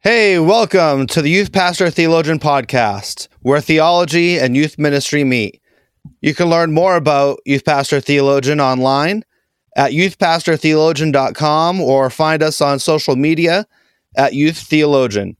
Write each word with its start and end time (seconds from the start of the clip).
Hey, 0.00 0.38
welcome 0.38 1.08
to 1.08 1.20
the 1.20 1.28
Youth 1.28 1.50
Pastor 1.50 1.90
Theologian 1.90 2.38
Podcast, 2.38 3.26
where 3.40 3.60
theology 3.60 4.38
and 4.38 4.56
youth 4.56 4.78
ministry 4.78 5.24
meet. 5.24 5.60
You 6.20 6.36
can 6.36 6.48
learn 6.48 6.72
more 6.72 6.94
about 6.94 7.40
Youth 7.44 7.64
Pastor 7.64 8.00
Theologian 8.00 8.60
online 8.60 9.24
at 9.76 9.90
youthpastortheologian.com 9.90 11.80
or 11.80 12.10
find 12.10 12.44
us 12.44 12.60
on 12.60 12.78
social 12.78 13.16
media 13.16 13.66
at 14.16 14.34
Youth 14.34 14.58
Theologian. 14.58 15.36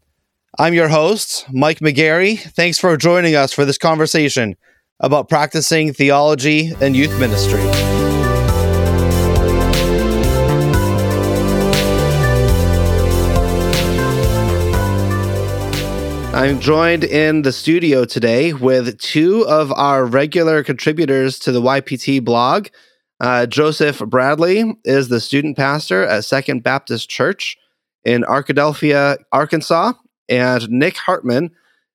I'm 0.58 0.74
your 0.74 0.88
host, 0.88 1.46
Mike 1.52 1.78
McGarry. 1.78 2.36
Thanks 2.36 2.80
for 2.80 2.96
joining 2.96 3.36
us 3.36 3.52
for 3.52 3.64
this 3.64 3.78
conversation 3.78 4.56
about 4.98 5.28
practicing 5.28 5.92
theology 5.92 6.72
and 6.80 6.96
youth 6.96 7.16
ministry. 7.20 7.62
I'm 16.38 16.60
joined 16.60 17.02
in 17.02 17.42
the 17.42 17.50
studio 17.50 18.04
today 18.04 18.52
with 18.52 18.96
two 19.00 19.44
of 19.48 19.72
our 19.72 20.04
regular 20.04 20.62
contributors 20.62 21.36
to 21.40 21.50
the 21.50 21.60
YPT 21.60 22.24
blog. 22.24 22.68
Uh, 23.18 23.46
Joseph 23.46 23.98
Bradley 23.98 24.78
is 24.84 25.08
the 25.08 25.18
student 25.18 25.56
pastor 25.56 26.04
at 26.04 26.24
Second 26.24 26.62
Baptist 26.62 27.10
Church 27.10 27.58
in 28.04 28.22
Arkadelphia, 28.22 29.16
Arkansas, 29.32 29.94
and 30.28 30.70
Nick 30.70 30.96
Hartman 30.98 31.50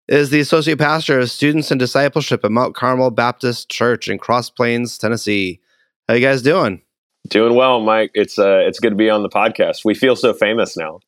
is 0.09 0.29
the 0.29 0.41
associate 0.41 0.77
pastor 0.77 1.21
of 1.21 1.31
students 1.31 1.71
and 1.71 1.79
discipleship 1.79 2.43
at 2.43 2.51
Mount 2.51 2.75
Carmel 2.75 3.11
Baptist 3.11 3.69
Church 3.69 4.09
in 4.09 4.17
Cross 4.17 4.49
Plains, 4.49 4.97
Tennessee. 4.97 5.61
How 6.09 6.15
you 6.15 6.19
guys 6.19 6.41
doing? 6.41 6.81
Doing 7.29 7.55
well, 7.55 7.79
Mike. 7.79 8.11
It's 8.13 8.37
uh, 8.37 8.59
it's 8.67 8.81
good 8.81 8.89
to 8.89 8.97
be 8.97 9.09
on 9.09 9.23
the 9.23 9.29
podcast. 9.29 9.85
We 9.85 9.95
feel 9.95 10.17
so 10.17 10.33
famous 10.33 10.75
now. 10.75 10.99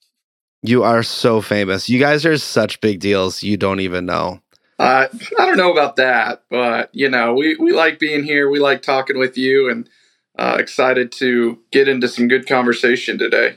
You 0.63 0.83
are 0.83 1.03
so 1.03 1.41
famous. 1.41 1.89
You 1.89 1.99
guys 1.99 2.25
are 2.25 2.37
such 2.37 2.81
big 2.81 2.99
deals. 2.99 3.43
You 3.43 3.57
don't 3.57 3.79
even 3.79 4.05
know. 4.05 4.41
Uh, 4.77 5.07
I 5.39 5.45
don't 5.45 5.57
know 5.57 5.71
about 5.71 5.95
that, 5.97 6.43
but 6.49 6.89
you 6.93 7.09
know, 7.09 7.33
we, 7.33 7.55
we 7.55 7.71
like 7.71 7.99
being 7.99 8.23
here. 8.23 8.49
We 8.49 8.59
like 8.59 8.81
talking 8.81 9.17
with 9.17 9.37
you, 9.37 9.69
and 9.69 9.89
uh, 10.37 10.57
excited 10.59 11.11
to 11.13 11.59
get 11.71 11.87
into 11.87 12.07
some 12.07 12.27
good 12.27 12.47
conversation 12.47 13.17
today. 13.17 13.55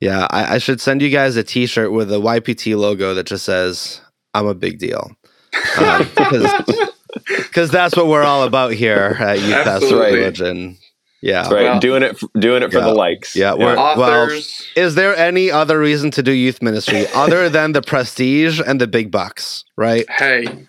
Yeah, 0.00 0.26
I, 0.30 0.56
I 0.56 0.58
should 0.58 0.80
send 0.80 1.02
you 1.02 1.10
guys 1.10 1.36
a 1.36 1.42
T-shirt 1.42 1.92
with 1.92 2.12
a 2.12 2.16
YPT 2.16 2.76
logo 2.76 3.14
that 3.14 3.26
just 3.26 3.44
says 3.44 4.00
"I'm 4.34 4.46
a 4.46 4.54
big 4.54 4.78
deal," 4.78 5.10
because 5.52 6.54
um, 6.58 7.68
that's 7.72 7.96
what 7.96 8.06
we're 8.06 8.22
all 8.22 8.42
about 8.42 8.72
here 8.72 9.16
at 9.20 9.40
Youth 9.40 9.64
Pastor 9.64 9.96
Religion. 9.96 10.76
Yeah, 11.20 11.42
That's 11.42 11.52
right. 11.52 11.62
Well, 11.64 11.80
doing 11.80 12.02
it, 12.02 12.18
doing 12.38 12.62
it 12.62 12.72
for 12.72 12.78
yeah. 12.78 12.84
the 12.84 12.94
likes. 12.94 13.36
Yeah. 13.36 13.54
yeah. 13.54 13.96
Well, 13.96 14.28
is 14.74 14.94
there 14.94 15.14
any 15.16 15.50
other 15.50 15.78
reason 15.78 16.10
to 16.12 16.22
do 16.22 16.32
youth 16.32 16.62
ministry 16.62 17.06
other 17.14 17.48
than 17.48 17.72
the 17.72 17.82
prestige 17.82 18.60
and 18.66 18.80
the 18.80 18.86
big 18.86 19.10
bucks? 19.10 19.64
Right. 19.76 20.08
Hey, 20.10 20.66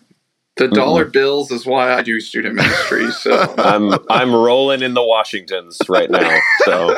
the 0.58 0.68
dollar 0.68 1.04
mm-hmm. 1.04 1.12
bills 1.12 1.52
is 1.52 1.66
why 1.66 1.94
I 1.94 2.02
do 2.02 2.20
student 2.20 2.56
ministry. 2.56 3.10
So 3.12 3.54
I'm 3.58 3.94
I'm 4.10 4.34
rolling 4.34 4.82
in 4.82 4.94
the 4.94 5.04
Washingtons 5.04 5.80
right 5.88 6.10
now. 6.10 6.40
So 6.66 6.90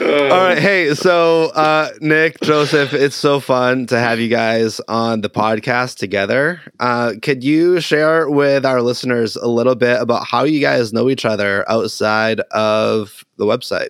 all 0.00 0.44
right, 0.44 0.58
hey, 0.58 0.94
so 0.94 1.44
uh, 1.54 1.90
Nick, 2.00 2.40
Joseph, 2.40 2.92
it's 2.92 3.14
so 3.16 3.38
fun 3.40 3.86
to 3.86 3.98
have 3.98 4.18
you 4.18 4.28
guys 4.28 4.80
on 4.88 5.20
the 5.20 5.30
podcast 5.30 5.96
together. 5.96 6.60
Uh, 6.80 7.12
could 7.22 7.44
you 7.44 7.80
share 7.80 8.28
with 8.28 8.66
our 8.66 8.82
listeners 8.82 9.36
a 9.36 9.48
little 9.48 9.76
bit 9.76 10.00
about 10.00 10.26
how 10.26 10.44
you 10.44 10.60
guys 10.60 10.92
know 10.92 11.08
each 11.08 11.24
other 11.24 11.68
outside 11.70 12.40
of 12.50 13.24
the 13.36 13.44
website? 13.44 13.88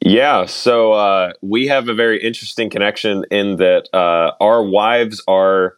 Yeah, 0.00 0.46
so 0.46 0.92
uh, 0.92 1.32
we 1.42 1.66
have 1.66 1.88
a 1.88 1.94
very 1.94 2.22
interesting 2.22 2.70
connection 2.70 3.24
in 3.32 3.56
that 3.56 3.88
uh, 3.92 4.32
our 4.40 4.62
wives 4.62 5.22
are 5.26 5.77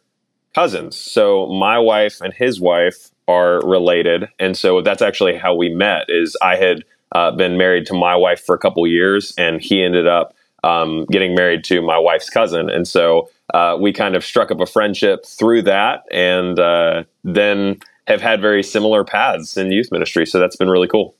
cousins. 0.53 0.95
So 0.97 1.47
my 1.47 1.79
wife 1.79 2.21
and 2.21 2.33
his 2.33 2.59
wife 2.59 3.11
are 3.27 3.61
related, 3.65 4.29
and 4.39 4.57
so 4.57 4.81
that's 4.81 5.01
actually 5.01 5.37
how 5.37 5.55
we 5.55 5.69
met. 5.69 6.05
Is 6.09 6.35
I 6.41 6.55
had 6.55 6.83
uh, 7.13 7.31
been 7.31 7.57
married 7.57 7.85
to 7.87 7.93
my 7.93 8.15
wife 8.15 8.43
for 8.43 8.55
a 8.55 8.59
couple 8.59 8.85
years, 8.87 9.33
and 9.37 9.61
he 9.61 9.83
ended 9.83 10.07
up 10.07 10.35
um, 10.63 11.05
getting 11.05 11.35
married 11.35 11.63
to 11.65 11.81
my 11.81 11.97
wife's 11.97 12.29
cousin, 12.29 12.69
and 12.69 12.87
so 12.87 13.29
uh, 13.53 13.77
we 13.79 13.91
kind 13.91 14.15
of 14.15 14.23
struck 14.23 14.51
up 14.51 14.59
a 14.59 14.65
friendship 14.65 15.25
through 15.25 15.63
that, 15.63 16.03
and 16.11 16.59
uh, 16.59 17.03
then 17.23 17.79
have 18.07 18.21
had 18.21 18.41
very 18.41 18.63
similar 18.63 19.03
paths 19.03 19.57
in 19.57 19.71
youth 19.71 19.91
ministry. 19.91 20.25
So 20.25 20.39
that's 20.39 20.55
been 20.55 20.69
really 20.69 20.87
cool. 20.87 21.15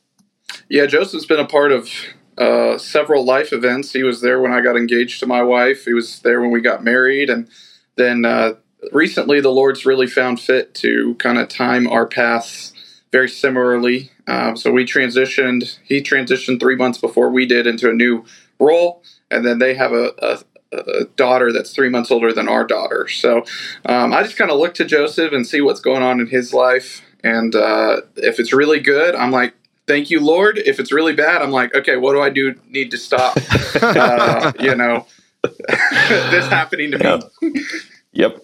Yeah, 0.69 0.85
Joseph's 0.85 1.25
been 1.25 1.39
a 1.39 1.47
part 1.47 1.71
of 1.71 1.89
uh, 2.37 2.77
several 2.77 3.23
life 3.23 3.53
events. 3.53 3.93
He 3.93 4.03
was 4.03 4.21
there 4.21 4.41
when 4.41 4.51
I 4.51 4.61
got 4.61 4.75
engaged 4.75 5.19
to 5.21 5.27
my 5.27 5.43
wife. 5.43 5.85
He 5.85 5.93
was 5.93 6.19
there 6.19 6.41
when 6.41 6.51
we 6.51 6.61
got 6.61 6.83
married, 6.83 7.29
and 7.29 7.47
then 7.95 8.25
uh, 8.25 8.53
recently 8.91 9.41
the 9.41 9.51
Lord's 9.51 9.85
really 9.85 10.07
found 10.07 10.39
fit 10.39 10.73
to 10.75 11.15
kind 11.15 11.37
of 11.37 11.47
time 11.47 11.87
our 11.87 12.05
paths 12.05 12.73
very 13.11 13.29
similarly. 13.29 14.11
Um, 14.27 14.55
so 14.55 14.71
we 14.71 14.85
transitioned, 14.85 15.77
he 15.83 16.01
transitioned 16.01 16.59
three 16.59 16.75
months 16.75 16.97
before 16.97 17.29
we 17.29 17.45
did 17.45 17.67
into 17.67 17.89
a 17.89 17.93
new 17.93 18.23
role. 18.59 19.03
And 19.29 19.45
then 19.45 19.59
they 19.59 19.75
have 19.75 19.91
a, 19.91 20.13
a 20.19 20.39
a 20.71 21.05
daughter 21.17 21.51
that's 21.51 21.73
three 21.73 21.89
months 21.89 22.11
older 22.11 22.31
than 22.31 22.47
our 22.47 22.65
daughter. 22.65 23.07
So 23.07 23.43
um, 23.85 24.13
I 24.13 24.23
just 24.23 24.37
kind 24.37 24.51
of 24.51 24.57
look 24.57 24.73
to 24.75 24.85
Joseph 24.85 25.33
and 25.33 25.45
see 25.45 25.61
what's 25.61 25.81
going 25.81 26.01
on 26.01 26.19
in 26.19 26.27
his 26.27 26.53
life. 26.53 27.01
And 27.23 27.53
uh, 27.55 28.01
if 28.15 28.39
it's 28.39 28.53
really 28.53 28.79
good, 28.79 29.15
I'm 29.15 29.31
like, 29.31 29.53
thank 29.85 30.09
you, 30.09 30.19
Lord. 30.19 30.57
If 30.57 30.79
it's 30.79 30.91
really 30.91 31.13
bad, 31.13 31.41
I'm 31.41 31.51
like, 31.51 31.75
okay, 31.75 31.97
what 31.97 32.13
do 32.13 32.21
I 32.21 32.29
do? 32.29 32.55
Need 32.69 32.91
to 32.91 32.97
stop, 32.97 33.37
uh, 33.81 34.53
you 34.59 34.75
know, 34.75 35.05
this 35.43 36.47
happening 36.47 36.91
to 36.91 36.97
me. 36.97 37.03
Yep. 37.05 38.41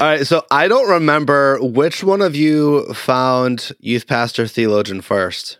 All 0.00 0.06
right, 0.06 0.24
so 0.24 0.44
I 0.48 0.68
don't 0.68 0.88
remember 0.88 1.58
which 1.60 2.04
one 2.04 2.22
of 2.22 2.36
you 2.36 2.92
found 2.94 3.72
youth 3.80 4.06
pastor 4.06 4.46
theologian 4.46 5.00
first. 5.00 5.58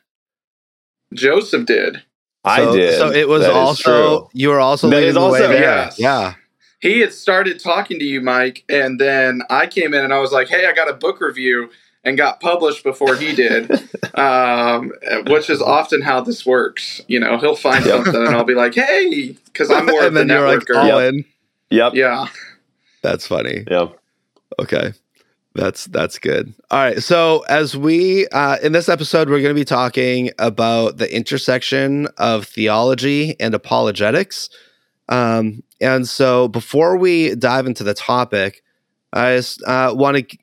Joseph 1.12 1.66
did. 1.66 2.04
I 2.44 2.58
so, 2.58 2.76
did. 2.76 2.98
So 2.98 3.10
it 3.10 3.28
was 3.28 3.42
that 3.42 3.52
also 3.52 4.30
you 4.32 4.50
were 4.50 4.60
also 4.60 4.88
that 4.90 5.02
is 5.02 5.14
the 5.14 5.20
also 5.20 5.48
way 5.48 5.58
yes. 5.58 5.98
Yeah. 5.98 6.34
He 6.80 7.00
had 7.00 7.12
started 7.12 7.58
talking 7.58 7.98
to 7.98 8.04
you, 8.04 8.20
Mike, 8.20 8.64
and 8.68 9.00
then 9.00 9.42
I 9.50 9.66
came 9.66 9.92
in 9.92 10.04
and 10.04 10.14
I 10.14 10.20
was 10.20 10.30
like, 10.30 10.48
"Hey, 10.48 10.66
I 10.66 10.72
got 10.72 10.88
a 10.88 10.94
book 10.94 11.20
review." 11.20 11.70
And 12.04 12.16
got 12.16 12.40
published 12.40 12.84
before 12.84 13.16
he 13.16 13.34
did, 13.34 13.70
um, 14.14 14.92
which 15.26 15.50
is 15.50 15.60
often 15.60 16.00
how 16.00 16.20
this 16.20 16.46
works. 16.46 17.02
You 17.08 17.18
know, 17.18 17.38
he'll 17.38 17.56
find 17.56 17.84
something, 17.84 18.14
and 18.14 18.28
I'll 18.28 18.44
be 18.44 18.54
like, 18.54 18.74
"Hey," 18.74 19.36
because 19.46 19.68
I'm 19.70 19.84
more 19.86 20.06
of 20.06 20.14
the 20.14 20.22
networker. 20.22 20.76
Like, 20.76 20.92
all 20.92 21.00
in. 21.00 21.24
Yep. 21.70 21.94
Yeah. 21.94 22.28
That's 23.02 23.26
funny. 23.26 23.64
Yep. 23.68 23.98
Okay. 24.58 24.92
That's 25.54 25.86
that's 25.86 26.18
good. 26.18 26.54
All 26.70 26.78
right. 26.78 27.02
So 27.02 27.44
as 27.48 27.76
we 27.76 28.28
uh, 28.28 28.58
in 28.62 28.72
this 28.72 28.88
episode, 28.88 29.28
we're 29.28 29.42
going 29.42 29.54
to 29.54 29.60
be 29.60 29.64
talking 29.64 30.30
about 30.38 30.98
the 30.98 31.14
intersection 31.14 32.06
of 32.16 32.46
theology 32.46 33.34
and 33.40 33.54
apologetics. 33.54 34.50
Um, 35.08 35.64
and 35.80 36.06
so 36.06 36.48
before 36.48 36.96
we 36.96 37.34
dive 37.34 37.66
into 37.66 37.82
the 37.82 37.94
topic, 37.94 38.62
I 39.12 39.36
just 39.36 39.62
uh, 39.64 39.94
want 39.96 40.28
to 40.28 40.38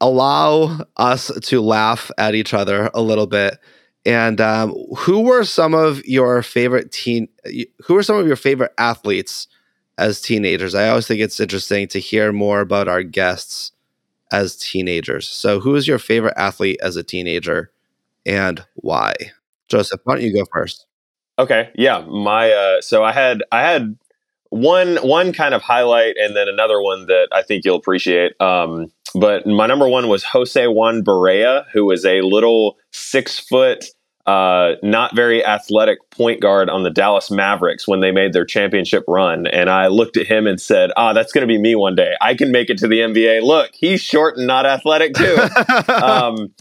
allow 0.00 0.78
us 0.96 1.32
to 1.40 1.60
laugh 1.60 2.10
at 2.16 2.34
each 2.34 2.54
other 2.54 2.90
a 2.94 3.02
little 3.02 3.26
bit. 3.26 3.58
And 4.06 4.40
um, 4.40 4.74
who 4.96 5.22
were 5.22 5.44
some 5.44 5.74
of 5.74 6.04
your 6.04 6.42
favorite 6.42 6.92
teen? 6.92 7.28
Who 7.84 7.94
were 7.94 8.02
some 8.02 8.16
of 8.16 8.26
your 8.26 8.36
favorite 8.36 8.72
athletes 8.78 9.48
as 10.00 10.20
teenagers. 10.20 10.74
I 10.74 10.88
always 10.88 11.06
think 11.06 11.20
it's 11.20 11.38
interesting 11.38 11.86
to 11.88 12.00
hear 12.00 12.32
more 12.32 12.60
about 12.60 12.88
our 12.88 13.02
guests 13.02 13.72
as 14.32 14.56
teenagers. 14.56 15.28
So, 15.28 15.60
who 15.60 15.76
is 15.76 15.86
your 15.86 15.98
favorite 15.98 16.34
athlete 16.36 16.78
as 16.82 16.96
a 16.96 17.02
teenager 17.02 17.70
and 18.24 18.64
why? 18.74 19.14
Joseph, 19.68 20.00
why 20.04 20.14
don't 20.14 20.24
you 20.24 20.34
go 20.34 20.46
first? 20.52 20.86
Okay, 21.38 21.70
yeah, 21.74 22.00
my 22.00 22.50
uh, 22.50 22.80
so 22.80 23.04
I 23.04 23.12
had 23.12 23.42
I 23.52 23.62
had 23.62 23.96
one 24.48 24.96
one 24.96 25.32
kind 25.32 25.54
of 25.54 25.62
highlight 25.62 26.16
and 26.16 26.34
then 26.34 26.48
another 26.48 26.80
one 26.80 27.06
that 27.06 27.28
I 27.30 27.42
think 27.42 27.64
you'll 27.64 27.76
appreciate. 27.76 28.32
Um, 28.40 28.90
but 29.14 29.46
my 29.46 29.66
number 29.66 29.88
one 29.88 30.08
was 30.08 30.24
Jose 30.24 30.66
Juan 30.66 31.04
Barea, 31.04 31.66
who 31.72 31.84
was 31.84 32.04
a 32.04 32.22
little 32.22 32.78
six 32.90 33.38
foot 33.38 33.86
uh, 34.26 34.72
not 34.82 35.14
very 35.16 35.44
athletic 35.44 35.98
point 36.10 36.40
guard 36.40 36.68
on 36.68 36.82
the 36.82 36.90
Dallas 36.90 37.30
Mavericks 37.30 37.88
when 37.88 38.00
they 38.00 38.12
made 38.12 38.32
their 38.32 38.44
championship 38.44 39.04
run. 39.08 39.46
And 39.46 39.70
I 39.70 39.86
looked 39.88 40.16
at 40.16 40.26
him 40.26 40.46
and 40.46 40.60
said, 40.60 40.90
Ah, 40.96 41.12
that's 41.12 41.32
going 41.32 41.42
to 41.42 41.52
be 41.52 41.58
me 41.58 41.74
one 41.74 41.94
day. 41.94 42.12
I 42.20 42.34
can 42.34 42.52
make 42.52 42.70
it 42.70 42.78
to 42.78 42.88
the 42.88 42.98
NBA. 43.00 43.42
Look, 43.42 43.70
he's 43.74 44.00
short 44.00 44.36
and 44.36 44.46
not 44.46 44.66
athletic 44.66 45.14
too. 45.14 45.36
um, 45.92 46.52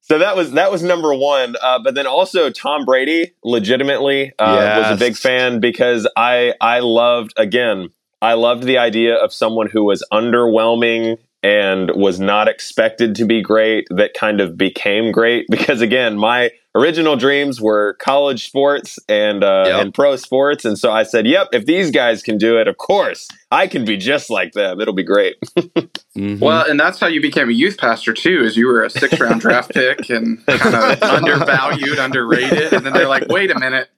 so 0.00 0.18
that 0.18 0.36
was 0.36 0.52
that 0.52 0.70
was 0.70 0.82
number 0.82 1.14
one. 1.14 1.54
Uh, 1.62 1.78
but 1.82 1.94
then 1.94 2.06
also 2.06 2.50
Tom 2.50 2.84
Brady, 2.84 3.32
legitimately, 3.42 4.32
uh, 4.38 4.56
yes. 4.60 4.90
was 4.90 4.96
a 4.96 4.98
big 5.02 5.16
fan 5.16 5.60
because 5.60 6.06
I 6.16 6.52
I 6.60 6.80
loved 6.80 7.32
again. 7.36 7.88
I 8.20 8.34
loved 8.34 8.64
the 8.64 8.78
idea 8.78 9.14
of 9.16 9.32
someone 9.32 9.68
who 9.68 9.84
was 9.84 10.04
underwhelming 10.12 11.18
and 11.44 11.90
was 11.94 12.18
not 12.18 12.48
expected 12.48 13.14
to 13.14 13.26
be 13.26 13.42
great 13.42 13.86
that 13.90 14.14
kind 14.14 14.40
of 14.40 14.56
became 14.56 15.12
great. 15.12 15.46
Because 15.54 15.82
again 15.82 16.16
my 16.16 16.50
original 16.74 17.16
dreams 17.16 17.60
were 17.60 17.94
college 18.00 18.46
sports 18.46 18.98
and 19.08 19.44
uh, 19.44 19.64
yep. 19.66 19.80
and 19.82 19.94
pro 19.94 20.16
sports. 20.16 20.64
And 20.64 20.78
so 20.78 20.90
i 20.90 21.02
said 21.02 21.26
yep 21.26 21.48
if 21.52 21.66
these 21.66 21.90
guys 21.90 22.22
can 22.22 22.38
do 22.38 22.58
it 22.58 22.66
of 22.66 22.76
course 22.76 23.28
i 23.50 23.66
can 23.66 23.84
be 23.84 23.96
just 23.96 24.30
like 24.30 24.52
them. 24.52 24.80
It'll 24.80 24.94
be 24.94 25.04
great. 25.04 25.36
Mm-hmm. 26.16 26.38
well 26.38 26.64
and 26.70 26.78
that's 26.78 27.00
how 27.00 27.08
you 27.08 27.20
became 27.20 27.48
a 27.48 27.52
youth 27.52 27.76
pastor 27.76 28.12
too 28.12 28.44
is 28.44 28.56
you 28.56 28.68
were 28.68 28.84
a 28.84 28.88
six 28.88 29.18
round 29.18 29.40
draft 29.40 29.74
pick 29.74 30.08
and 30.10 30.46
kind 30.46 30.76
of 30.76 31.02
undervalued 31.02 31.98
underrated. 31.98 32.72
And 32.72 32.86
then 32.86 32.92
they're 32.92 33.08
like 33.08 33.26
wait 33.26 33.50
a 33.50 33.58
minute. 33.58 33.88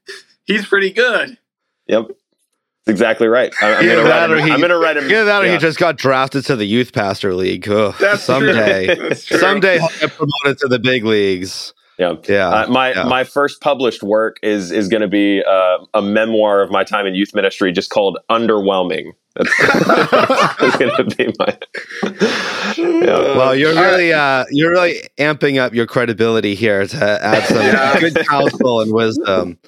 He's 0.46 0.64
pretty 0.64 0.92
good. 0.92 1.36
Yep 1.88 2.12
exactly 2.86 3.28
right. 3.28 3.52
I, 3.62 3.82
am 3.82 3.86
gonna 3.86 4.08
write 4.08 4.30
him. 4.30 4.46
He, 4.46 4.52
I'm 4.52 4.60
gonna 4.60 4.78
write 4.78 4.96
him. 4.96 5.08
Yeah, 5.08 5.24
that 5.24 5.44
yeah. 5.44 5.52
he 5.52 5.58
just 5.58 5.78
got 5.78 5.96
drafted 5.96 6.44
to 6.46 6.56
the 6.56 6.66
youth 6.66 6.92
pastor 6.92 7.34
league. 7.34 7.68
Ugh, 7.68 7.94
That's 8.00 8.22
someday, 8.22 8.86
That's 9.08 9.40
someday 9.40 9.78
he'll 9.78 9.88
get 10.00 10.12
promoted 10.12 10.58
to 10.58 10.68
the 10.68 10.78
big 10.78 11.04
leagues. 11.04 11.72
Yeah, 11.98 12.16
yeah. 12.28 12.48
Uh, 12.48 12.68
my 12.68 12.92
yeah. 12.92 13.04
my 13.04 13.24
first 13.24 13.60
published 13.60 14.02
work 14.02 14.38
is 14.42 14.70
is 14.70 14.88
going 14.88 15.00
to 15.00 15.08
be 15.08 15.42
uh, 15.42 15.78
a 15.94 16.02
memoir 16.02 16.60
of 16.60 16.70
my 16.70 16.84
time 16.84 17.06
in 17.06 17.14
youth 17.14 17.34
ministry, 17.34 17.72
just 17.72 17.90
called 17.90 18.18
"Underwhelming." 18.28 19.12
That's, 19.34 19.50
that's 20.60 20.76
going 20.76 20.94
to 20.96 21.16
be 21.16 21.32
my. 21.38 21.58
Yeah. 22.76 23.36
Well, 23.36 23.54
you're 23.54 23.74
really 23.74 24.12
uh, 24.12 24.44
you're 24.50 24.70
really 24.70 25.00
amping 25.18 25.58
up 25.58 25.72
your 25.72 25.86
credibility 25.86 26.54
here 26.54 26.86
to 26.86 27.24
add 27.24 27.44
some 27.44 28.00
good 28.00 28.26
counsel 28.26 28.82
and 28.82 28.92
wisdom. 28.92 29.58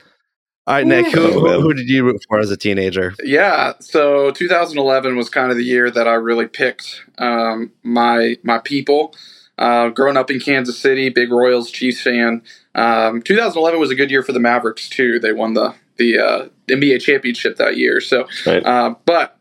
All 0.69 0.75
right, 0.75 0.87
Nick, 0.87 1.07
who, 1.15 1.33
who, 1.33 1.63
who, 1.63 1.73
did 1.73 1.89
you 1.89 2.05
root 2.05 2.23
for 2.29 2.39
as 2.39 2.51
a 2.51 2.57
teenager? 2.57 3.15
Yeah, 3.25 3.73
so 3.81 4.31
2011 4.33 5.17
was 5.17 5.31
kind 5.31 5.51
of 5.51 5.57
the 5.57 5.65
year 5.65 5.91
that 5.91 6.07
I 6.07 6.13
really 6.13 6.47
picked 6.47 7.07
um, 7.17 7.73
my 7.83 8.37
my 8.43 8.59
people. 8.59 9.15
Uh, 9.57 9.89
growing 9.89 10.19
up 10.19 10.31
in 10.31 10.39
Kansas 10.39 10.79
City, 10.79 11.09
big 11.09 11.33
Royals 11.33 11.71
Chiefs 11.71 12.03
fan. 12.03 12.43
Um, 12.75 13.23
2011 13.23 13.81
was 13.81 13.91
a 13.91 13.95
good 13.95 14.11
year 14.11 14.23
for 14.23 14.33
the 14.33 14.41
Mavericks 14.41 14.91
too. 14.91 15.19
They 15.19 15.33
won 15.33 15.55
the 15.55 15.75
the 15.97 16.19
uh, 16.19 16.49
NBA 16.67 17.01
championship 17.01 17.57
that 17.57 17.79
year. 17.79 18.03
So, 18.03 18.29
right. 18.45 18.63
uh, 18.63 18.95
but 19.07 19.39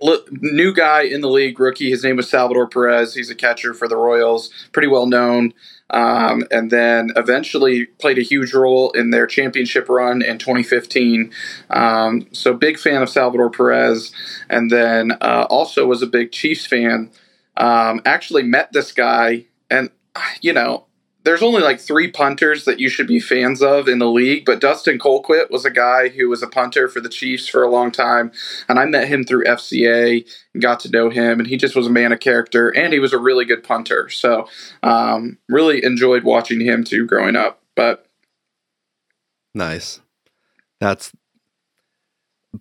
look, 0.00 0.26
new 0.32 0.72
guy 0.72 1.02
in 1.02 1.20
the 1.20 1.28
league, 1.28 1.60
rookie. 1.60 1.90
His 1.90 2.02
name 2.02 2.16
was 2.16 2.30
Salvador 2.30 2.66
Perez. 2.66 3.12
He's 3.12 3.28
a 3.28 3.34
catcher 3.34 3.74
for 3.74 3.88
the 3.88 3.96
Royals, 3.98 4.48
pretty 4.72 4.88
well 4.88 5.04
known 5.04 5.52
um, 5.90 6.44
and 6.50 6.70
then 6.70 7.10
eventually 7.16 7.86
played 7.86 8.18
a 8.18 8.22
huge 8.22 8.54
role 8.54 8.90
in 8.92 9.10
their 9.10 9.26
championship 9.26 9.88
run 9.88 10.22
in 10.22 10.38
2015. 10.38 11.32
Um, 11.70 12.26
so 12.32 12.54
big 12.54 12.78
fan 12.78 13.02
of 13.02 13.08
Salvador 13.08 13.50
Perez, 13.50 14.12
and 14.48 14.70
then 14.70 15.12
uh, 15.20 15.46
also 15.50 15.86
was 15.86 16.02
a 16.02 16.06
big 16.06 16.32
Chiefs 16.32 16.66
fan. 16.66 17.10
Um, 17.56 18.00
actually 18.04 18.42
met 18.42 18.72
this 18.72 18.92
guy, 18.92 19.46
and 19.70 19.90
you 20.40 20.52
know 20.52 20.84
there's 21.22 21.42
only 21.42 21.60
like 21.60 21.80
three 21.80 22.10
punters 22.10 22.64
that 22.64 22.80
you 22.80 22.88
should 22.88 23.06
be 23.06 23.20
fans 23.20 23.62
of 23.62 23.88
in 23.88 23.98
the 23.98 24.08
league, 24.08 24.44
but 24.44 24.60
Dustin 24.60 24.98
Colquitt 24.98 25.50
was 25.50 25.64
a 25.64 25.70
guy 25.70 26.08
who 26.08 26.28
was 26.28 26.42
a 26.42 26.48
punter 26.48 26.88
for 26.88 27.00
the 27.00 27.08
Chiefs 27.08 27.46
for 27.46 27.62
a 27.62 27.70
long 27.70 27.90
time, 27.90 28.32
and 28.68 28.78
I 28.78 28.86
met 28.86 29.08
him 29.08 29.24
through 29.24 29.44
FCA 29.44 30.24
and 30.54 30.62
got 30.62 30.80
to 30.80 30.90
know 30.90 31.10
him, 31.10 31.38
and 31.38 31.46
he 31.46 31.56
just 31.56 31.76
was 31.76 31.86
a 31.86 31.90
man 31.90 32.12
of 32.12 32.20
character, 32.20 32.70
and 32.70 32.92
he 32.92 32.98
was 32.98 33.12
a 33.12 33.18
really 33.18 33.44
good 33.44 33.62
punter. 33.62 34.08
So, 34.08 34.48
um, 34.82 35.38
really 35.48 35.84
enjoyed 35.84 36.24
watching 36.24 36.60
him 36.60 36.84
too 36.84 37.06
growing 37.06 37.36
up. 37.36 37.60
But 37.76 38.06
nice, 39.54 40.00
that's 40.80 41.12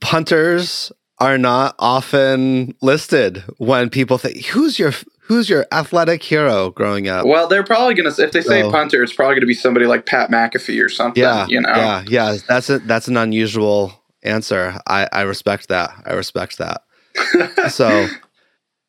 punters 0.01 0.91
are 1.19 1.37
not 1.37 1.75
often 1.79 2.75
listed 2.81 3.43
when 3.57 3.89
people 3.89 4.17
think 4.17 4.45
who's 4.45 4.79
your 4.79 4.93
who's 5.29 5.47
your 5.47 5.65
athletic 5.71 6.21
hero 6.23 6.71
growing 6.71 7.07
up? 7.07 7.25
Well, 7.25 7.47
they're 7.47 7.63
probably 7.63 7.93
gonna 7.93 8.09
if 8.09 8.31
they 8.31 8.41
say 8.41 8.63
so, 8.63 8.71
punter, 8.71 9.01
it's 9.01 9.13
probably 9.13 9.35
gonna 9.35 9.45
be 9.45 9.53
somebody 9.53 9.85
like 9.85 10.05
Pat 10.05 10.29
McAfee 10.29 10.83
or 10.83 10.89
something. 10.89 11.23
Yeah, 11.23 11.45
you 11.47 11.61
know. 11.61 11.69
Yeah, 11.69 12.03
yeah. 12.09 12.37
That's 12.47 12.69
a 12.69 12.79
that's 12.79 13.07
an 13.07 13.15
unusual 13.15 13.93
answer. 14.23 14.77
I 14.87 15.07
I 15.13 15.21
respect 15.21 15.69
that. 15.69 15.91
I 16.05 16.13
respect 16.13 16.57
that. 16.57 16.81
so. 17.71 18.07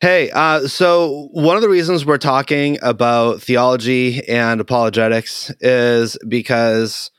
Hey, 0.01 0.31
uh, 0.31 0.67
so 0.67 1.29
one 1.31 1.57
of 1.57 1.61
the 1.61 1.69
reasons 1.69 2.07
we're 2.07 2.17
talking 2.17 2.79
about 2.81 3.39
theology 3.39 4.27
and 4.27 4.59
apologetics 4.59 5.51
is 5.61 6.17
because 6.27 7.11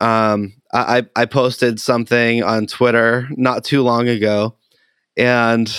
um, 0.00 0.54
I, 0.72 1.06
I 1.14 1.26
posted 1.26 1.78
something 1.78 2.42
on 2.42 2.66
Twitter 2.66 3.28
not 3.30 3.62
too 3.62 3.84
long 3.84 4.08
ago, 4.08 4.56
and 5.16 5.72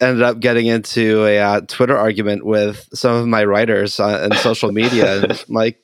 ended 0.00 0.22
up 0.22 0.40
getting 0.40 0.66
into 0.66 1.24
a 1.24 1.38
uh, 1.38 1.60
Twitter 1.62 1.96
argument 1.96 2.44
with 2.44 2.88
some 2.92 3.14
of 3.14 3.26
my 3.26 3.44
writers 3.44 3.98
on, 3.98 4.32
social 4.36 4.72
media. 4.72 5.22
and 5.22 5.44
like, 5.48 5.80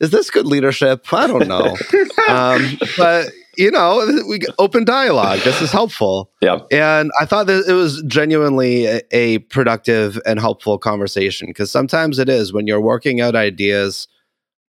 is 0.00 0.10
this 0.10 0.30
good 0.30 0.46
leadership? 0.46 1.12
I 1.12 1.26
don't 1.26 1.48
know. 1.48 1.76
um, 2.28 2.78
but 2.96 3.30
you 3.56 3.70
know, 3.70 4.06
we 4.28 4.40
open 4.58 4.84
dialogue. 4.84 5.40
This 5.40 5.60
is 5.60 5.70
helpful. 5.70 6.30
Yeah. 6.40 6.60
And 6.70 7.10
I 7.20 7.26
thought 7.26 7.46
that 7.48 7.64
it 7.68 7.72
was 7.72 8.02
genuinely 8.06 8.86
a, 8.86 9.02
a 9.10 9.38
productive 9.38 10.18
and 10.24 10.40
helpful 10.40 10.78
conversation 10.78 11.48
because 11.48 11.70
sometimes 11.70 12.18
it 12.18 12.28
is 12.28 12.52
when 12.54 12.66
you're 12.66 12.80
working 12.80 13.20
out 13.20 13.36
ideas. 13.36 14.08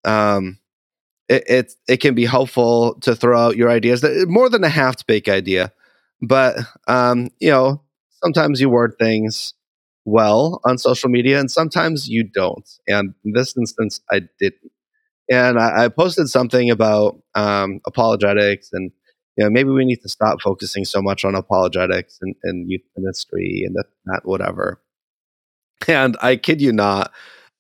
Um, 0.05 0.57
it, 1.27 1.43
it 1.47 1.73
it 1.87 1.97
can 1.97 2.15
be 2.15 2.25
helpful 2.25 2.95
to 3.01 3.15
throw 3.15 3.39
out 3.39 3.57
your 3.57 3.69
ideas 3.69 4.01
that 4.01 4.27
more 4.27 4.49
than 4.49 4.63
a 4.63 4.69
half 4.69 5.05
baked 5.05 5.29
idea, 5.29 5.71
but 6.21 6.57
um, 6.87 7.29
you 7.39 7.51
know, 7.51 7.83
sometimes 8.21 8.61
you 8.61 8.69
word 8.69 8.95
things 8.99 9.53
well 10.05 10.61
on 10.65 10.77
social 10.77 11.09
media 11.09 11.39
and 11.39 11.51
sometimes 11.51 12.07
you 12.07 12.23
don't. 12.23 12.67
And 12.87 13.13
in 13.23 13.33
this 13.33 13.55
instance, 13.57 14.01
I 14.11 14.21
didn't. 14.39 14.71
And 15.31 15.59
I, 15.59 15.85
I 15.85 15.87
posted 15.89 16.27
something 16.29 16.71
about 16.71 17.21
um, 17.35 17.81
apologetics 17.85 18.69
and 18.73 18.91
you 19.37 19.45
know, 19.45 19.51
maybe 19.51 19.69
we 19.69 19.85
need 19.85 20.01
to 20.01 20.09
stop 20.09 20.41
focusing 20.41 20.83
so 20.83 21.01
much 21.01 21.23
on 21.23 21.33
apologetics 21.33 22.19
and, 22.21 22.35
and 22.43 22.69
youth 22.69 22.81
ministry 22.97 23.63
and 23.65 23.73
that, 24.05 24.25
whatever. 24.25 24.81
And 25.87 26.17
I 26.21 26.35
kid 26.35 26.59
you 26.59 26.73
not, 26.73 27.13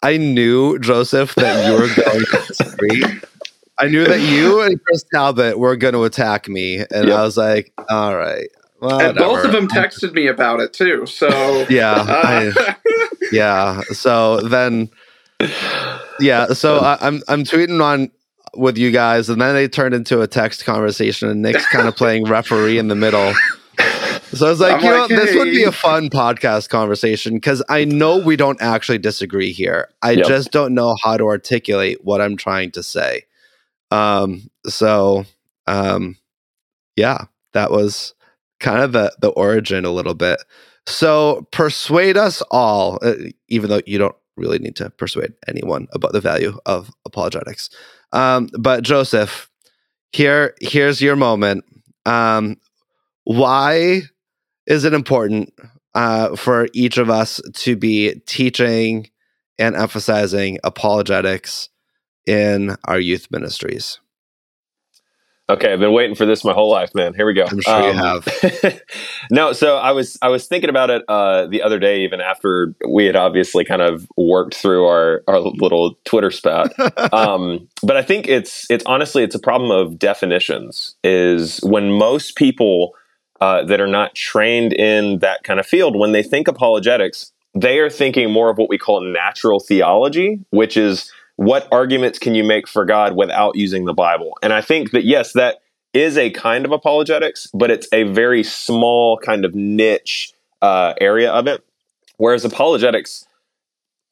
I 0.03 0.17
knew, 0.17 0.77
Joseph, 0.79 1.35
that 1.35 1.65
you 1.65 1.73
were 1.73 2.03
going 2.03 2.25
to 2.25 2.47
disagree. 2.47 3.03
I 3.79 3.87
knew 3.87 4.03
that 4.03 4.19
you 4.19 4.59
and 4.59 4.83
Chris 4.83 5.05
Talbot 5.13 5.57
were 5.57 5.77
going 5.77 5.93
to 5.93 6.03
attack 6.03 6.49
me. 6.49 6.79
And 6.79 7.07
yep. 7.07 7.17
I 7.17 7.23
was 7.23 7.37
like, 7.37 7.71
all 7.89 8.13
right, 8.13 8.49
and 8.81 9.17
both 9.17 9.45
of 9.45 9.51
them 9.51 9.67
texted 9.67 10.13
me 10.13 10.27
about 10.27 10.59
it 10.59 10.73
too. 10.73 11.05
So 11.05 11.27
yeah, 11.69 11.93
uh, 11.93 12.05
I, 12.07 12.75
yeah. 13.31 13.81
So 13.91 14.41
then, 14.41 14.89
yeah. 16.19 16.47
So 16.47 16.79
I, 16.79 16.97
I'm 17.01 17.21
I'm 17.27 17.43
tweeting 17.43 17.83
on 17.83 18.11
with 18.55 18.77
you 18.77 18.91
guys, 18.91 19.29
and 19.29 19.41
then 19.41 19.53
they 19.55 19.67
turned 19.67 19.93
into 19.93 20.21
a 20.21 20.27
text 20.27 20.65
conversation, 20.65 21.29
and 21.29 21.41
Nick's 21.41 21.67
kind 21.67 21.87
of 21.87 21.95
playing 21.95 22.25
referee 22.25 22.77
in 22.77 22.87
the 22.87 22.95
middle. 22.95 23.33
So 24.31 24.45
I 24.45 24.49
was 24.51 24.59
like, 24.59 24.75
I'm 24.75 24.83
you 24.83 24.91
like, 24.91 25.09
know, 25.09 25.17
hey. 25.17 25.25
this 25.25 25.35
would 25.35 25.45
be 25.45 25.63
a 25.63 25.71
fun 25.71 26.09
podcast 26.09 26.69
conversation 26.69 27.33
because 27.33 27.63
I 27.67 27.85
know 27.85 28.19
we 28.19 28.35
don't 28.35 28.61
actually 28.61 28.99
disagree 28.99 29.51
here. 29.51 29.89
I 30.03 30.11
yep. 30.11 30.27
just 30.27 30.51
don't 30.51 30.75
know 30.75 30.95
how 31.01 31.17
to 31.17 31.25
articulate 31.25 32.03
what 32.03 32.21
I'm 32.21 32.37
trying 32.37 32.71
to 32.71 32.83
say. 32.83 33.23
Um, 33.89 34.51
so 34.67 35.25
um, 35.65 36.17
yeah, 36.95 37.25
that 37.53 37.71
was 37.71 38.13
kind 38.59 38.81
of 38.83 38.91
the, 38.91 39.13
the 39.19 39.29
origin 39.29 39.85
a 39.85 39.91
little 39.91 40.13
bit. 40.13 40.43
So 40.85 41.47
persuade 41.51 42.17
us 42.17 42.41
all, 42.51 42.99
uh, 43.01 43.13
even 43.47 43.69
though 43.69 43.81
you 43.85 43.97
don't 43.97 44.15
really 44.37 44.59
need 44.59 44.75
to 44.77 44.89
persuade 44.89 45.33
anyone 45.47 45.87
about 45.91 46.13
the 46.13 46.21
value 46.21 46.57
of 46.65 46.89
apologetics. 47.05 47.69
Um, 48.11 48.49
but 48.57 48.83
Joseph, 48.83 49.49
here 50.11 50.55
here's 50.61 51.01
your 51.01 51.15
moment. 51.15 51.65
Um, 52.05 52.57
why 53.25 54.01
is 54.65 54.83
it 54.83 54.93
important 54.93 55.53
uh, 55.93 56.35
for 56.35 56.67
each 56.73 56.97
of 56.97 57.09
us 57.09 57.41
to 57.53 57.75
be 57.75 58.15
teaching 58.25 59.09
and 59.59 59.75
emphasizing 59.75 60.57
apologetics 60.63 61.69
in 62.25 62.75
our 62.85 62.99
youth 62.99 63.27
ministries? 63.29 63.99
Okay, 65.49 65.73
I've 65.73 65.79
been 65.79 65.93
waiting 65.93 66.15
for 66.15 66.27
this 66.27 66.45
my 66.45 66.53
whole 66.53 66.69
life, 66.69 66.93
man. 66.93 67.15
Here 67.15 67.25
we 67.25 67.33
go. 67.33 67.45
I'm 67.49 67.59
sure 67.59 67.73
um, 67.73 67.83
you 67.85 67.93
have. 67.93 68.81
no, 69.31 69.51
so 69.51 69.77
I 69.77 69.93
was 69.93 70.15
I 70.21 70.29
was 70.29 70.47
thinking 70.47 70.69
about 70.69 70.91
it 70.91 71.03
uh, 71.07 71.47
the 71.47 71.63
other 71.63 71.79
day, 71.79 72.01
even 72.01 72.21
after 72.21 72.75
we 72.87 73.05
had 73.05 73.15
obviously 73.15 73.65
kind 73.65 73.81
of 73.81 74.07
worked 74.15 74.53
through 74.53 74.85
our 74.85 75.23
our 75.27 75.39
little 75.39 75.95
Twitter 76.05 76.29
spat. 76.29 76.71
um, 77.13 77.67
but 77.81 77.97
I 77.97 78.03
think 78.03 78.27
it's 78.27 78.69
it's 78.69 78.85
honestly 78.85 79.23
it's 79.23 79.33
a 79.33 79.39
problem 79.39 79.71
of 79.71 79.97
definitions. 79.97 80.95
Is 81.03 81.59
when 81.63 81.91
most 81.93 82.35
people 82.35 82.93
uh, 83.41 83.63
that 83.65 83.81
are 83.81 83.87
not 83.87 84.13
trained 84.13 84.73
in 84.73 85.17
that 85.19 85.43
kind 85.43 85.59
of 85.59 85.65
field, 85.65 85.95
when 85.97 86.11
they 86.11 86.21
think 86.21 86.47
apologetics, 86.47 87.31
they 87.55 87.79
are 87.79 87.89
thinking 87.89 88.31
more 88.31 88.51
of 88.51 88.59
what 88.59 88.69
we 88.69 88.77
call 88.77 89.01
natural 89.01 89.59
theology, 89.59 90.39
which 90.51 90.77
is 90.77 91.11
what 91.39 91.69
arguments 91.71 92.19
can 92.19 92.35
you 92.35 92.43
make 92.43 92.67
for 92.67 92.83
God 92.83 93.15
without 93.15 93.55
using 93.55 93.85
the 93.85 93.93
Bible? 93.93 94.37
And 94.43 94.51
I 94.51 94.59
think 94.59 94.91
that, 94.91 95.05
yes, 95.05 95.31
that 95.33 95.61
is 95.93 96.17
a 96.17 96.31
kind 96.31 96.65
of 96.65 96.73
apologetics, 96.73 97.47
but 97.53 97.71
it's 97.71 97.87
a 97.93 98.03
very 98.03 98.43
small 98.43 99.17
kind 99.17 99.45
of 99.45 99.55
niche 99.55 100.33
uh, 100.61 100.95
area 100.99 101.31
of 101.31 101.47
it. 101.47 101.63
Whereas 102.17 102.43
apologetics 102.43 103.25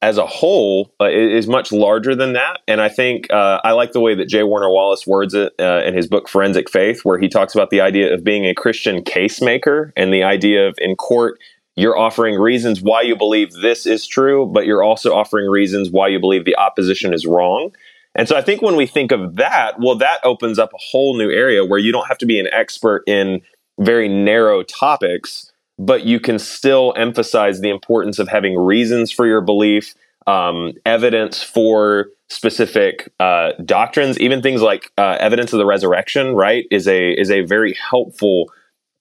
as 0.02 0.18
a 0.18 0.26
whole 0.26 0.94
uh, 1.02 1.10
is 1.10 1.48
much 1.48 1.74
larger 1.74 2.16
than 2.16 2.32
that. 2.32 2.62
And 2.66 2.80
I 2.80 2.88
think 2.88 3.30
uh, 3.30 3.60
I 3.62 3.74
like 3.74 3.92
the 3.92 4.00
way 4.00 4.16
that 4.16 4.30
J. 4.30 4.44
Warner 4.44 4.70
Wallace 4.70 5.06
words 5.06 5.34
it 5.34 5.52
uh, 5.60 5.82
in 5.86 5.96
his 5.96 6.08
book 6.08 6.30
Forensic 6.30 6.70
Faith, 6.70 7.04
where 7.04 7.20
he 7.20 7.28
talks 7.28 7.54
about 7.54 7.72
the 7.72 7.82
idea 7.82 8.14
of 8.14 8.24
being 8.24 8.46
a 8.46 8.54
Christian 8.54 9.04
case 9.04 9.42
maker 9.42 9.92
and 9.98 10.14
the 10.14 10.24
idea 10.24 10.66
of 10.66 10.76
in 10.78 10.96
court, 10.96 11.40
you're 11.78 11.98
offering 11.98 12.36
reasons 12.36 12.82
why 12.82 13.02
you 13.02 13.16
believe 13.16 13.54
this 13.54 13.86
is 13.86 14.06
true, 14.06 14.46
but 14.46 14.66
you're 14.66 14.84
also 14.84 15.14
offering 15.14 15.50
reasons 15.50 15.90
why 15.90 16.10
you 16.10 16.20
believe 16.20 16.44
the 16.44 16.58
opposition 16.58 17.14
is 17.14 17.26
wrong. 17.26 17.74
And 18.16 18.28
so 18.28 18.36
I 18.36 18.42
think 18.42 18.62
when 18.62 18.76
we 18.76 18.86
think 18.86 19.12
of 19.12 19.38
that, 19.38 19.80
well, 19.80 19.96
that 19.96 20.20
opens 20.26 20.60
up 20.60 20.74
a 20.74 20.78
whole 20.78 21.16
new 21.18 21.30
area 21.30 21.64
where 21.64 21.80
you 21.80 21.92
don't 21.92 22.08
have 22.08 22.18
to 22.18 22.26
be 22.26 22.40
an 22.40 22.48
expert 22.52 23.04
in 23.08 23.42
very 23.80 24.10
narrow 24.10 24.64
topics 24.64 25.54
but 25.80 26.06
you 26.06 26.20
can 26.20 26.40
still 26.40 26.94
emphasize 26.98 27.62
the 27.62 27.70
importance 27.70 28.20
of 28.20 28.28
having 28.28 28.58
reasons 28.58 29.12
for 29.12 29.26
your 29.28 29.42
belief, 29.42 29.94
um, 30.26 30.74
evidence 30.86 31.44
for 31.44 32.08
specific 32.30 33.12
uh, 33.20 33.52
doctrines, 33.64 34.20
even 34.20 34.42
things 34.42 34.62
like 34.62 34.92
uh, 34.98 35.18
evidence 35.20 35.54
of 35.54 35.60
the 35.60 35.66
resurrection. 35.66 36.34
Right, 36.34 36.66
is 36.72 36.88
a 36.88 37.12
is 37.12 37.32
a 37.32 37.42
very 37.42 37.74
helpful 37.74 38.52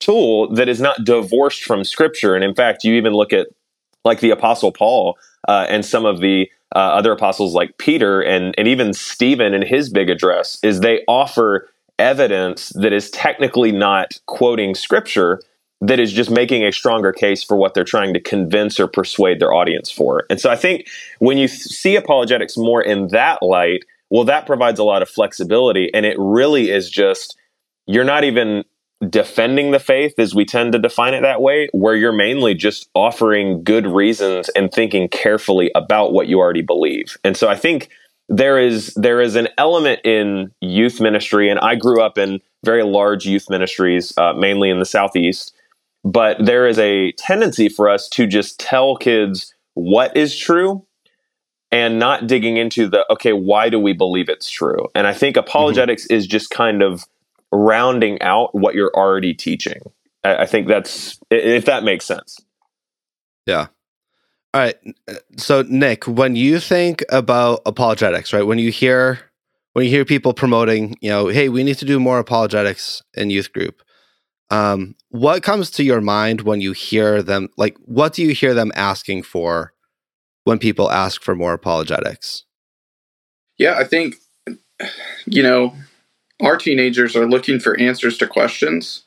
tool 0.01 0.53
that 0.55 0.69
is 0.69 0.81
not 0.81 1.05
divorced 1.05 1.65
from 1.65 1.85
Scripture. 1.85 2.35
And 2.35 2.45
in 2.45 2.55
fact, 2.55 2.85
you 2.85 2.95
even 2.95 3.13
look 3.13 3.33
at 3.33 3.49
like 4.05 4.21
the 4.21 4.31
Apostle 4.31 4.73
Paul 4.73 5.19
uh, 5.49 5.67
and 5.69 5.85
some 5.85 6.05
of 6.05 6.21
the 6.21 6.51
uh, 6.75 6.79
other 6.79 7.13
apostles 7.13 7.55
like 7.55 7.79
Peter 7.79 8.21
and 8.21 8.55
and 8.59 8.67
even 8.67 8.93
Stephen 8.93 9.55
in 9.55 9.63
his 9.63 9.89
big 9.89 10.11
address 10.11 10.59
is 10.63 10.81
they 10.81 11.03
offer 11.07 11.69
evidence 11.99 12.71
that 12.71 12.93
is 12.93 13.11
technically 13.11 13.73
not 13.73 14.19
quoting 14.27 14.75
Scripture 14.75 15.41
that 15.81 16.01
is 16.01 16.13
just 16.13 16.31
making 16.31 16.65
a 16.65 16.73
stronger 16.73 17.13
case 17.13 17.45
for 17.45 17.57
what 17.57 17.75
they're 17.75 17.85
trying 17.85 18.15
to 18.15 18.21
convince 18.21 18.81
or 18.81 18.87
persuade 18.87 19.41
their 19.41 19.53
audience 19.53 19.91
for. 19.91 20.25
And 20.31 20.41
so 20.41 20.51
I 20.51 20.57
think 20.57 20.89
when 21.19 21.37
you 21.37 21.49
see 21.49 21.97
apologetics 21.97 22.57
more 22.57 22.83
in 22.83 23.09
that 23.09 23.43
light, 23.43 23.85
well, 24.09 24.25
that 24.25 24.47
provides 24.47 24.79
a 24.79 24.85
lot 24.85 25.03
of 25.03 25.09
flexibility. 25.09 25.93
And 25.93 26.07
it 26.07 26.17
really 26.19 26.71
is 26.71 26.89
just, 26.89 27.37
you're 27.87 28.05
not 28.05 28.25
even 28.25 28.65
defending 29.09 29.73
the 29.73 29.79
faith 29.79 30.19
as 30.19 30.35
we 30.35 30.45
tend 30.45 30.73
to 30.73 30.79
define 30.79 31.15
it 31.15 31.23
that 31.23 31.43
way, 31.43 31.69
where 31.73 31.95
you're 31.95 32.13
mainly 32.13 32.55
just 32.55 32.89
offering 32.95 33.63
good 33.63 33.87
reasons 33.87 34.49
and 34.51 34.73
thinking 34.73 35.09
carefully 35.09 35.71
about 35.75 36.13
what 36.13 36.29
you 36.29 36.39
already 36.39 36.63
believe. 36.63 37.17
And 37.23 37.37
so 37.37 37.49
I 37.49 37.57
think 37.57 37.91
there 38.29 38.59
is 38.59 38.95
there 38.95 39.21
is 39.21 39.37
an 39.37 39.49
element 39.59 40.01
in 40.05 40.53
youth 40.61 41.01
ministry, 41.01 41.49
and 41.49 41.61
I 41.61 41.75
grew 41.75 42.03
up 42.03 42.19
in 42.19 42.41
very 42.65 42.83
large 42.83 43.27
youth 43.27 43.49
ministries, 43.51 44.13
uh, 44.17 44.33
mainly 44.33 44.71
in 44.71 44.79
the 44.79 44.85
southeast, 44.85 45.55
but 46.05 46.45
there 46.45 46.67
is 46.67 46.79
a 46.79 47.13
tendency 47.13 47.69
for 47.69 47.89
us 47.89 48.09
to 48.11 48.27
just 48.27 48.59
tell 48.59 48.97
kids 48.97 49.55
what 49.75 50.17
is 50.17 50.37
true 50.37 50.87
and 51.71 51.99
not 51.99 52.27
digging 52.27 52.57
into 52.57 52.89
the 52.89 53.05
okay 53.13 53.33
why 53.33 53.69
do 53.69 53.79
we 53.79 53.93
believe 53.93 54.29
it's 54.29 54.49
true 54.49 54.87
and 54.95 55.07
i 55.07 55.13
think 55.13 55.37
apologetics 55.37 56.05
mm-hmm. 56.05 56.15
is 56.15 56.27
just 56.27 56.51
kind 56.51 56.83
of 56.83 57.05
rounding 57.57 58.21
out 58.23 58.55
what 58.55 58.75
you're 58.75 58.93
already 58.95 59.35
teaching 59.35 59.81
I, 60.25 60.43
I 60.43 60.47
think 60.47 60.69
that's 60.69 61.19
if 61.31 61.65
that 61.67 61.85
makes 61.85 62.05
sense 62.05 62.39
yeah 63.47 63.67
all 64.55 64.61
right 64.61 64.77
so 65.37 65.63
nick 65.63 66.07
when 66.07 66.37
you 66.37 66.61
think 66.61 67.05
about 67.11 67.63
apologetics 67.67 68.33
right 68.33 68.47
when 68.47 68.59
you 68.59 68.71
hear 68.71 69.21
when 69.73 69.85
you 69.85 69.91
hear 69.91 70.05
people 70.05 70.33
promoting 70.33 70.97
you 71.01 71.11
know 71.11 71.29
hey 71.29 71.49
we 71.49 71.65
need 71.65 71.79
to 71.79 71.85
do 71.85 72.01
more 72.01 72.19
apologetics 72.19 73.03
in 73.15 73.31
youth 73.31 73.53
group 73.53 73.83
um, 74.51 74.95
what 75.09 75.43
comes 75.43 75.71
to 75.73 75.85
your 75.85 76.01
mind 76.01 76.43
when 76.43 76.61
you 76.61 76.73
hear 76.73 77.23
them? 77.23 77.49
Like, 77.57 77.77
what 77.85 78.13
do 78.13 78.23
you 78.23 78.33
hear 78.33 78.55
them 78.55 78.73
asking 78.75 79.25
for 79.25 79.73
when 80.45 80.59
people 80.59 80.91
ask 80.91 81.23
for 81.23 81.35
more 81.35 81.53
apologetics? 81.53 82.45
Yeah, 83.59 83.77
I 83.77 83.85
think, 83.85 84.17
you 85.27 85.43
know, 85.43 85.75
our 86.41 86.57
teenagers 86.57 87.17
are 87.17 87.29
looking 87.29 87.59
for 87.59 87.79
answers 87.79 88.19
to 88.19 88.27
questions 88.27 89.05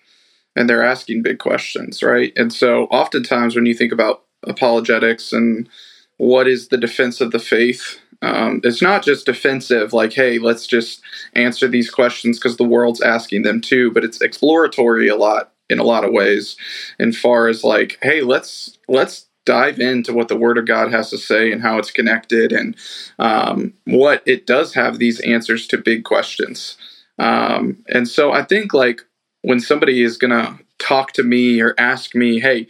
and 0.56 0.70
they're 0.70 0.84
asking 0.84 1.22
big 1.22 1.40
questions, 1.40 2.02
right? 2.02 2.34
And 2.36 2.52
so, 2.52 2.86
oftentimes, 2.86 3.56
when 3.56 3.66
you 3.66 3.74
think 3.74 3.92
about 3.92 4.24
apologetics 4.44 5.32
and 5.32 5.70
what 6.18 6.48
is 6.48 6.68
the 6.68 6.78
defense 6.78 7.22
of 7.22 7.32
the 7.32 7.40
faith, 7.40 8.00
um, 8.22 8.60
it's 8.64 8.82
not 8.82 9.04
just 9.04 9.26
defensive, 9.26 9.94
like, 9.94 10.14
hey, 10.14 10.40
let's 10.40 10.68
just 10.68 11.02
answer 11.34 11.68
these 11.68 11.90
questions 11.90 12.38
because 12.38 12.58
the 12.58 12.64
world's 12.66 13.02
asking 13.02 13.44
them 13.44 13.62
too, 13.62 13.92
but 13.92 14.04
it's 14.04 14.22
exploratory 14.22 15.08
a 15.08 15.16
lot 15.16 15.54
in 15.70 15.80
a 15.80 15.84
lot 15.84 16.04
of 16.04 16.12
ways, 16.12 16.58
in 16.98 17.14
far 17.14 17.48
as 17.48 17.64
like, 17.64 17.98
hey, 18.02 18.22
let's 18.22 18.78
let's 18.88 19.28
dive 19.46 19.80
into 19.80 20.14
what 20.14 20.28
the 20.28 20.38
Word 20.38 20.58
of 20.58 20.68
God 20.68 20.92
has 20.92 21.10
to 21.12 21.18
say 21.18 21.52
and 21.52 21.62
how 21.62 21.78
it's 21.78 21.92
connected 21.92 22.52
and 22.52 22.76
um, 23.18 23.74
what 23.86 24.22
it 24.26 24.46
does 24.46 24.74
have 24.74 25.00
these 25.00 25.20
answers 25.22 25.66
to 25.68 25.78
big 25.78 26.04
questions. 26.04 26.78
Um, 27.20 27.84
and 27.90 28.08
so 28.08 28.32
I 28.32 28.44
think 28.44 28.74
like 28.74 29.02
when 29.42 29.60
somebody 29.60 30.02
is 30.02 30.18
gonna 30.18 30.60
talk 30.80 31.12
to 31.14 31.24
me 31.24 31.62
or 31.62 31.76
ask 31.78 32.16
me, 32.16 32.40
hey, 32.40 32.68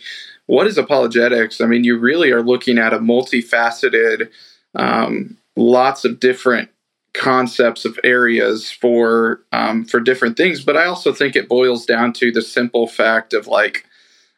what 0.47 0.67
is 0.67 0.77
apologetics? 0.77 1.61
I 1.61 1.65
mean, 1.65 1.83
you 1.83 1.97
really 1.97 2.31
are 2.31 2.41
looking 2.41 2.77
at 2.79 2.93
a 2.93 2.99
multifaceted 2.99 4.29
um, 4.75 5.37
lots 5.55 6.05
of 6.05 6.19
different 6.19 6.69
concepts 7.13 7.85
of 7.85 7.99
areas 8.03 8.71
for 8.71 9.41
um, 9.51 9.85
for 9.85 9.99
different 9.99 10.37
things. 10.37 10.63
But 10.63 10.77
i 10.77 10.85
also 10.85 11.13
think 11.13 11.35
it 11.35 11.49
boils 11.49 11.85
down 11.85 12.13
to 12.13 12.31
the 12.31 12.41
simple 12.41 12.87
fact 12.87 13.33
of 13.33 13.47
like 13.47 13.85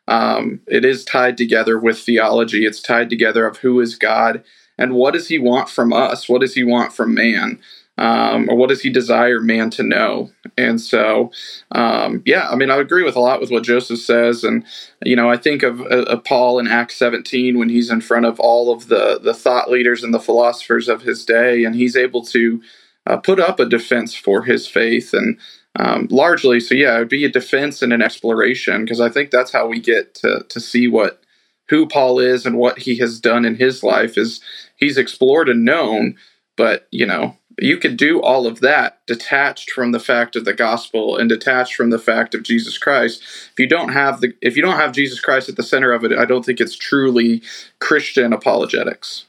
um, 0.07 0.61
it 0.67 0.83
is 0.83 1.05
tied 1.05 1.37
together 1.37 1.77
with 1.77 1.99
theology. 1.99 2.65
It's 2.65 2.81
tied 2.81 3.09
together 3.09 3.45
of 3.45 3.57
who 3.57 3.79
is 3.79 3.95
god 3.95 4.43
and 4.77 4.93
what 4.93 5.13
does 5.13 5.27
he 5.27 5.37
want 5.37 5.69
from 5.69 5.93
us? 5.93 6.27
What 6.27 6.41
does 6.41 6.55
he 6.55 6.63
want 6.63 6.91
from 6.93 7.13
man 7.13 7.59
um, 8.01 8.49
or 8.49 8.55
what 8.55 8.69
does 8.69 8.81
he 8.81 8.89
desire 8.89 9.39
man 9.39 9.69
to 9.69 9.83
know? 9.83 10.31
And 10.57 10.81
so, 10.81 11.31
um, 11.71 12.23
yeah, 12.25 12.49
I 12.49 12.55
mean, 12.55 12.71
I 12.71 12.77
agree 12.77 13.03
with 13.03 13.15
a 13.15 13.19
lot 13.19 13.39
with 13.39 13.51
what 13.51 13.63
Joseph 13.63 13.99
says, 13.99 14.43
and 14.43 14.65
you 15.05 15.15
know, 15.15 15.29
I 15.29 15.37
think 15.37 15.61
of, 15.61 15.81
uh, 15.81 16.05
of 16.05 16.23
Paul 16.23 16.57
in 16.57 16.67
Acts 16.67 16.95
17 16.95 17.59
when 17.59 17.69
he's 17.69 17.91
in 17.91 18.01
front 18.01 18.25
of 18.25 18.39
all 18.39 18.73
of 18.73 18.87
the 18.87 19.19
the 19.21 19.35
thought 19.35 19.69
leaders 19.69 20.03
and 20.03 20.15
the 20.15 20.19
philosophers 20.19 20.89
of 20.89 21.03
his 21.03 21.23
day, 21.23 21.63
and 21.63 21.75
he's 21.75 21.95
able 21.95 22.25
to 22.25 22.63
uh, 23.05 23.17
put 23.17 23.39
up 23.39 23.59
a 23.59 23.69
defense 23.69 24.15
for 24.15 24.43
his 24.43 24.67
faith 24.67 25.13
and. 25.13 25.37
Um, 25.79 26.09
largely, 26.11 26.59
so 26.59 26.75
yeah, 26.75 26.97
it'd 26.97 27.07
be 27.07 27.23
a 27.23 27.29
defense 27.29 27.81
and 27.81 27.93
an 27.93 28.01
exploration 28.01 28.83
because 28.83 28.99
I 28.99 29.07
think 29.07 29.31
that's 29.31 29.53
how 29.53 29.67
we 29.67 29.79
get 29.79 30.13
to 30.15 30.45
to 30.49 30.59
see 30.59 30.89
what 30.89 31.23
who 31.69 31.87
Paul 31.87 32.19
is 32.19 32.45
and 32.45 32.57
what 32.57 32.79
he 32.79 32.97
has 32.97 33.21
done 33.21 33.45
in 33.45 33.55
his 33.55 33.81
life 33.81 34.17
is 34.17 34.41
he's 34.75 34.97
explored 34.97 35.47
and 35.47 35.63
known, 35.63 36.17
but 36.57 36.89
you 36.91 37.05
know 37.05 37.37
you 37.61 37.77
could 37.77 37.97
do 37.97 38.21
all 38.21 38.47
of 38.47 38.59
that 38.61 39.05
detached 39.05 39.71
from 39.71 39.91
the 39.91 39.99
fact 39.99 40.35
of 40.35 40.45
the 40.45 40.53
gospel 40.53 41.17
and 41.17 41.29
detached 41.29 41.75
from 41.75 41.89
the 41.89 41.99
fact 41.99 42.33
of 42.33 42.43
Jesus 42.43 42.77
Christ. 42.77 43.21
If 43.51 43.59
you 43.59 43.67
don't 43.67 43.89
have 43.93 44.21
the 44.21 44.33
if 44.41 44.55
you 44.55 44.61
don't 44.61 44.77
have 44.77 44.91
Jesus 44.91 45.19
Christ 45.19 45.49
at 45.49 45.55
the 45.55 45.63
center 45.63 45.91
of 45.91 46.03
it, 46.03 46.11
I 46.11 46.25
don't 46.25 46.45
think 46.45 46.59
it's 46.59 46.75
truly 46.75 47.41
Christian 47.79 48.33
apologetics. 48.33 49.25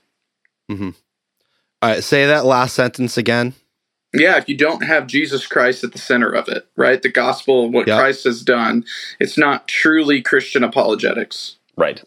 Mm-hmm. 0.71 0.91
All 1.83 1.91
right, 1.91 2.05
say 2.05 2.27
that 2.27 2.45
last 2.45 2.75
sentence 2.75 3.17
again. 3.17 3.55
Yeah, 4.15 4.37
if 4.37 4.49
you 4.49 4.57
don't 4.57 4.85
have 4.85 5.07
Jesus 5.07 5.47
Christ 5.47 5.83
at 5.85 5.93
the 5.93 5.99
center 5.99 6.31
of 6.31 6.49
it, 6.49 6.69
right? 6.77 7.01
The 7.01 7.11
gospel, 7.11 7.71
what 7.71 7.89
yep. 7.89 7.99
Christ 7.99 8.25
has 8.25 8.43
done, 8.43 8.85
it's 9.19 9.39
not 9.39 9.69
truly 9.69 10.21
Christian 10.21 10.63
apologetics. 10.63 11.57
Right. 11.77 12.03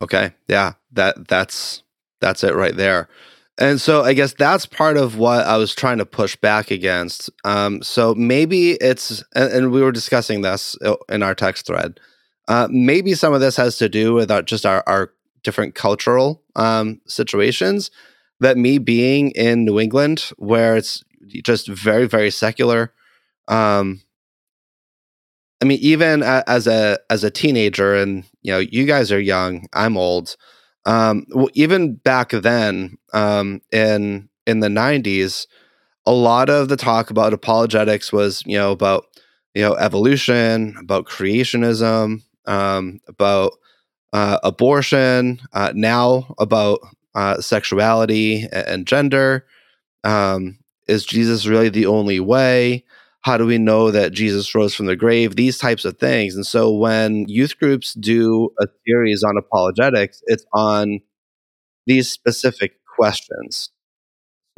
Okay. 0.00 0.32
Yeah. 0.48 0.74
That 0.92 1.26
that's 1.28 1.82
that's 2.20 2.44
it 2.44 2.54
right 2.54 2.76
there. 2.76 3.08
And 3.58 3.80
so 3.80 4.02
I 4.02 4.14
guess 4.14 4.34
that's 4.34 4.66
part 4.66 4.96
of 4.96 5.16
what 5.16 5.46
I 5.46 5.56
was 5.56 5.74
trying 5.74 5.98
to 5.98 6.06
push 6.06 6.34
back 6.34 6.70
against. 6.70 7.30
Um, 7.44 7.82
so 7.82 8.14
maybe 8.14 8.72
it's, 8.72 9.22
and, 9.34 9.52
and, 9.52 9.70
we 9.70 9.80
were 9.80 9.92
discussing 9.92 10.40
this 10.40 10.76
uh, 10.84 10.96
in 11.08 11.22
our 11.22 11.36
text 11.36 11.66
thread. 11.66 12.00
Uh, 12.48 12.66
maybe 12.70 13.14
some 13.14 13.32
of 13.32 13.40
this 13.40 13.56
has 13.56 13.76
to 13.78 13.88
do 13.88 14.12
with 14.12 14.30
our, 14.30 14.42
just 14.42 14.66
our, 14.66 14.82
our 14.88 15.12
different 15.44 15.76
cultural 15.76 16.42
um, 16.56 17.00
situations. 17.06 17.90
That 18.40 18.58
me 18.58 18.78
being 18.78 19.30
in 19.30 19.64
New 19.64 19.78
England, 19.78 20.32
where 20.36 20.76
it's 20.76 21.04
just 21.44 21.68
very, 21.68 22.06
very 22.06 22.30
secular. 22.30 22.92
Um, 23.46 24.02
I 25.62 25.66
mean, 25.66 25.78
even 25.80 26.22
as 26.22 26.66
a 26.66 26.98
as 27.08 27.22
a 27.22 27.30
teenager, 27.30 27.94
and 27.94 28.24
you 28.42 28.52
know, 28.52 28.58
you 28.58 28.84
guys 28.86 29.12
are 29.12 29.20
young. 29.20 29.66
I'm 29.72 29.96
old 29.96 30.36
um, 30.86 31.26
well, 31.30 31.48
even 31.54 31.94
back 31.96 32.30
then 32.30 32.96
um, 33.12 33.60
in 33.72 34.28
in 34.46 34.60
the 34.60 34.68
90s 34.68 35.46
a 36.06 36.12
lot 36.12 36.50
of 36.50 36.68
the 36.68 36.76
talk 36.76 37.10
about 37.10 37.32
apologetics 37.32 38.12
was 38.12 38.42
you 38.46 38.56
know 38.56 38.72
about 38.72 39.06
you 39.54 39.62
know 39.62 39.74
evolution 39.74 40.74
about 40.80 41.06
creationism 41.06 42.22
um, 42.46 43.00
about 43.08 43.52
uh, 44.12 44.38
abortion 44.44 45.40
uh, 45.52 45.72
now 45.74 46.34
about 46.38 46.80
uh, 47.14 47.40
sexuality 47.40 48.46
and, 48.52 48.86
gender. 48.86 49.46
Um, 50.04 50.58
is 50.86 51.06
jesus 51.06 51.46
really 51.46 51.70
the 51.70 51.86
only 51.86 52.20
way 52.20 52.83
How 53.24 53.38
do 53.38 53.46
we 53.46 53.56
know 53.56 53.90
that 53.90 54.12
Jesus 54.12 54.54
rose 54.54 54.74
from 54.74 54.84
the 54.84 54.96
grave? 54.96 55.34
These 55.34 55.56
types 55.56 55.86
of 55.86 55.98
things. 55.98 56.34
And 56.34 56.46
so 56.46 56.70
when 56.70 57.26
youth 57.26 57.58
groups 57.58 57.94
do 57.94 58.50
a 58.60 58.66
series 58.86 59.24
on 59.24 59.38
apologetics, 59.38 60.22
it's 60.26 60.44
on 60.52 61.00
these 61.86 62.10
specific 62.10 62.72
questions. 62.96 63.70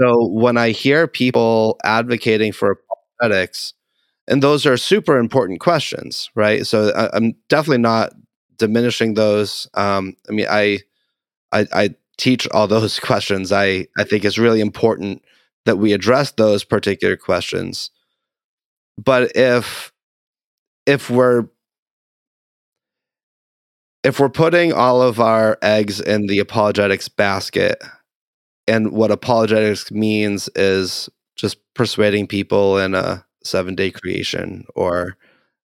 So 0.01 0.27
when 0.27 0.57
I 0.57 0.71
hear 0.71 1.07
people 1.07 1.79
advocating 1.85 2.53
for 2.53 2.81
apologetics, 3.21 3.73
and 4.27 4.43
those 4.43 4.67
are 4.67 4.77
super 4.77 5.19
important 5.19 5.61
questions, 5.61 6.29
right? 6.35 6.67
So 6.67 6.91
I, 6.91 7.17
am 7.17 7.35
definitely 7.49 7.83
not 7.83 8.15
diminishing 8.59 9.15
those. 9.15 9.69
Um, 9.75 10.17
I 10.29 10.33
mean, 10.33 10.47
I, 10.51 10.81
I, 11.53 11.67
I 11.73 11.95
teach 12.19 12.49
all 12.49 12.67
those 12.67 12.99
questions. 12.99 13.53
I, 13.53 13.87
I 13.97 14.03
think 14.03 14.25
it's 14.25 14.39
really 14.39 14.61
important 14.61 15.23
that 15.67 15.79
we 15.79 15.93
address 15.93 16.33
those 16.33 16.65
particular 16.65 17.17
questions. 17.17 17.91
But 18.99 19.37
if 19.37 19.93
if 20.87 21.11
we're 21.11 21.49
if 24.05 24.21
we're 24.21 24.29
putting 24.29 24.73
all 24.73 25.03
of 25.03 25.21
our 25.21 25.59
eggs 25.63 26.01
in 26.01 26.29
the 26.29 26.39
apologetics 26.39 27.09
basket, 27.09 27.83
and 28.69 28.93
what 28.93 29.11
apologetics 29.11 29.91
means 29.91 30.49
is 30.55 31.09
just 31.35 31.59
persuading 31.75 32.27
people 32.27 32.79
in 32.79 32.95
a 32.95 33.25
seven 33.43 33.75
day 33.75 33.91
creation 33.91 34.65
or 34.75 35.17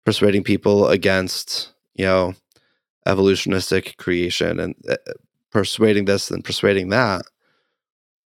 persuading 0.05 0.43
people 0.43 0.87
against, 0.87 1.73
you 1.93 2.05
know, 2.05 2.33
evolutionistic 3.07 3.97
creation 3.97 4.59
and 4.59 4.75
uh, 4.89 4.97
persuading 5.51 6.05
this 6.05 6.31
and 6.31 6.43
persuading 6.43 6.89
that, 6.89 7.21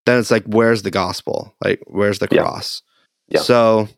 then 0.06 0.18
it's 0.18 0.30
like, 0.30 0.44
where's 0.46 0.82
the 0.82 0.90
gospel? 0.90 1.54
Like, 1.62 1.80
where's 1.86 2.18
the 2.18 2.28
cross? 2.28 2.82
Yeah. 3.28 3.38
yeah. 3.38 3.42
So, 3.42 3.88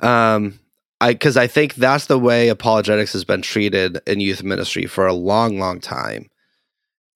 um, 0.00 0.58
I 1.00 1.12
because 1.12 1.36
I 1.36 1.46
think 1.46 1.74
that's 1.74 2.06
the 2.06 2.18
way 2.18 2.48
apologetics 2.48 3.12
has 3.12 3.24
been 3.24 3.42
treated 3.42 4.00
in 4.06 4.20
youth 4.20 4.42
ministry 4.42 4.86
for 4.86 5.06
a 5.06 5.14
long, 5.14 5.58
long 5.58 5.80
time. 5.80 6.30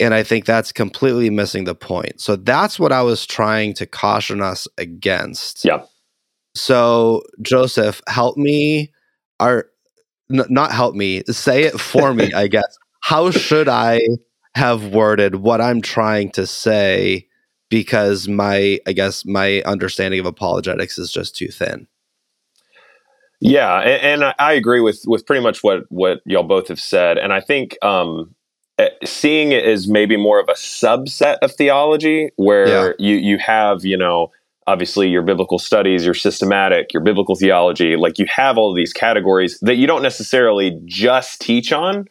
And 0.00 0.12
I 0.12 0.22
think 0.22 0.44
that's 0.44 0.72
completely 0.72 1.30
missing 1.30 1.64
the 1.64 1.74
point. 1.74 2.20
So 2.20 2.36
that's 2.36 2.78
what 2.80 2.92
I 2.92 3.02
was 3.02 3.26
trying 3.26 3.74
to 3.74 3.86
caution 3.86 4.42
us 4.42 4.66
against. 4.76 5.64
Yeah. 5.64 5.84
So 6.54 7.22
Joseph, 7.42 8.00
help 8.08 8.36
me 8.36 8.92
or 9.38 9.66
n- 10.32 10.46
not 10.48 10.72
help 10.72 10.94
me, 10.94 11.22
say 11.30 11.64
it 11.64 11.80
for 11.80 12.12
me, 12.12 12.32
I 12.34 12.48
guess. 12.48 12.76
How 13.02 13.30
should 13.30 13.68
I 13.68 14.00
have 14.54 14.88
worded 14.88 15.36
what 15.36 15.60
I'm 15.60 15.80
trying 15.80 16.30
to 16.32 16.46
say 16.46 17.26
because 17.68 18.28
my 18.28 18.78
I 18.86 18.92
guess 18.92 19.24
my 19.24 19.62
understanding 19.62 20.20
of 20.20 20.26
apologetics 20.26 20.98
is 20.98 21.10
just 21.12 21.36
too 21.36 21.48
thin. 21.48 21.86
Yeah, 23.40 23.78
and, 23.80 24.22
and 24.22 24.34
I 24.38 24.52
agree 24.52 24.80
with 24.80 25.02
with 25.06 25.26
pretty 25.26 25.42
much 25.42 25.62
what 25.62 25.84
what 25.90 26.20
y'all 26.24 26.42
both 26.42 26.68
have 26.68 26.80
said, 26.80 27.18
and 27.18 27.32
I 27.32 27.40
think 27.40 27.76
um, 27.82 28.34
eh, 28.78 28.88
seeing 29.04 29.52
it 29.52 29.64
as 29.64 29.86
maybe 29.88 30.16
more 30.16 30.40
of 30.40 30.48
a 30.48 30.54
subset 30.54 31.38
of 31.42 31.52
theology, 31.52 32.30
where 32.36 32.66
yeah. 32.66 32.92
you 32.98 33.16
you 33.16 33.38
have 33.38 33.84
you 33.84 33.96
know 33.96 34.30
obviously 34.66 35.08
your 35.08 35.22
biblical 35.22 35.58
studies, 35.58 36.04
your 36.04 36.14
systematic, 36.14 36.92
your 36.92 37.02
biblical 37.02 37.34
theology, 37.34 37.96
like 37.96 38.18
you 38.18 38.26
have 38.34 38.56
all 38.56 38.72
these 38.72 38.92
categories 38.92 39.58
that 39.60 39.76
you 39.76 39.86
don't 39.86 40.02
necessarily 40.02 40.80
just 40.86 41.40
teach 41.40 41.72
on, 41.72 42.08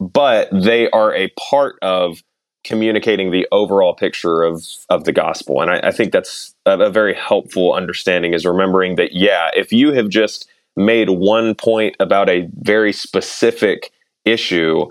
but 0.00 0.48
they 0.52 0.90
are 0.90 1.14
a 1.14 1.28
part 1.50 1.76
of 1.82 2.22
communicating 2.62 3.30
the 3.30 3.46
overall 3.52 3.94
picture 3.94 4.42
of 4.42 4.64
of 4.88 5.04
the 5.04 5.12
gospel. 5.12 5.60
And 5.60 5.70
I, 5.70 5.88
I 5.88 5.90
think 5.92 6.12
that's 6.12 6.54
a, 6.66 6.78
a, 6.78 6.90
very 6.90 7.14
helpful 7.14 7.74
understanding 7.74 8.32
is 8.32 8.46
remembering 8.46 8.96
that 8.96 9.12
yeah, 9.12 9.50
if 9.54 9.72
you 9.72 9.92
have 9.92 10.08
just 10.08 10.48
made 10.76 11.10
one 11.10 11.54
point 11.54 11.96
about 12.00 12.28
a 12.28 12.48
very 12.60 12.92
specific 12.92 13.92
issue, 14.24 14.86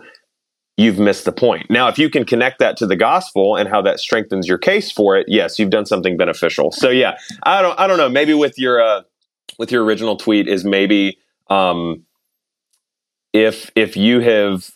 you've 0.77 0.99
missed 0.99 1.25
the 1.25 1.31
point. 1.31 1.69
Now, 1.69 1.87
if 1.87 1.97
you 1.97 2.09
can 2.09 2.25
connect 2.25 2.59
that 2.59 2.77
to 2.77 2.87
the 2.87 2.95
gospel 2.95 3.55
and 3.55 3.69
how 3.69 3.81
that 3.81 3.99
strengthens 3.99 4.47
your 4.47 4.57
case 4.57 4.91
for 4.91 5.17
it, 5.17 5.25
yes, 5.27 5.59
you've 5.59 5.69
done 5.69 5.85
something 5.85 6.17
beneficial. 6.17 6.71
So 6.71 6.89
yeah, 6.89 7.17
I 7.43 7.61
don't 7.61 7.79
I 7.79 7.87
don't 7.87 7.97
know. 7.97 8.09
Maybe 8.09 8.33
with 8.33 8.57
your 8.57 8.81
uh, 8.81 9.01
with 9.59 9.71
your 9.71 9.83
original 9.83 10.15
tweet 10.15 10.47
is 10.47 10.63
maybe 10.63 11.17
um, 11.49 12.05
if 13.33 13.71
if 13.75 13.97
you 13.97 14.21
have 14.21 14.71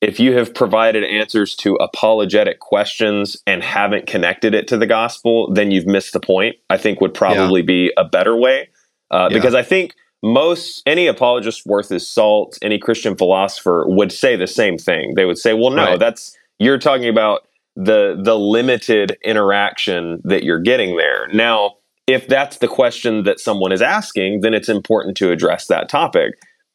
if 0.00 0.18
you 0.18 0.36
have 0.36 0.54
provided 0.54 1.04
answers 1.04 1.54
to 1.54 1.74
apologetic 1.74 2.58
questions 2.58 3.36
and 3.46 3.62
haven't 3.62 4.06
connected 4.06 4.54
it 4.54 4.66
to 4.68 4.78
the 4.78 4.86
gospel, 4.86 5.52
then 5.52 5.70
you've 5.70 5.86
missed 5.86 6.14
the 6.14 6.20
point. 6.20 6.56
I 6.70 6.78
think 6.78 7.00
would 7.00 7.14
probably 7.14 7.60
yeah. 7.60 7.66
be 7.66 7.92
a 7.96 8.04
better 8.04 8.34
way 8.34 8.70
uh, 9.10 9.28
yeah. 9.30 9.36
because 9.36 9.54
I 9.54 9.62
think 9.62 9.94
most 10.22 10.82
any 10.86 11.06
apologist 11.06 11.64
worth 11.66 11.88
his 11.88 12.08
salt, 12.08 12.58
any 12.62 12.78
Christian 12.78 13.16
philosopher 13.16 13.84
would 13.86 14.12
say 14.12 14.36
the 14.36 14.46
same 14.46 14.76
thing. 14.76 15.14
They 15.14 15.24
would 15.24 15.38
say, 15.38 15.54
"Well, 15.54 15.70
no, 15.70 15.84
right. 15.84 15.98
that's 15.98 16.36
you're 16.58 16.78
talking 16.78 17.08
about 17.08 17.46
the 17.76 18.20
the 18.22 18.38
limited 18.38 19.16
interaction 19.24 20.20
that 20.24 20.44
you're 20.44 20.60
getting 20.60 20.96
there." 20.96 21.28
Now, 21.32 21.76
if 22.06 22.26
that's 22.26 22.58
the 22.58 22.68
question 22.68 23.24
that 23.24 23.40
someone 23.40 23.72
is 23.72 23.82
asking, 23.82 24.40
then 24.40 24.54
it's 24.54 24.68
important 24.68 25.16
to 25.18 25.30
address 25.30 25.66
that 25.68 25.88
topic. 25.88 26.34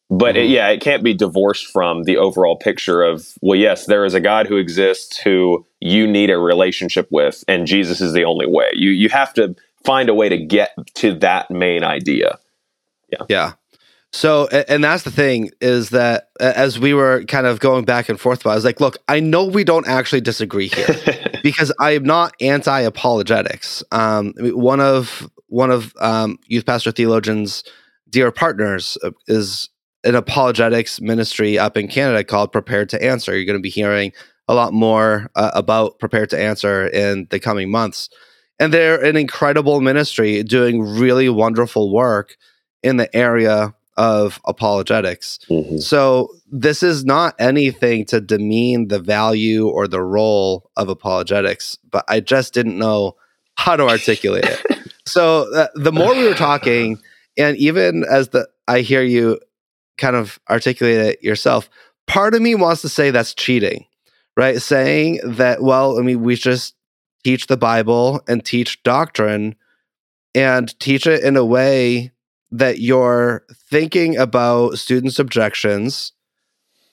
But 0.09 0.35
mm-hmm. 0.35 0.45
it, 0.45 0.49
yeah, 0.49 0.69
it 0.69 0.81
can't 0.81 1.03
be 1.03 1.13
divorced 1.13 1.65
from 1.65 2.03
the 2.03 2.17
overall 2.17 2.57
picture 2.57 3.01
of, 3.01 3.27
well, 3.41 3.57
yes, 3.57 3.87
there 3.87 4.05
is 4.05 4.13
a 4.13 4.19
God 4.19 4.45
who 4.47 4.57
exists 4.57 5.17
who 5.17 5.65
you 5.79 6.05
need 6.05 6.29
a 6.29 6.37
relationship 6.37 7.07
with, 7.11 7.43
and 7.47 7.65
Jesus 7.65 8.01
is 8.01 8.13
the 8.13 8.23
only 8.23 8.45
way. 8.47 8.69
You 8.73 8.91
you 8.91 9.09
have 9.09 9.33
to 9.33 9.55
find 9.83 10.09
a 10.09 10.13
way 10.13 10.29
to 10.29 10.37
get 10.37 10.71
to 10.95 11.13
that 11.19 11.51
main 11.51 11.83
idea. 11.83 12.39
Yeah. 13.11 13.25
Yeah. 13.29 13.53
So, 14.15 14.47
and 14.47 14.81
that's 14.81 15.03
the 15.03 15.11
thing 15.11 15.51
is 15.59 15.89
that 15.89 16.29
as 16.39 16.79
we 16.79 16.93
were 16.93 17.25
kind 17.25 17.45
of 17.45 17.59
going 17.59 17.83
back 17.83 18.07
and 18.07 18.17
forth, 18.17 18.41
about 18.41 18.51
I 18.51 18.55
was 18.55 18.63
like, 18.63 18.79
look, 18.79 18.97
I 19.09 19.19
know 19.19 19.43
we 19.43 19.65
don't 19.65 19.87
actually 19.89 20.21
disagree 20.21 20.69
here 20.69 20.87
because 21.43 21.73
I 21.81 21.91
am 21.91 22.03
not 22.03 22.33
anti 22.39 22.79
apologetics. 22.79 23.83
Um, 23.91 24.33
one 24.39 24.79
of 24.79 25.29
one 25.47 25.69
of 25.69 25.93
um, 25.99 26.39
youth 26.47 26.65
pastor 26.65 26.91
theologians' 26.91 27.65
dear 28.09 28.31
partners 28.31 28.97
uh, 29.03 29.11
is 29.27 29.69
an 30.05 30.15
apologetics 30.15 31.01
ministry 31.01 31.59
up 31.59 31.75
in 31.75 31.89
Canada 31.89 32.23
called 32.23 32.53
Prepared 32.53 32.87
to 32.89 33.03
Answer. 33.03 33.35
You're 33.35 33.45
going 33.45 33.59
to 33.59 33.61
be 33.61 33.69
hearing 33.69 34.13
a 34.47 34.53
lot 34.53 34.71
more 34.71 35.29
uh, 35.35 35.51
about 35.53 35.99
Prepared 35.99 36.29
to 36.29 36.41
Answer 36.41 36.87
in 36.87 37.27
the 37.31 37.39
coming 37.39 37.69
months. 37.69 38.09
And 38.59 38.73
they're 38.73 39.03
an 39.03 39.17
incredible 39.17 39.81
ministry 39.81 40.41
doing 40.43 40.81
really 40.81 41.27
wonderful 41.27 41.91
work 41.91 42.37
in 42.85 42.97
the 42.97 43.13
area 43.15 43.73
of 43.97 44.39
apologetics. 44.45 45.39
Mm-hmm. 45.49 45.77
So 45.77 46.35
this 46.51 46.83
is 46.83 47.03
not 47.03 47.33
anything 47.39 48.05
to 48.05 48.21
demean 48.21 48.89
the 48.89 48.99
value 48.99 49.67
or 49.67 49.87
the 49.87 50.01
role 50.01 50.69
of 50.77 50.89
apologetics, 50.89 51.77
but 51.89 52.05
I 52.07 52.19
just 52.19 52.53
didn't 52.53 52.77
know 52.77 53.15
how 53.55 53.75
to 53.75 53.87
articulate 53.87 54.45
it. 54.45 54.81
So 55.07 55.53
uh, 55.53 55.67
the 55.75 55.91
more 55.91 56.15
we 56.15 56.27
were 56.27 56.33
talking, 56.33 56.97
and 57.37 57.55
even 57.57 58.03
as 58.09 58.29
the 58.29 58.47
I 58.67 58.79
hear 58.79 59.03
you 59.03 59.39
kind 59.99 60.15
of 60.15 60.39
articulate 60.49 60.97
it 60.97 61.23
yourself, 61.23 61.69
part 62.07 62.33
of 62.33 62.41
me 62.41 62.55
wants 62.55 62.81
to 62.81 62.89
say 62.89 63.11
that's 63.11 63.35
cheating, 63.35 63.85
right? 64.35 64.59
Saying 64.59 65.19
that, 65.23 65.61
well, 65.61 65.99
I 65.99 66.01
mean, 66.01 66.23
we 66.23 66.35
just 66.35 66.73
teach 67.23 67.45
the 67.45 67.55
Bible 67.55 68.19
and 68.27 68.43
teach 68.43 68.81
doctrine 68.81 69.55
and 70.33 70.77
teach 70.79 71.05
it 71.05 71.23
in 71.23 71.37
a 71.37 71.45
way 71.45 72.11
that 72.51 72.79
you're 72.79 73.43
thinking 73.69 74.17
about 74.17 74.77
students' 74.77 75.19
objections 75.19 76.13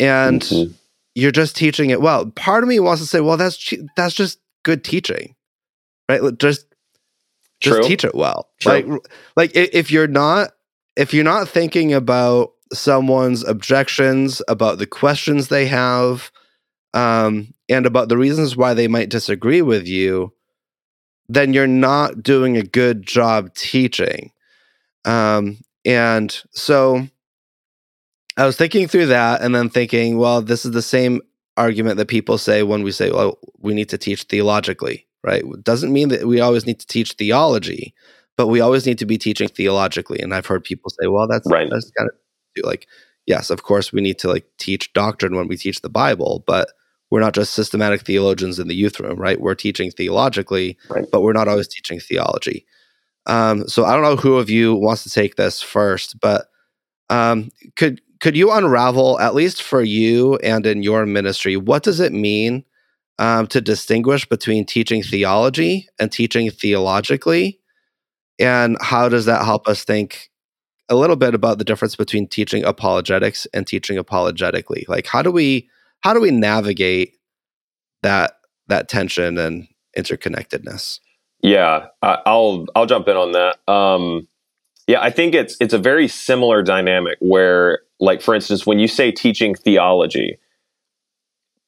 and 0.00 0.42
mm-hmm. 0.42 0.72
you're 1.14 1.30
just 1.30 1.56
teaching 1.56 1.90
it 1.90 2.00
well. 2.00 2.26
Part 2.30 2.62
of 2.62 2.68
me 2.68 2.80
wants 2.80 3.02
to 3.02 3.08
say, 3.08 3.20
well, 3.20 3.36
that's 3.36 3.72
that's 3.96 4.14
just 4.14 4.38
good 4.62 4.84
teaching, 4.84 5.34
right? 6.08 6.20
Just 6.38 6.66
just 7.60 7.76
True. 7.76 7.88
teach 7.88 8.04
it 8.04 8.14
well. 8.14 8.48
True. 8.60 8.72
Like 8.72 8.86
like 9.36 9.50
if 9.54 9.90
you're 9.90 10.08
not 10.08 10.52
if 10.96 11.14
you're 11.14 11.24
not 11.24 11.48
thinking 11.48 11.92
about 11.92 12.52
someone's 12.72 13.44
objections, 13.44 14.42
about 14.48 14.78
the 14.78 14.86
questions 14.86 15.48
they 15.48 15.66
have, 15.66 16.30
um, 16.94 17.54
and 17.68 17.86
about 17.86 18.08
the 18.08 18.16
reasons 18.18 18.56
why 18.56 18.74
they 18.74 18.88
might 18.88 19.08
disagree 19.08 19.62
with 19.62 19.86
you, 19.86 20.32
then 21.28 21.52
you're 21.52 21.66
not 21.66 22.22
doing 22.22 22.56
a 22.56 22.62
good 22.62 23.06
job 23.06 23.54
teaching. 23.54 24.32
Um, 25.04 25.58
and 25.84 26.34
so 26.52 27.06
I 28.36 28.46
was 28.46 28.56
thinking 28.56 28.88
through 28.88 29.06
that 29.06 29.42
and 29.42 29.54
then 29.54 29.68
thinking, 29.68 30.18
well, 30.18 30.42
this 30.42 30.64
is 30.64 30.72
the 30.72 30.82
same 30.82 31.20
argument 31.56 31.96
that 31.98 32.08
people 32.08 32.38
say 32.38 32.62
when 32.62 32.82
we 32.82 32.92
say, 32.92 33.10
well, 33.10 33.38
we 33.58 33.74
need 33.74 33.88
to 33.90 33.98
teach 33.98 34.24
theologically, 34.24 35.06
right? 35.22 35.44
It 35.44 35.64
doesn't 35.64 35.92
mean 35.92 36.08
that 36.08 36.26
we 36.26 36.40
always 36.40 36.66
need 36.66 36.80
to 36.80 36.86
teach 36.86 37.12
theology, 37.12 37.94
but 38.36 38.46
we 38.46 38.60
always 38.60 38.86
need 38.86 38.98
to 38.98 39.06
be 39.06 39.18
teaching 39.18 39.48
theologically. 39.48 40.20
And 40.20 40.34
I've 40.34 40.46
heard 40.46 40.64
people 40.64 40.90
say, 40.90 41.08
well, 41.08 41.26
that's, 41.28 41.50
right. 41.50 41.68
that's 41.68 41.90
kind 41.90 42.08
of 42.08 42.64
like, 42.64 42.86
yes, 43.26 43.50
of 43.50 43.62
course 43.62 43.92
we 43.92 44.00
need 44.00 44.18
to 44.20 44.28
like 44.28 44.46
teach 44.58 44.92
doctrine 44.92 45.36
when 45.36 45.48
we 45.48 45.56
teach 45.56 45.82
the 45.82 45.90
Bible, 45.90 46.42
but 46.46 46.68
we're 47.10 47.20
not 47.20 47.34
just 47.34 47.52
systematic 47.52 48.00
theologians 48.00 48.58
in 48.58 48.68
the 48.68 48.74
youth 48.74 48.98
room, 48.98 49.18
right? 49.18 49.38
We're 49.38 49.54
teaching 49.54 49.90
theologically, 49.90 50.78
right. 50.88 51.04
but 51.12 51.20
we're 51.20 51.34
not 51.34 51.48
always 51.48 51.68
teaching 51.68 52.00
theology. 52.00 52.64
Um, 53.26 53.68
so 53.68 53.85
I 53.85 53.94
don't 53.94 54.02
know 54.02 54.16
who 54.16 54.37
of 54.37 54.50
you 54.50 54.74
wants 54.74 55.04
to 55.04 55.11
take 55.11 55.37
this 55.37 55.62
first, 55.62 56.18
but 56.20 56.46
um, 57.11 57.50
could 57.76 58.00
could 58.20 58.37
you 58.37 58.50
unravel 58.52 59.18
at 59.20 59.35
least 59.35 59.62
for 59.62 59.82
you 59.82 60.37
and 60.37 60.64
in 60.64 60.82
your 60.82 61.04
ministry 61.06 61.56
what 61.56 61.82
does 61.82 61.98
it 61.98 62.12
mean 62.12 62.64
um, 63.18 63.48
to 63.48 63.61
distinguish 63.61 64.28
between 64.28 64.64
teaching 64.64 65.02
theology 65.02 65.88
and 66.00 66.11
teaching 66.11 66.50
theologically, 66.50 67.61
and 68.38 68.76
how 68.80 69.08
does 69.08 69.26
that 69.26 69.44
help 69.44 69.68
us 69.68 69.85
think 69.85 70.30
a 70.88 70.96
little 70.96 71.16
bit 71.16 71.35
about 71.35 71.58
the 71.58 71.64
difference 71.64 71.96
between 71.96 72.26
teaching 72.26 72.64
apologetics 72.64 73.46
and 73.54 73.66
teaching 73.66 73.98
apologetically? 73.98 74.85
Like 74.88 75.06
how 75.06 75.22
do 75.22 75.30
we 75.30 75.68
how 76.00 76.12
do 76.14 76.20
we 76.20 76.30
navigate 76.30 77.16
that 78.02 78.35
that 78.68 78.88
tension 78.88 79.38
and 79.38 79.68
interconnectedness? 79.96 80.98
Yeah, 81.42 81.88
I'll 82.02 82.66
I'll 82.74 82.87
jump 82.87 83.09
in 83.09 83.16
on 83.16 83.33
that. 83.33 83.59
Um, 83.70 84.28
yeah, 84.87 85.00
I 85.00 85.11
think 85.11 85.35
it's 85.35 85.57
it's 85.61 85.74
a 85.74 85.78
very 85.78 86.07
similar 86.07 86.62
dynamic 86.62 87.18
where, 87.20 87.81
like 87.98 88.22
for 88.22 88.35
instance, 88.35 88.64
when 88.64 88.78
you 88.78 88.87
say 88.87 89.11
teaching 89.11 89.55
theology, 89.55 90.38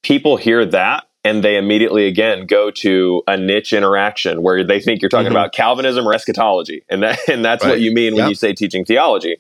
people 0.03 0.37
hear 0.37 0.65
that 0.65 1.07
and 1.25 1.43
they 1.43 1.57
immediately 1.57 2.07
again 2.07 2.47
go 2.47 2.71
to 2.71 3.23
a 3.27 3.37
niche 3.37 3.73
interaction 3.73 4.43
where 4.43 4.63
they 4.63 4.79
think 4.79 5.03
you're 5.03 5.09
talking 5.09 5.27
mm-hmm. 5.27 5.37
about 5.37 5.53
Calvinism 5.53 6.07
or 6.07 6.15
eschatology, 6.15 6.85
and 6.89 7.03
that 7.03 7.19
and 7.29 7.45
that's 7.45 7.65
right. 7.65 7.71
what 7.71 7.81
you 7.81 7.93
mean 7.93 8.15
when 8.15 8.25
yep. 8.25 8.29
you 8.29 8.35
say 8.37 8.53
teaching 8.53 8.85
theology. 8.85 9.37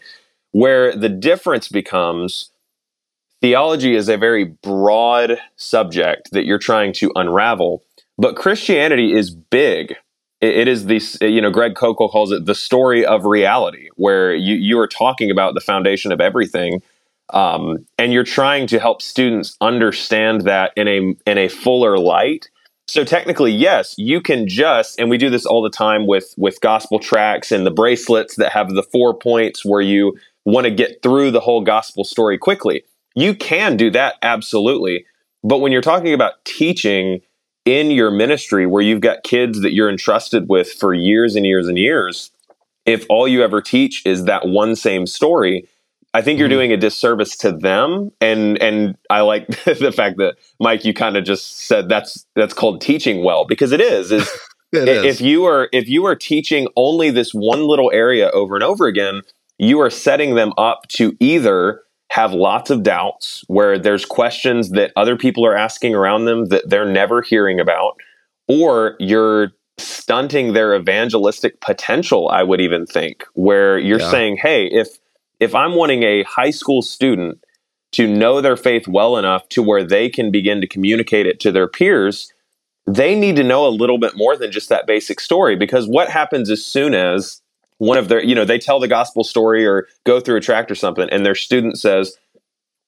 Where 0.50 0.94
the 0.94 1.08
difference 1.08 1.68
becomes 1.68 2.50
theology 3.40 3.96
is 3.96 4.08
a 4.08 4.16
very 4.16 4.44
broad 4.44 5.38
subject 5.56 6.30
that 6.30 6.44
you're 6.44 6.58
trying 6.58 6.92
to 6.94 7.10
unravel, 7.16 7.82
but 8.16 8.36
Christianity 8.36 9.12
is 9.12 9.30
big 9.30 9.96
it 10.44 10.68
is 10.68 10.86
this 10.86 11.18
you 11.20 11.40
know 11.40 11.50
greg 11.50 11.74
koukl 11.74 12.10
calls 12.10 12.32
it 12.32 12.44
the 12.44 12.54
story 12.54 13.04
of 13.04 13.24
reality 13.24 13.88
where 13.96 14.34
you 14.34 14.54
you 14.54 14.78
are 14.78 14.86
talking 14.86 15.30
about 15.30 15.54
the 15.54 15.60
foundation 15.60 16.12
of 16.12 16.20
everything 16.20 16.82
um, 17.32 17.86
and 17.98 18.12
you're 18.12 18.24
trying 18.24 18.66
to 18.68 18.78
help 18.78 19.00
students 19.00 19.56
understand 19.60 20.42
that 20.42 20.72
in 20.76 20.88
a 20.88 20.98
in 21.30 21.38
a 21.38 21.48
fuller 21.48 21.98
light. 21.98 22.50
So 22.86 23.02
technically 23.02 23.52
yes 23.52 23.94
you 23.96 24.20
can 24.20 24.46
just 24.46 25.00
and 25.00 25.08
we 25.08 25.16
do 25.16 25.30
this 25.30 25.46
all 25.46 25.62
the 25.62 25.70
time 25.70 26.06
with 26.06 26.34
with 26.36 26.60
gospel 26.60 26.98
tracks 26.98 27.50
and 27.50 27.66
the 27.66 27.70
bracelets 27.70 28.36
that 28.36 28.52
have 28.52 28.70
the 28.70 28.82
four 28.82 29.14
points 29.14 29.64
where 29.64 29.80
you 29.80 30.18
want 30.44 30.66
to 30.66 30.70
get 30.70 31.02
through 31.02 31.30
the 31.30 31.40
whole 31.40 31.62
gospel 31.62 32.04
story 32.04 32.36
quickly. 32.36 32.84
You 33.14 33.34
can 33.34 33.76
do 33.76 33.90
that 33.92 34.16
absolutely. 34.20 35.06
But 35.42 35.58
when 35.58 35.72
you're 35.72 35.82
talking 35.82 36.12
about 36.12 36.44
teaching 36.44 37.22
in 37.64 37.90
your 37.90 38.10
ministry 38.10 38.66
where 38.66 38.82
you've 38.82 39.00
got 39.00 39.22
kids 39.22 39.60
that 39.62 39.72
you're 39.72 39.88
entrusted 39.88 40.48
with 40.48 40.72
for 40.72 40.92
years 40.92 41.34
and 41.36 41.46
years 41.46 41.66
and 41.66 41.78
years, 41.78 42.30
if 42.84 43.06
all 43.08 43.26
you 43.26 43.42
ever 43.42 43.60
teach 43.60 44.04
is 44.04 44.24
that 44.24 44.46
one 44.46 44.76
same 44.76 45.06
story, 45.06 45.68
I 46.12 46.22
think 46.22 46.38
you're 46.38 46.48
mm-hmm. 46.48 46.56
doing 46.56 46.72
a 46.72 46.76
disservice 46.76 47.36
to 47.38 47.52
them. 47.52 48.10
And 48.20 48.60
and 48.62 48.96
I 49.10 49.22
like 49.22 49.46
the 49.64 49.92
fact 49.92 50.18
that 50.18 50.36
Mike, 50.60 50.84
you 50.84 50.94
kind 50.94 51.16
of 51.16 51.24
just 51.24 51.66
said 51.66 51.88
that's 51.88 52.26
that's 52.36 52.54
called 52.54 52.80
teaching 52.80 53.24
well 53.24 53.44
because 53.44 53.72
it 53.72 53.80
is. 53.80 54.12
Is 54.12 54.30
if 54.72 55.20
you 55.20 55.44
are 55.44 55.68
if 55.72 55.88
you 55.88 56.04
are 56.06 56.16
teaching 56.16 56.66
only 56.76 57.10
this 57.10 57.32
one 57.32 57.66
little 57.66 57.90
area 57.92 58.30
over 58.30 58.54
and 58.54 58.64
over 58.64 58.86
again, 58.86 59.22
you 59.58 59.80
are 59.80 59.90
setting 59.90 60.34
them 60.34 60.52
up 60.58 60.88
to 60.88 61.16
either 61.20 61.82
have 62.14 62.32
lots 62.32 62.70
of 62.70 62.84
doubts 62.84 63.42
where 63.48 63.76
there's 63.76 64.04
questions 64.04 64.70
that 64.70 64.92
other 64.94 65.16
people 65.16 65.44
are 65.44 65.56
asking 65.56 65.96
around 65.96 66.26
them 66.26 66.44
that 66.44 66.70
they're 66.70 66.88
never 66.88 67.22
hearing 67.22 67.58
about, 67.58 67.96
or 68.46 68.94
you're 69.00 69.50
stunting 69.78 70.52
their 70.52 70.76
evangelistic 70.76 71.60
potential, 71.60 72.28
I 72.28 72.44
would 72.44 72.60
even 72.60 72.86
think, 72.86 73.24
where 73.34 73.78
you're 73.78 73.98
yeah. 73.98 74.10
saying, 74.12 74.36
hey, 74.36 74.66
if 74.66 74.96
if 75.40 75.56
I'm 75.56 75.74
wanting 75.74 76.04
a 76.04 76.22
high 76.22 76.52
school 76.52 76.82
student 76.82 77.42
to 77.90 78.06
know 78.06 78.40
their 78.40 78.56
faith 78.56 78.86
well 78.86 79.16
enough 79.16 79.48
to 79.48 79.60
where 79.60 79.82
they 79.82 80.08
can 80.08 80.30
begin 80.30 80.60
to 80.60 80.68
communicate 80.68 81.26
it 81.26 81.40
to 81.40 81.50
their 81.50 81.66
peers, 81.66 82.32
they 82.86 83.18
need 83.18 83.34
to 83.34 83.42
know 83.42 83.66
a 83.66 83.74
little 83.80 83.98
bit 83.98 84.16
more 84.16 84.36
than 84.36 84.52
just 84.52 84.68
that 84.68 84.86
basic 84.86 85.18
story. 85.18 85.56
Because 85.56 85.88
what 85.88 86.08
happens 86.08 86.48
as 86.48 86.64
soon 86.64 86.94
as 86.94 87.42
one 87.84 87.98
of 87.98 88.08
their, 88.08 88.22
you 88.22 88.34
know, 88.34 88.44
they 88.44 88.58
tell 88.58 88.80
the 88.80 88.88
gospel 88.88 89.24
story 89.24 89.66
or 89.66 89.86
go 90.04 90.20
through 90.20 90.36
a 90.36 90.40
tract 90.40 90.70
or 90.70 90.74
something, 90.74 91.08
and 91.10 91.24
their 91.24 91.34
student 91.34 91.78
says, 91.78 92.16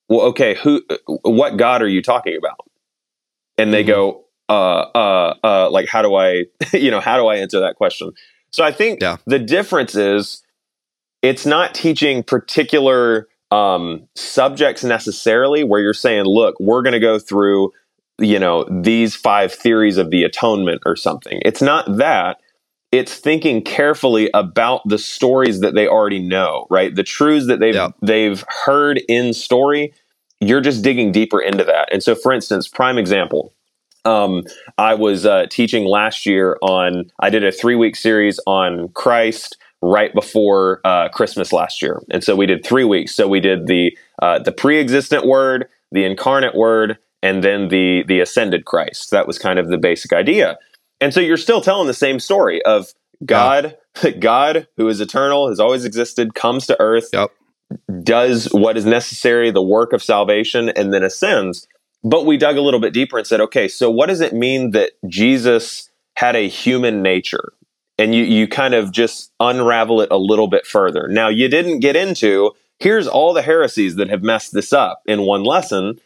"Well, 0.09 0.21
okay, 0.27 0.55
who, 0.55 0.81
what 1.21 1.57
God 1.57 1.81
are 1.81 1.87
you 1.87 2.01
talking 2.01 2.35
about?" 2.35 2.67
And 3.57 3.73
they 3.73 3.83
mm-hmm. 3.83 3.91
go, 3.91 4.25
"Uh, 4.49 4.79
uh, 4.95 5.35
uh, 5.43 5.69
like 5.69 5.87
how 5.87 6.01
do 6.01 6.15
I, 6.15 6.45
you 6.73 6.91
know, 6.91 6.99
how 6.99 7.17
do 7.17 7.27
I 7.27 7.35
answer 7.37 7.59
that 7.59 7.75
question?" 7.75 8.11
So 8.51 8.63
I 8.63 8.71
think 8.71 9.01
yeah. 9.01 9.17
the 9.25 9.39
difference 9.39 9.95
is, 9.95 10.41
it's 11.21 11.45
not 11.45 11.75
teaching 11.75 12.23
particular 12.23 13.27
um, 13.51 14.07
subjects 14.15 14.83
necessarily, 14.83 15.63
where 15.63 15.79
you're 15.79 15.93
saying, 15.93 16.25
"Look, 16.25 16.55
we're 16.59 16.81
going 16.81 16.93
to 16.93 16.99
go 16.99 17.19
through." 17.19 17.71
you 18.19 18.39
know 18.39 18.63
these 18.81 19.15
five 19.15 19.53
theories 19.53 19.97
of 19.97 20.09
the 20.09 20.23
atonement 20.23 20.81
or 20.87 20.95
something 20.95 21.39
it's 21.45 21.61
not 21.61 21.85
that 21.97 22.39
it's 22.97 23.15
thinking 23.15 23.61
carefully 23.61 24.29
about 24.33 24.81
the 24.85 24.97
stories 24.97 25.59
that 25.61 25.75
they 25.75 25.87
already 25.87 26.19
know, 26.19 26.67
right? 26.69 26.93
The 26.93 27.03
truths 27.03 27.47
that 27.47 27.59
they've 27.59 27.75
yep. 27.75 27.91
they've 28.01 28.43
heard 28.65 29.01
in 29.07 29.33
story. 29.33 29.93
You're 30.39 30.61
just 30.61 30.83
digging 30.83 31.11
deeper 31.11 31.39
into 31.39 31.63
that. 31.63 31.91
And 31.91 32.03
so, 32.03 32.15
for 32.15 32.31
instance, 32.31 32.67
prime 32.67 32.97
example. 32.97 33.53
Um, 34.05 34.43
I 34.77 34.93
was 34.93 35.25
uh, 35.25 35.47
teaching 35.49 35.85
last 35.85 36.25
year 36.25 36.57
on. 36.61 37.11
I 37.19 37.29
did 37.29 37.43
a 37.43 37.51
three 37.51 37.75
week 37.75 37.95
series 37.95 38.39
on 38.47 38.89
Christ 38.89 39.57
right 39.81 40.13
before 40.13 40.81
uh, 40.83 41.09
Christmas 41.09 41.53
last 41.53 41.81
year, 41.81 42.01
and 42.09 42.23
so 42.23 42.35
we 42.35 42.45
did 42.45 42.65
three 42.65 42.85
weeks. 42.85 43.13
So 43.13 43.27
we 43.27 43.39
did 43.39 43.67
the 43.67 43.97
uh, 44.21 44.39
the 44.39 44.51
pre 44.51 44.79
existent 44.79 45.25
Word, 45.25 45.67
the 45.91 46.05
incarnate 46.05 46.55
Word, 46.55 46.97
and 47.21 47.43
then 47.43 47.67
the 47.67 48.03
the 48.07 48.21
ascended 48.21 48.65
Christ. 48.65 49.11
That 49.11 49.27
was 49.27 49.37
kind 49.37 49.59
of 49.59 49.67
the 49.67 49.77
basic 49.77 50.13
idea. 50.13 50.57
And 50.99 51.13
so 51.13 51.19
you're 51.19 51.37
still 51.37 51.61
telling 51.61 51.87
the 51.87 51.93
same 51.93 52.19
story 52.19 52.63
of 52.63 52.93
God, 53.25 53.77
yeah. 54.03 54.11
God 54.19 54.67
who 54.77 54.87
is 54.87 54.99
eternal, 55.01 55.49
has 55.49 55.59
always 55.59 55.85
existed, 55.85 56.33
comes 56.33 56.67
to 56.67 56.79
earth, 56.79 57.09
yep. 57.13 57.31
does 58.03 58.45
what 58.51 58.77
is 58.77 58.85
necessary, 58.85 59.51
the 59.51 59.61
work 59.61 59.93
of 59.93 60.03
salvation, 60.03 60.69
and 60.69 60.93
then 60.93 61.03
ascends. 61.03 61.67
But 62.03 62.25
we 62.25 62.37
dug 62.37 62.57
a 62.57 62.61
little 62.61 62.79
bit 62.79 62.93
deeper 62.93 63.17
and 63.17 63.27
said, 63.27 63.41
okay, 63.41 63.67
so 63.67 63.89
what 63.89 64.07
does 64.07 64.21
it 64.21 64.33
mean 64.33 64.71
that 64.71 64.91
Jesus 65.07 65.89
had 66.15 66.35
a 66.35 66.47
human 66.47 67.01
nature? 67.01 67.53
And 67.99 68.13
you 68.13 68.23
you 68.23 68.47
kind 68.47 68.75
of 68.75 68.91
just 68.91 69.31
unravel 69.39 70.01
it 70.01 70.09
a 70.11 70.17
little 70.17 70.47
bit 70.47 70.67
further. 70.67 71.07
Now 71.07 71.29
you 71.29 71.47
didn't 71.47 71.79
get 71.79 71.95
into 71.95 72.51
here's 72.79 73.07
all 73.07 73.33
the 73.33 73.41
heresies 73.41 73.95
that 73.95 74.09
have 74.09 74.21
messed 74.21 74.53
this 74.53 74.71
up 74.71 75.01
in 75.07 75.23
one 75.23 75.43
lesson, 75.43 75.99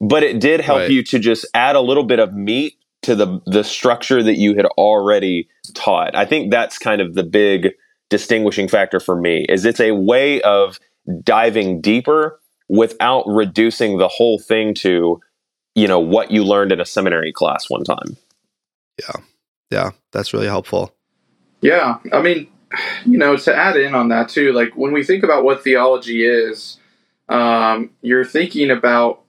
but 0.00 0.24
it 0.24 0.40
did 0.40 0.60
help 0.60 0.80
right. 0.80 0.90
you 0.90 1.04
to 1.04 1.20
just 1.20 1.46
add 1.54 1.76
a 1.76 1.80
little 1.80 2.02
bit 2.02 2.18
of 2.18 2.34
meat 2.34 2.76
to 3.06 3.16
the 3.16 3.40
the 3.46 3.64
structure 3.64 4.22
that 4.22 4.36
you 4.36 4.54
had 4.54 4.66
already 4.66 5.48
taught. 5.74 6.14
I 6.14 6.24
think 6.26 6.50
that's 6.50 6.78
kind 6.78 7.00
of 7.00 7.14
the 7.14 7.24
big 7.24 7.70
distinguishing 8.08 8.68
factor 8.68 9.00
for 9.00 9.20
me 9.20 9.44
is 9.48 9.64
it's 9.64 9.80
a 9.80 9.92
way 9.92 10.40
of 10.42 10.78
diving 11.22 11.80
deeper 11.80 12.40
without 12.68 13.24
reducing 13.26 13.98
the 13.98 14.08
whole 14.08 14.38
thing 14.38 14.74
to 14.74 15.20
you 15.74 15.88
know 15.88 16.00
what 16.00 16.30
you 16.30 16.44
learned 16.44 16.72
in 16.72 16.80
a 16.80 16.86
seminary 16.86 17.32
class 17.32 17.68
one 17.68 17.84
time. 17.84 18.16
Yeah. 18.98 19.22
Yeah, 19.70 19.90
that's 20.12 20.32
really 20.32 20.46
helpful. 20.46 20.94
Yeah, 21.60 21.98
I 22.12 22.22
mean, 22.22 22.48
you 23.04 23.18
know, 23.18 23.36
to 23.36 23.54
add 23.54 23.76
in 23.76 23.94
on 23.94 24.08
that 24.08 24.28
too, 24.28 24.52
like 24.52 24.76
when 24.76 24.92
we 24.92 25.02
think 25.02 25.24
about 25.24 25.44
what 25.44 25.64
theology 25.64 26.24
is, 26.24 26.78
um, 27.28 27.90
you're 28.02 28.24
thinking 28.24 28.70
about 28.70 29.22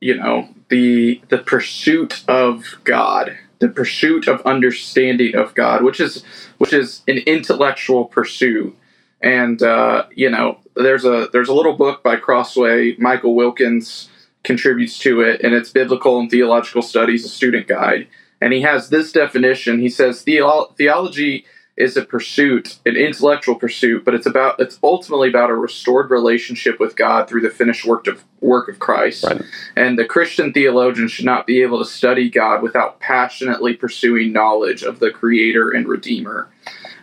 you 0.00 0.16
know 0.16 0.48
the 0.72 1.20
the 1.28 1.36
pursuit 1.36 2.24
of 2.26 2.64
God, 2.82 3.38
the 3.58 3.68
pursuit 3.68 4.26
of 4.26 4.40
understanding 4.46 5.36
of 5.36 5.54
God, 5.54 5.84
which 5.84 6.00
is 6.00 6.24
which 6.56 6.72
is 6.72 7.02
an 7.06 7.18
intellectual 7.18 8.06
pursuit. 8.06 8.74
And 9.20 9.62
uh, 9.62 10.06
you 10.16 10.30
know, 10.30 10.60
there's 10.74 11.04
a 11.04 11.28
there's 11.30 11.50
a 11.50 11.54
little 11.54 11.76
book 11.76 12.02
by 12.02 12.16
Crossway. 12.16 12.96
Michael 12.96 13.34
Wilkins 13.34 14.08
contributes 14.44 14.98
to 15.00 15.20
it, 15.20 15.42
and 15.42 15.52
it's 15.52 15.68
Biblical 15.68 16.18
and 16.18 16.30
Theological 16.30 16.80
Studies, 16.80 17.26
a 17.26 17.28
student 17.28 17.68
guide. 17.68 18.08
And 18.40 18.54
he 18.54 18.62
has 18.62 18.88
this 18.88 19.12
definition. 19.12 19.78
He 19.78 19.90
says 19.90 20.22
theology 20.22 21.44
is 21.76 21.96
a 21.96 22.04
pursuit, 22.04 22.78
an 22.84 22.96
intellectual 22.96 23.54
pursuit, 23.54 24.04
but 24.04 24.14
it's 24.14 24.26
about 24.26 24.60
it's 24.60 24.78
ultimately 24.82 25.28
about 25.28 25.50
a 25.50 25.54
restored 25.54 26.10
relationship 26.10 26.78
with 26.78 26.96
God 26.96 27.28
through 27.28 27.40
the 27.40 27.50
finished 27.50 27.86
work 27.86 28.06
of 28.06 28.24
work 28.40 28.68
of 28.68 28.78
Christ. 28.78 29.24
Right. 29.24 29.42
And 29.74 29.98
the 29.98 30.04
Christian 30.04 30.52
theologian 30.52 31.08
should 31.08 31.24
not 31.24 31.46
be 31.46 31.62
able 31.62 31.78
to 31.78 31.88
study 31.88 32.28
God 32.28 32.62
without 32.62 33.00
passionately 33.00 33.74
pursuing 33.74 34.32
knowledge 34.32 34.82
of 34.82 34.98
the 34.98 35.10
creator 35.10 35.70
and 35.70 35.88
redeemer. 35.88 36.50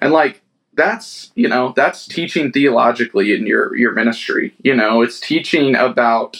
And 0.01 0.13
like 0.13 0.41
that's, 0.75 1.31
you 1.35 1.47
know, 1.47 1.73
that's 1.75 2.07
teaching 2.07 2.51
theologically 2.51 3.33
in 3.33 3.47
your 3.47 3.75
your 3.75 3.93
ministry. 3.93 4.53
You 4.61 4.75
know, 4.75 5.01
it's 5.01 5.19
teaching 5.19 5.75
about 5.75 6.37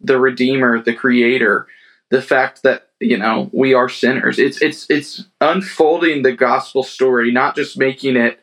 the 0.00 0.20
redeemer, 0.20 0.82
the 0.82 0.94
creator, 0.94 1.66
the 2.10 2.22
fact 2.22 2.62
that 2.64 2.88
you 3.02 3.18
know 3.18 3.50
we 3.52 3.74
are 3.74 3.88
sinners 3.88 4.38
it's 4.38 4.60
it's 4.62 4.88
it's 4.88 5.24
unfolding 5.40 6.22
the 6.22 6.32
gospel 6.32 6.82
story 6.82 7.30
not 7.30 7.54
just 7.54 7.78
making 7.78 8.16
it 8.16 8.38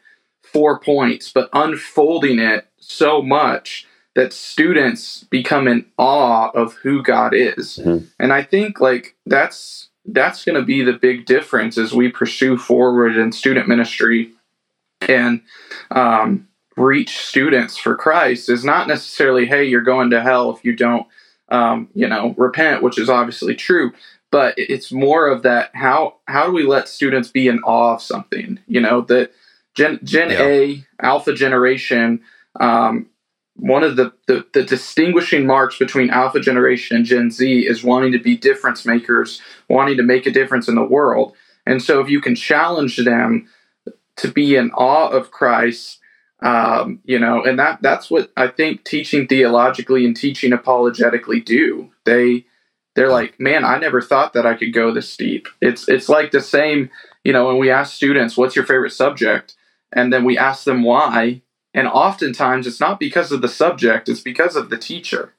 four 0.51 0.79
points, 0.79 1.31
but 1.31 1.49
unfolding 1.53 2.39
it 2.39 2.67
so 2.79 3.21
much 3.21 3.87
that 4.15 4.33
students 4.33 5.23
become 5.25 5.67
in 5.67 5.85
awe 5.97 6.49
of 6.49 6.73
who 6.75 7.03
God 7.03 7.33
is. 7.33 7.79
Mm-hmm. 7.81 8.05
And 8.19 8.33
I 8.33 8.43
think 8.43 8.79
like 8.79 9.15
that's 9.25 9.89
that's 10.05 10.43
going 10.43 10.55
to 10.55 10.65
be 10.65 10.83
the 10.83 10.93
big 10.93 11.25
difference 11.25 11.77
as 11.77 11.93
we 11.93 12.09
pursue 12.09 12.57
forward 12.57 13.15
in 13.15 13.31
student 13.31 13.67
ministry 13.67 14.31
and 15.01 15.41
um, 15.91 16.47
reach 16.75 17.17
students 17.19 17.77
for 17.77 17.95
Christ 17.95 18.49
is 18.49 18.65
not 18.65 18.87
necessarily, 18.87 19.45
hey, 19.45 19.65
you're 19.65 19.81
going 19.81 20.09
to 20.09 20.21
hell 20.21 20.49
if 20.49 20.65
you 20.65 20.75
don't, 20.75 21.05
um, 21.49 21.89
you 21.93 22.07
know, 22.07 22.33
repent, 22.37 22.81
which 22.81 22.97
is 22.97 23.09
obviously 23.09 23.53
true. 23.53 23.91
But 24.31 24.53
it's 24.57 24.91
more 24.91 25.27
of 25.27 25.43
that. 25.43 25.71
How 25.73 26.15
how 26.25 26.45
do 26.45 26.51
we 26.51 26.63
let 26.63 26.87
students 26.87 27.29
be 27.29 27.47
in 27.47 27.59
awe 27.59 27.95
of 27.95 28.01
something? 28.01 28.59
You 28.67 28.81
know, 28.81 29.01
that 29.01 29.31
Gen 29.75 29.99
Gen 30.03 30.31
yeah. 30.31 30.41
A 30.41 30.85
Alpha 31.01 31.33
generation. 31.33 32.21
Um, 32.59 33.07
one 33.55 33.83
of 33.83 33.97
the, 33.97 34.13
the, 34.25 34.45
the 34.53 34.63
distinguishing 34.63 35.45
marks 35.45 35.77
between 35.77 36.09
Alpha 36.11 36.39
generation 36.39 36.95
and 36.95 37.05
Gen 37.05 37.29
Z 37.29 37.67
is 37.67 37.83
wanting 37.83 38.13
to 38.13 38.19
be 38.19 38.37
difference 38.37 38.85
makers, 38.85 39.41
wanting 39.67 39.97
to 39.97 40.03
make 40.03 40.25
a 40.25 40.31
difference 40.31 40.69
in 40.69 40.75
the 40.75 40.83
world. 40.83 41.35
And 41.65 41.83
so, 41.83 41.99
if 41.99 42.09
you 42.09 42.21
can 42.21 42.35
challenge 42.35 42.97
them 42.97 43.49
to 44.15 44.31
be 44.31 44.55
in 44.55 44.71
awe 44.71 45.09
of 45.09 45.31
Christ 45.31 45.99
um, 46.41 47.01
you 47.03 47.19
know, 47.19 47.43
and 47.43 47.59
that 47.59 47.81
that's 47.81 48.09
what 48.09 48.31
I 48.37 48.47
think 48.47 48.85
teaching 48.85 49.27
theologically 49.27 50.05
and 50.05 50.15
teaching 50.15 50.53
apologetically 50.53 51.41
do. 51.41 51.91
They 52.05 52.45
they're 52.99 53.11
like, 53.11 53.39
man, 53.39 53.63
I 53.63 53.77
never 53.79 54.01
thought 54.01 54.33
that 54.33 54.45
I 54.45 54.55
could 54.55 54.73
go 54.73 54.91
this 54.91 55.15
deep. 55.15 55.47
It's 55.61 55.87
it's 55.87 56.09
like 56.09 56.31
the 56.31 56.41
same, 56.41 56.89
you 57.23 57.33
know, 57.33 57.47
when 57.47 57.57
we 57.57 57.69
ask 57.69 57.93
students, 57.93 58.35
what's 58.35 58.55
your 58.55 58.65
favorite 58.65 58.91
subject? 58.91 59.55
And 59.91 60.11
then 60.11 60.25
we 60.25 60.37
ask 60.37 60.65
them 60.65 60.83
why. 60.83 61.41
And 61.73 61.87
oftentimes 61.87 62.67
it's 62.67 62.79
not 62.79 62.99
because 62.99 63.31
of 63.31 63.41
the 63.41 63.47
subject, 63.47 64.09
it's 64.09 64.21
because 64.21 64.55
of 64.55 64.69
the 64.69 64.77
teacher. 64.77 65.33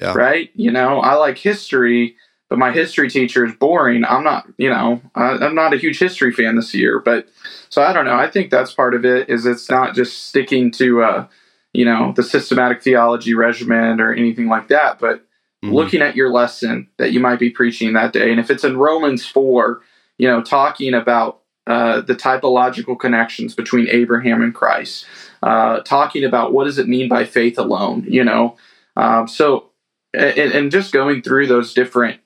Yeah. 0.00 0.14
Right? 0.14 0.50
You 0.54 0.72
know, 0.72 1.00
I 1.00 1.14
like 1.14 1.38
history 1.38 2.16
but 2.54 2.58
my 2.58 2.72
history 2.72 3.10
teacher 3.10 3.44
is 3.44 3.54
boring. 3.54 4.04
I'm 4.04 4.22
not, 4.22 4.46
you 4.58 4.68
know, 4.68 5.00
I, 5.14 5.44
am 5.44 5.54
not 5.54 5.74
a 5.74 5.78
huge 5.78 5.98
history 5.98 6.30
fan 6.30 6.56
this 6.56 6.74
year, 6.74 7.00
but 7.00 7.26
so 7.68 7.82
I 7.82 7.92
don't 7.92 8.04
know. 8.04 8.14
I 8.14 8.30
think 8.30 8.50
that's 8.50 8.72
part 8.72 8.94
of 8.94 9.04
it 9.04 9.28
is 9.28 9.46
it's 9.46 9.70
not 9.70 9.94
just 9.94 10.28
sticking 10.28 10.70
to, 10.72 11.02
uh, 11.02 11.26
you 11.72 11.84
know, 11.84 12.12
the 12.14 12.22
systematic 12.22 12.82
theology 12.82 13.34
regimen 13.34 14.00
or 14.00 14.12
anything 14.12 14.48
like 14.48 14.68
that, 14.68 14.98
but 15.00 15.26
mm-hmm. 15.64 15.74
looking 15.74 16.02
at 16.02 16.16
your 16.16 16.30
lesson 16.30 16.88
that 16.98 17.12
you 17.12 17.20
might 17.20 17.38
be 17.38 17.50
preaching 17.50 17.92
that 17.94 18.12
day. 18.12 18.30
And 18.30 18.40
if 18.40 18.50
it's 18.50 18.64
in 18.64 18.76
Romans 18.76 19.26
4, 19.26 19.80
you 20.18 20.28
know, 20.28 20.42
talking 20.42 20.94
about 20.94 21.40
uh, 21.66 22.02
the 22.02 22.14
typological 22.14 22.98
connections 22.98 23.54
between 23.54 23.88
Abraham 23.88 24.42
and 24.42 24.54
Christ, 24.54 25.06
uh, 25.42 25.80
talking 25.80 26.24
about 26.24 26.52
what 26.52 26.64
does 26.64 26.78
it 26.78 26.88
mean 26.88 27.08
by 27.08 27.24
faith 27.24 27.58
alone, 27.58 28.04
you 28.06 28.22
know. 28.22 28.56
Um, 28.96 29.26
so, 29.26 29.70
and, 30.12 30.52
and, 30.52 30.70
just 30.70 30.92
going 30.92 31.22
through 31.22 31.48
those 31.48 31.74
different 31.74 32.20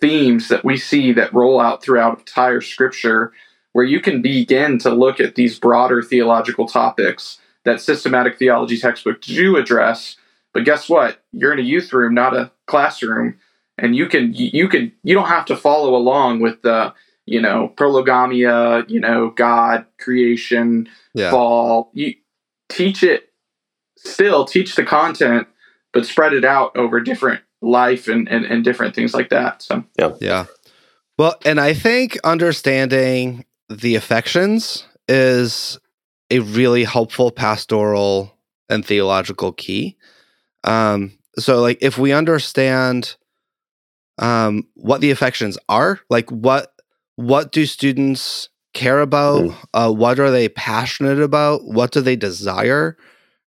themes 0.00 0.48
that 0.48 0.64
we 0.64 0.76
see 0.76 1.12
that 1.12 1.32
roll 1.32 1.60
out 1.60 1.82
throughout 1.82 2.18
entire 2.18 2.60
scripture 2.60 3.32
where 3.72 3.84
you 3.84 4.00
can 4.00 4.22
begin 4.22 4.78
to 4.78 4.90
look 4.90 5.20
at 5.20 5.34
these 5.34 5.58
broader 5.58 6.02
theological 6.02 6.66
topics 6.66 7.38
that 7.64 7.80
systematic 7.80 8.38
theology 8.38 8.78
textbooks 8.78 9.26
do 9.26 9.56
address 9.56 10.16
but 10.54 10.64
guess 10.64 10.88
what 10.88 11.22
you're 11.32 11.52
in 11.52 11.58
a 11.58 11.62
youth 11.62 11.92
room 11.92 12.14
not 12.14 12.34
a 12.34 12.50
classroom 12.66 13.36
and 13.76 13.94
you 13.94 14.06
can 14.06 14.32
you 14.32 14.68
can 14.68 14.92
you 15.02 15.14
don't 15.14 15.28
have 15.28 15.44
to 15.44 15.56
follow 15.56 15.94
along 15.94 16.40
with 16.40 16.62
the 16.62 16.94
you 17.26 17.40
know 17.40 17.68
prolegomena 17.76 18.84
you 18.88 19.00
know 19.00 19.30
god 19.30 19.84
creation 19.98 20.88
yeah. 21.14 21.30
fall 21.30 21.90
you 21.92 22.14
teach 22.68 23.02
it 23.02 23.32
still 23.98 24.44
teach 24.44 24.76
the 24.76 24.84
content 24.84 25.46
but 25.92 26.06
spread 26.06 26.32
it 26.32 26.44
out 26.44 26.76
over 26.76 27.00
different 27.00 27.40
life 27.64 28.08
and, 28.08 28.28
and, 28.28 28.44
and 28.44 28.62
different 28.62 28.94
things 28.94 29.14
like 29.14 29.30
that. 29.30 29.62
So, 29.62 29.84
yeah. 29.98 30.12
Yeah. 30.20 30.46
Well, 31.18 31.36
and 31.44 31.60
I 31.60 31.72
think 31.72 32.18
understanding 32.24 33.44
the 33.68 33.94
affections 33.94 34.86
is 35.08 35.78
a 36.30 36.40
really 36.40 36.84
helpful 36.84 37.30
pastoral 37.30 38.36
and 38.68 38.84
theological 38.84 39.52
key. 39.52 39.96
Um, 40.64 41.18
so, 41.38 41.60
like, 41.60 41.78
if 41.80 41.98
we 41.98 42.12
understand 42.12 43.16
um, 44.18 44.66
what 44.74 45.00
the 45.00 45.10
affections 45.10 45.58
are, 45.68 46.00
like, 46.10 46.30
what 46.30 46.72
what 47.16 47.52
do 47.52 47.64
students 47.64 48.48
care 48.72 49.00
about? 49.00 49.42
Mm. 49.42 49.56
Uh, 49.72 49.92
what 49.92 50.18
are 50.18 50.30
they 50.30 50.48
passionate 50.48 51.20
about? 51.20 51.64
What 51.64 51.92
do 51.92 52.00
they 52.00 52.16
desire? 52.16 52.96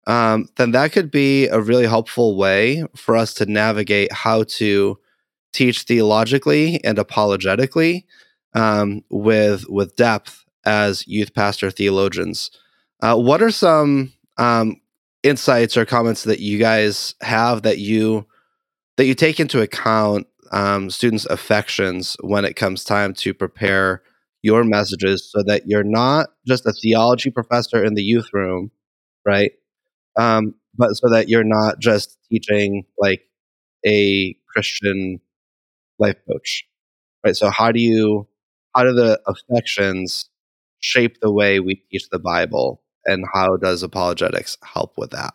um, 0.07 0.49
then 0.57 0.71
that 0.71 0.93
could 0.93 1.11
be 1.11 1.47
a 1.49 1.61
really 1.61 1.87
helpful 1.87 2.37
way 2.37 2.85
for 2.95 3.17
us 3.17 3.35
to 3.35 3.47
navigate 3.47 4.13
how 4.13 4.45
to 4.45 4.99
teach 5.53 5.83
theologically 5.83 6.83
and 6.85 6.99
apologetically 6.99 8.07
um, 8.55 9.03
with 9.11 9.69
with 9.69 9.97
depth 9.97 10.45
as 10.65 11.07
youth 11.07 11.35
pastor 11.35 11.71
theologians. 11.71 12.51
Uh, 13.03 13.17
what 13.17 13.43
are 13.43 13.51
some 13.51 14.13
um, 14.39 14.81
insights 15.29 15.77
or 15.77 15.85
comments 15.87 16.25
that 16.25 16.41
you 16.41 16.59
guys 16.59 17.15
have 17.23 17.63
that 17.63 17.79
you 17.79 18.27
that 18.97 19.07
you 19.07 19.15
take 19.15 19.41
into 19.41 19.61
account 19.63 20.27
um, 20.53 20.91
students' 20.91 21.27
affections 21.27 22.17
when 22.23 22.45
it 22.45 22.57
comes 22.57 22.85
time 22.85 23.15
to 23.15 23.35
prepare 23.35 24.03
your 24.43 24.65
messages, 24.65 25.31
so 25.31 25.43
that 25.45 25.65
you're 25.67 25.85
not 25.85 26.29
just 26.47 26.67
a 26.67 26.73
theology 26.73 27.31
professor 27.31 27.85
in 27.85 27.95
the 27.95 28.03
youth 28.03 28.29
room, 28.33 28.71
right? 29.27 29.53
um, 30.17 30.55
but 30.77 30.95
so 30.97 31.09
that 31.11 31.29
you're 31.29 31.45
not 31.45 31.79
just 31.81 32.19
teaching 32.31 32.85
like 32.99 33.23
a 33.87 34.37
Christian 34.49 35.21
life 35.99 36.17
coach, 36.31 36.65
right? 37.25 37.37
So 37.37 37.51
how 37.51 37.73
do 37.73 37.81
you 37.81 38.29
how 38.75 38.85
do 38.85 38.93
the 38.95 39.21
affections 39.27 40.29
shape 40.81 41.21
the 41.21 41.33
way 41.33 41.61
we 41.61 41.77
teach 41.91 42.09
the 42.11 42.19
Bible, 42.19 42.83
and 43.07 43.25
how 43.33 43.57
does 43.57 43.83
apologetics 43.83 44.59
help 44.63 44.97
with 44.97 45.11
that? 45.11 45.35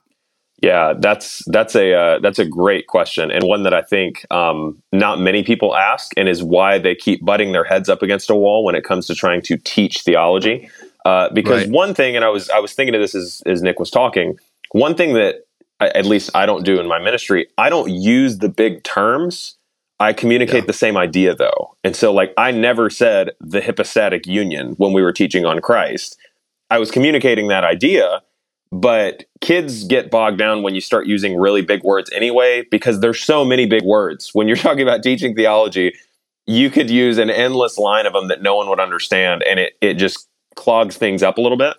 Yeah, 0.61 0.93
that's 0.97 1.41
that's 1.47 1.75
a 1.75 1.93
uh, 1.93 2.19
that's 2.19 2.37
a 2.37 2.45
great 2.45 2.85
question 2.85 3.31
and 3.31 3.43
one 3.43 3.63
that 3.63 3.73
I 3.73 3.81
think 3.81 4.25
um, 4.29 4.81
not 4.91 5.19
many 5.19 5.43
people 5.43 5.75
ask, 5.75 6.11
and 6.17 6.29
is 6.29 6.43
why 6.43 6.77
they 6.77 6.93
keep 6.93 7.25
butting 7.25 7.51
their 7.51 7.63
heads 7.63 7.89
up 7.89 8.03
against 8.03 8.29
a 8.29 8.35
wall 8.35 8.63
when 8.63 8.75
it 8.75 8.83
comes 8.83 9.07
to 9.07 9.15
trying 9.15 9.41
to 9.43 9.57
teach 9.57 10.01
theology. 10.01 10.69
Uh, 11.03 11.29
because 11.33 11.63
right. 11.63 11.71
one 11.71 11.95
thing, 11.95 12.15
and 12.15 12.23
I 12.23 12.29
was 12.29 12.47
I 12.51 12.59
was 12.59 12.73
thinking 12.73 12.93
of 12.93 13.01
this 13.01 13.15
as 13.15 13.41
as 13.47 13.63
Nick 13.63 13.79
was 13.79 13.89
talking, 13.89 14.37
one 14.71 14.93
thing 14.93 15.15
that 15.15 15.45
at 15.81 16.05
least 16.05 16.29
I 16.35 16.45
don't 16.45 16.63
do 16.63 16.79
in 16.79 16.87
my 16.87 16.99
ministry, 16.99 17.47
I 17.57 17.69
don't 17.69 17.89
use 17.89 18.37
the 18.37 18.49
big 18.49 18.83
terms. 18.83 19.55
I 19.99 20.13
communicate 20.13 20.63
yeah. 20.63 20.67
the 20.67 20.73
same 20.73 20.97
idea 20.97 21.35
though. 21.35 21.75
And 21.83 21.95
so 21.95 22.13
like 22.13 22.33
I 22.37 22.51
never 22.51 22.89
said 22.89 23.31
the 23.39 23.61
hypostatic 23.61 24.25
union 24.25 24.73
when 24.77 24.93
we 24.93 25.01
were 25.01 25.13
teaching 25.13 25.45
on 25.45 25.59
Christ. 25.59 26.17
I 26.71 26.79
was 26.79 26.89
communicating 26.89 27.49
that 27.49 27.65
idea, 27.65 28.23
but 28.71 29.25
kids 29.41 29.83
get 29.83 30.09
bogged 30.09 30.37
down 30.37 30.63
when 30.63 30.73
you 30.73 30.79
start 30.81 31.05
using 31.05 31.37
really 31.37 31.61
big 31.61 31.83
words 31.83 32.09
anyway 32.13 32.63
because 32.71 33.01
there's 33.01 33.21
so 33.21 33.43
many 33.43 33.65
big 33.65 33.83
words. 33.83 34.31
When 34.33 34.47
you're 34.47 34.57
talking 34.67 34.81
about 34.81 35.03
teaching 35.03 35.35
theology, 35.35 35.93
you 36.47 36.69
could 36.69 36.89
use 36.89 37.17
an 37.17 37.29
endless 37.29 37.77
line 37.77 38.05
of 38.05 38.13
them 38.13 38.29
that 38.29 38.41
no 38.41 38.55
one 38.55 38.69
would 38.69 38.79
understand 38.79 39.43
and 39.43 39.59
it 39.59 39.73
it 39.81 39.95
just 39.95 40.27
clogs 40.55 40.97
things 40.97 41.21
up 41.21 41.37
a 41.37 41.41
little 41.41 41.57
bit. 41.57 41.75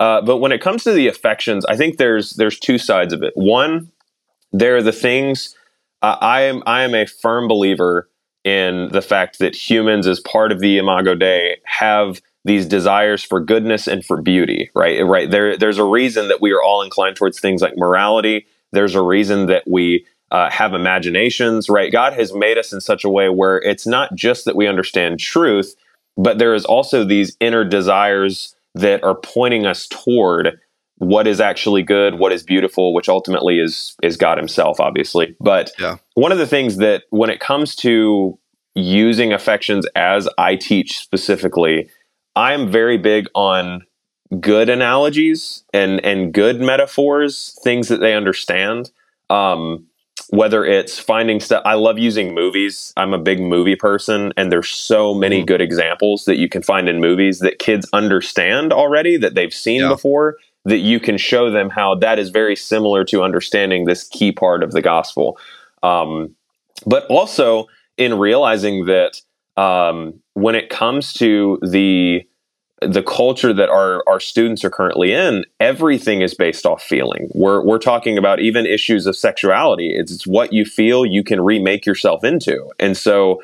Uh, 0.00 0.22
but 0.22 0.38
when 0.38 0.50
it 0.50 0.62
comes 0.62 0.82
to 0.84 0.92
the 0.92 1.06
affections, 1.06 1.64
I 1.66 1.76
think 1.76 1.98
there's 1.98 2.30
there's 2.30 2.58
two 2.58 2.78
sides 2.78 3.12
of 3.12 3.22
it. 3.22 3.34
One, 3.36 3.92
there 4.52 4.74
are 4.76 4.82
the 4.82 4.92
things 4.92 5.54
uh, 6.00 6.16
I 6.20 6.42
am 6.42 6.62
I 6.66 6.82
am 6.82 6.94
a 6.94 7.06
firm 7.06 7.46
believer 7.46 8.08
in 8.42 8.88
the 8.90 9.02
fact 9.02 9.38
that 9.38 9.54
humans, 9.54 10.06
as 10.06 10.18
part 10.20 10.50
of 10.50 10.60
the 10.60 10.78
Imago 10.78 11.14
Dei, 11.14 11.58
have 11.64 12.22
these 12.44 12.66
desires 12.66 13.22
for 13.22 13.40
goodness 13.40 13.86
and 13.86 14.04
for 14.04 14.20
beauty. 14.20 14.70
Right, 14.74 15.04
right. 15.04 15.30
There, 15.30 15.56
there's 15.56 15.78
a 15.78 15.84
reason 15.84 16.28
that 16.28 16.40
we 16.40 16.52
are 16.52 16.62
all 16.62 16.82
inclined 16.82 17.16
towards 17.16 17.38
things 17.38 17.60
like 17.60 17.76
morality. 17.76 18.46
There's 18.72 18.94
a 18.94 19.02
reason 19.02 19.46
that 19.46 19.64
we 19.68 20.06
uh, 20.30 20.48
have 20.50 20.74
imaginations. 20.74 21.68
Right, 21.68 21.92
God 21.92 22.12
has 22.14 22.32
made 22.32 22.56
us 22.56 22.72
in 22.72 22.80
such 22.80 23.04
a 23.04 23.10
way 23.10 23.28
where 23.28 23.58
it's 23.58 23.86
not 23.86 24.14
just 24.14 24.44
that 24.46 24.56
we 24.56 24.66
understand 24.66 25.20
truth, 25.20 25.74
but 26.16 26.38
there 26.38 26.54
is 26.54 26.64
also 26.64 27.04
these 27.04 27.36
inner 27.40 27.64
desires 27.64 28.54
that 28.74 29.02
are 29.02 29.16
pointing 29.16 29.66
us 29.66 29.88
toward 29.88 30.58
what 30.96 31.26
is 31.26 31.40
actually 31.40 31.82
good, 31.82 32.18
what 32.18 32.30
is 32.30 32.42
beautiful, 32.42 32.92
which 32.92 33.08
ultimately 33.08 33.58
is 33.58 33.96
is 34.02 34.16
God 34.16 34.38
Himself, 34.38 34.80
obviously. 34.80 35.34
But 35.40 35.72
yeah. 35.78 35.96
one 36.14 36.30
of 36.32 36.38
the 36.38 36.46
things 36.46 36.76
that 36.76 37.04
when 37.10 37.30
it 37.30 37.40
comes 37.40 37.74
to 37.76 38.38
using 38.74 39.32
affections 39.32 39.86
as 39.96 40.28
I 40.38 40.56
teach 40.56 40.98
specifically, 40.98 41.88
I 42.36 42.52
am 42.52 42.70
very 42.70 42.96
big 42.98 43.26
on 43.34 43.82
good 44.40 44.68
analogies 44.68 45.64
and 45.72 46.04
and 46.04 46.32
good 46.32 46.60
metaphors, 46.60 47.58
things 47.64 47.88
that 47.88 48.00
they 48.00 48.14
understand. 48.14 48.90
Um, 49.28 49.86
whether 50.32 50.64
it's 50.64 50.96
finding 50.96 51.40
stuff 51.40 51.60
i 51.64 51.74
love 51.74 51.98
using 51.98 52.32
movies 52.34 52.92
i'm 52.96 53.12
a 53.12 53.18
big 53.18 53.40
movie 53.40 53.74
person 53.74 54.32
and 54.36 54.52
there's 54.52 54.68
so 54.68 55.12
many 55.12 55.42
Mhm. 55.42 55.46
good 55.46 55.60
examples 55.60 56.24
that 56.26 56.36
you 56.36 56.48
can 56.48 56.62
find 56.62 56.88
in 56.88 57.00
movies 57.00 57.40
that 57.40 57.58
kids 57.58 57.88
understand 57.92 58.72
already 58.72 59.16
that 59.16 59.34
they've 59.34 59.52
seen 59.52 59.80
Yeah. 59.80 59.88
before 59.88 60.36
that 60.66 60.78
you 60.78 61.00
can 61.00 61.16
show 61.16 61.50
them 61.50 61.68
how 61.68 61.96
that 61.96 62.20
is 62.20 62.28
very 62.30 62.54
similar 62.54 63.02
to 63.06 63.24
understanding 63.24 63.86
this 63.86 64.04
key 64.04 64.30
part 64.30 64.62
of 64.62 64.70
the 64.70 64.82
gospel 64.82 65.36
um, 65.82 66.30
but 66.86 67.06
also 67.06 67.66
in 67.96 68.16
realizing 68.16 68.84
that 68.84 69.20
um, 69.56 70.14
when 70.40 70.54
it 70.54 70.70
comes 70.70 71.12
to 71.14 71.58
the 71.62 72.26
the 72.82 73.02
culture 73.02 73.52
that 73.52 73.68
our 73.68 74.02
our 74.08 74.18
students 74.18 74.64
are 74.64 74.70
currently 74.70 75.12
in, 75.12 75.44
everything 75.60 76.22
is 76.22 76.34
based 76.34 76.64
off 76.64 76.82
feeling. 76.82 77.28
We're 77.34 77.62
we're 77.62 77.78
talking 77.78 78.16
about 78.16 78.40
even 78.40 78.66
issues 78.66 79.06
of 79.06 79.16
sexuality. 79.16 79.94
It's, 79.94 80.12
it's 80.12 80.26
what 80.26 80.52
you 80.52 80.64
feel 80.64 81.04
you 81.04 81.22
can 81.22 81.40
remake 81.40 81.84
yourself 81.84 82.24
into, 82.24 82.70
and 82.78 82.96
so 82.96 83.42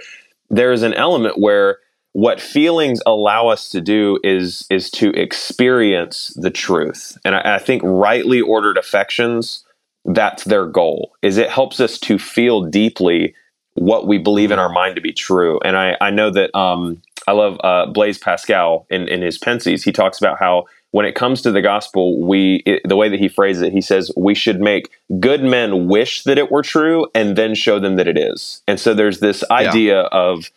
there 0.48 0.72
is 0.72 0.82
an 0.82 0.94
element 0.94 1.38
where 1.38 1.78
what 2.12 2.40
feelings 2.40 3.02
allow 3.04 3.48
us 3.48 3.68
to 3.70 3.80
do 3.82 4.18
is 4.24 4.66
is 4.70 4.90
to 4.92 5.10
experience 5.10 6.32
the 6.36 6.50
truth, 6.50 7.18
and 7.24 7.34
I, 7.34 7.56
I 7.56 7.58
think 7.58 7.82
rightly 7.84 8.40
ordered 8.40 8.78
affections. 8.78 9.62
That's 10.08 10.44
their 10.44 10.66
goal. 10.66 11.12
Is 11.20 11.36
it 11.36 11.50
helps 11.50 11.80
us 11.80 11.98
to 11.98 12.16
feel 12.16 12.62
deeply 12.62 13.34
what 13.76 14.06
we 14.06 14.18
believe 14.18 14.50
in 14.50 14.58
our 14.58 14.68
mind 14.68 14.96
to 14.96 15.00
be 15.00 15.12
true. 15.12 15.60
And 15.64 15.76
I, 15.76 15.96
I 16.00 16.10
know 16.10 16.30
that 16.30 16.54
um, 16.56 17.00
I 17.26 17.32
love 17.32 17.58
uh, 17.62 17.86
Blaise 17.86 18.18
Pascal 18.18 18.86
in, 18.90 19.08
in 19.08 19.22
his 19.22 19.38
Pensées. 19.38 19.84
He 19.84 19.92
talks 19.92 20.18
about 20.18 20.38
how 20.38 20.66
when 20.90 21.04
it 21.04 21.14
comes 21.14 21.42
to 21.42 21.52
the 21.52 21.60
gospel, 21.60 22.20
we 22.26 22.62
it, 22.64 22.82
the 22.84 22.96
way 22.96 23.08
that 23.08 23.20
he 23.20 23.28
phrases 23.28 23.62
it, 23.62 23.72
he 23.72 23.80
says 23.80 24.10
we 24.16 24.34
should 24.34 24.60
make 24.60 24.90
good 25.20 25.42
men 25.42 25.88
wish 25.88 26.24
that 26.24 26.38
it 26.38 26.50
were 26.50 26.62
true 26.62 27.06
and 27.14 27.36
then 27.36 27.54
show 27.54 27.78
them 27.78 27.96
that 27.96 28.08
it 28.08 28.16
is. 28.16 28.62
And 28.66 28.80
so 28.80 28.94
there's 28.94 29.20
this 29.20 29.44
idea 29.50 30.00
of 30.00 30.50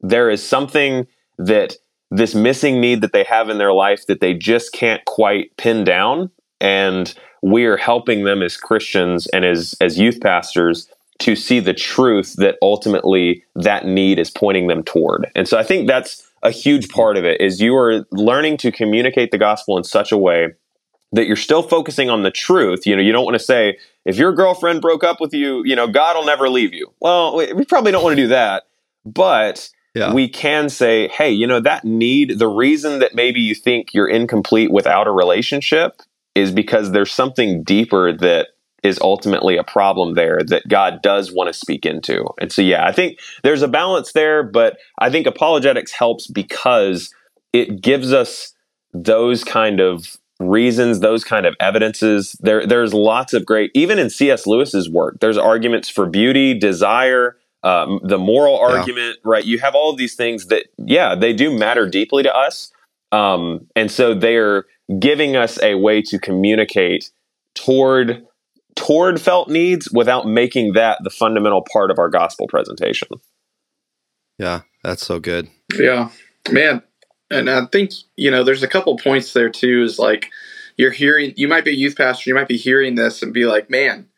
there 0.00 0.30
is 0.30 0.42
something 0.42 1.06
that 1.38 1.76
this 2.10 2.34
missing 2.34 2.80
need 2.80 3.00
that 3.02 3.12
they 3.12 3.24
have 3.24 3.48
in 3.48 3.58
their 3.58 3.72
life 3.72 4.06
that 4.06 4.20
they 4.20 4.34
just 4.34 4.72
can't 4.72 5.04
quite 5.04 5.56
pin 5.56 5.84
down 5.84 6.30
and 6.60 7.14
we're 7.42 7.76
helping 7.76 8.24
them 8.24 8.42
as 8.42 8.56
Christians 8.56 9.26
and 9.28 9.44
as 9.44 9.74
as 9.80 9.98
youth 9.98 10.20
pastors 10.20 10.88
to 11.22 11.36
see 11.36 11.60
the 11.60 11.74
truth 11.74 12.34
that 12.38 12.56
ultimately 12.62 13.44
that 13.54 13.86
need 13.86 14.18
is 14.18 14.30
pointing 14.30 14.66
them 14.66 14.82
toward. 14.82 15.30
And 15.34 15.48
so 15.48 15.58
I 15.58 15.62
think 15.62 15.86
that's 15.86 16.28
a 16.42 16.50
huge 16.50 16.88
part 16.88 17.16
of 17.16 17.24
it 17.24 17.40
is 17.40 17.60
you 17.60 17.76
are 17.76 18.04
learning 18.10 18.56
to 18.58 18.72
communicate 18.72 19.30
the 19.30 19.38
gospel 19.38 19.78
in 19.78 19.84
such 19.84 20.10
a 20.12 20.18
way 20.18 20.48
that 21.12 21.26
you're 21.26 21.36
still 21.36 21.62
focusing 21.62 22.10
on 22.10 22.22
the 22.22 22.30
truth. 22.30 22.86
You 22.86 22.96
know, 22.96 23.02
you 23.02 23.12
don't 23.12 23.24
want 23.24 23.36
to 23.36 23.44
say 23.44 23.78
if 24.04 24.16
your 24.16 24.32
girlfriend 24.32 24.80
broke 24.80 25.04
up 25.04 25.20
with 25.20 25.32
you, 25.32 25.62
you 25.64 25.76
know, 25.76 25.86
God 25.86 26.16
will 26.16 26.24
never 26.24 26.48
leave 26.48 26.74
you. 26.74 26.92
Well, 27.00 27.36
we 27.36 27.64
probably 27.64 27.92
don't 27.92 28.02
want 28.02 28.16
to 28.16 28.22
do 28.22 28.28
that, 28.28 28.64
but 29.04 29.68
Yeah. 29.94 30.12
we 30.12 30.28
can 30.28 30.68
say, 30.68 31.08
hey, 31.08 31.30
you 31.30 31.46
know, 31.46 31.60
that 31.60 31.84
need, 31.84 32.38
the 32.38 32.48
reason 32.48 32.98
that 33.00 33.14
maybe 33.14 33.40
you 33.40 33.54
think 33.54 33.92
you're 33.94 34.08
incomplete 34.08 34.72
without 34.72 35.06
a 35.06 35.12
relationship 35.12 36.00
is 36.34 36.50
because 36.50 36.92
there's 36.92 37.12
something 37.12 37.62
deeper 37.62 38.10
that 38.12 38.48
is 38.82 38.98
ultimately 39.00 39.56
a 39.56 39.64
problem 39.64 40.14
there 40.14 40.40
that 40.46 40.66
God 40.68 41.02
does 41.02 41.32
want 41.32 41.48
to 41.48 41.52
speak 41.52 41.86
into. 41.86 42.24
And 42.40 42.52
so, 42.52 42.62
yeah, 42.62 42.86
I 42.86 42.92
think 42.92 43.18
there's 43.42 43.62
a 43.62 43.68
balance 43.68 44.12
there, 44.12 44.42
but 44.42 44.78
I 44.98 45.10
think 45.10 45.26
apologetics 45.26 45.92
helps 45.92 46.26
because 46.26 47.14
it 47.52 47.80
gives 47.80 48.12
us 48.12 48.54
those 48.92 49.44
kind 49.44 49.80
of 49.80 50.16
reasons, 50.40 51.00
those 51.00 51.22
kind 51.22 51.46
of 51.46 51.54
evidences. 51.60 52.36
There, 52.40 52.66
there's 52.66 52.92
lots 52.92 53.32
of 53.32 53.46
great, 53.46 53.70
even 53.74 53.98
in 53.98 54.10
C.S. 54.10 54.46
Lewis's 54.46 54.90
work, 54.90 55.18
there's 55.20 55.38
arguments 55.38 55.88
for 55.88 56.06
beauty, 56.06 56.58
desire, 56.58 57.36
um, 57.62 58.00
the 58.02 58.18
moral 58.18 58.54
Yeah. 58.54 58.78
argument, 58.78 59.18
right? 59.24 59.44
You 59.44 59.60
have 59.60 59.76
all 59.76 59.90
of 59.90 59.96
these 59.96 60.16
things 60.16 60.46
that, 60.46 60.64
yeah, 60.78 61.14
they 61.14 61.32
do 61.32 61.56
matter 61.56 61.88
deeply 61.88 62.24
to 62.24 62.34
us. 62.34 62.72
Um, 63.12 63.68
and 63.76 63.90
so 63.90 64.14
they're 64.14 64.64
giving 64.98 65.36
us 65.36 65.62
a 65.62 65.76
way 65.76 66.02
to 66.02 66.18
communicate 66.18 67.10
toward 67.54 68.26
toward 68.86 69.20
felt 69.20 69.48
needs 69.48 69.90
without 69.92 70.26
making 70.26 70.72
that 70.72 70.98
the 71.04 71.10
fundamental 71.10 71.64
part 71.72 71.90
of 71.90 71.98
our 71.98 72.08
gospel 72.08 72.46
presentation. 72.48 73.08
Yeah, 74.38 74.62
that's 74.82 75.06
so 75.06 75.20
good. 75.20 75.48
Yeah, 75.78 76.10
man. 76.50 76.82
And 77.30 77.48
I 77.48 77.66
think, 77.66 77.92
you 78.16 78.30
know, 78.30 78.44
there's 78.44 78.62
a 78.62 78.68
couple 78.68 78.96
points 78.98 79.32
there 79.32 79.50
too 79.50 79.82
is 79.82 79.98
like 79.98 80.30
you're 80.76 80.90
hearing, 80.90 81.32
you 81.36 81.48
might 81.48 81.64
be 81.64 81.70
a 81.70 81.74
youth 81.74 81.96
pastor, 81.96 82.28
you 82.28 82.34
might 82.34 82.48
be 82.48 82.56
hearing 82.56 82.94
this 82.94 83.22
and 83.22 83.32
be 83.32 83.46
like, 83.46 83.70
man, 83.70 84.08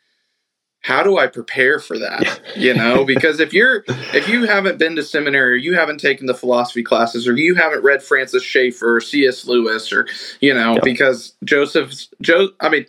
how 0.81 1.01
do 1.03 1.17
I 1.17 1.27
prepare 1.27 1.79
for 1.79 1.97
that? 1.99 2.41
You 2.55 2.73
know, 2.73 3.03
because 3.03 3.41
if 3.41 3.51
you're, 3.53 3.83
if 4.13 4.29
you 4.29 4.45
haven't 4.45 4.79
been 4.79 4.95
to 4.95 5.03
seminary 5.03 5.51
or 5.51 5.55
you 5.55 5.75
haven't 5.75 5.99
taken 5.99 6.25
the 6.25 6.33
philosophy 6.33 6.83
classes 6.83 7.27
or 7.27 7.35
you 7.35 7.53
haven't 7.55 7.83
read 7.83 8.01
Francis 8.01 8.43
Schaeffer 8.43 8.95
or 8.95 9.01
C.S. 9.01 9.45
Lewis 9.45 9.91
or, 9.91 10.07
you 10.39 10.53
know, 10.53 10.75
Yeah. 10.75 10.79
because 10.81 11.33
Joseph's, 11.43 12.07
Joe, 12.21 12.49
I 12.61 12.69
mean, 12.69 12.85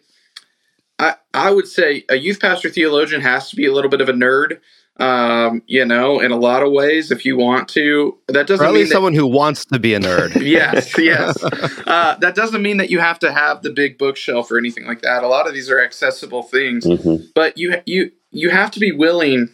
I, 0.98 1.14
I 1.35 1.50
would 1.50 1.68
say 1.68 2.04
a 2.09 2.16
youth 2.16 2.40
pastor 2.40 2.70
theologian 2.70 3.20
has 3.20 3.50
to 3.50 3.56
be 3.56 3.66
a 3.66 3.72
little 3.72 3.90
bit 3.90 4.00
of 4.00 4.09
a 4.09 4.12
nerd 4.12 4.61
um, 4.98 5.62
you 5.66 5.85
know, 5.85 6.20
in 6.20 6.32
a 6.32 6.37
lot 6.37 6.62
of 6.62 6.72
ways, 6.72 7.11
if 7.11 7.26
you 7.26 7.37
want 7.37 7.68
to. 7.70 8.16
That 8.28 8.46
doesn't 8.46 8.64
at 8.64 8.72
mean 8.72 8.85
that, 8.85 8.92
someone 8.92 9.14
who 9.14 9.26
wants 9.26 9.66
to 9.66 9.78
be 9.78 9.94
a 9.94 10.00
nerd. 10.00 10.40
yes, 10.40 10.96
yes. 10.98 11.42
Uh, 11.42 12.16
that 12.20 12.35
doesn't 12.35 12.62
mean 12.62 12.78
that 12.78 12.90
you 12.90 12.98
have 12.98 13.18
to 13.18 13.32
have 13.32 13.62
the 13.62 13.70
big 13.70 13.98
bookshelf 13.98 14.50
or 14.50 14.59
anything 14.59 14.87
like 14.87 15.02
that. 15.02 15.22
A 15.22 15.28
lot 15.28 15.46
of 15.46 15.54
these 15.54 15.70
are 15.70 15.82
accessible 15.82 16.42
things, 16.42 16.87
Mm-hmm. 16.87 17.26
but 17.35 17.59
you 17.59 17.82
you 17.85 18.12
you 18.30 18.50
have 18.50 18.70
to 18.70 18.80
be 18.80 18.92
willing 18.92 19.50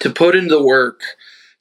to 0.00 0.10
put 0.10 0.34
in 0.34 0.48
the 0.48 0.62
work, 0.62 1.02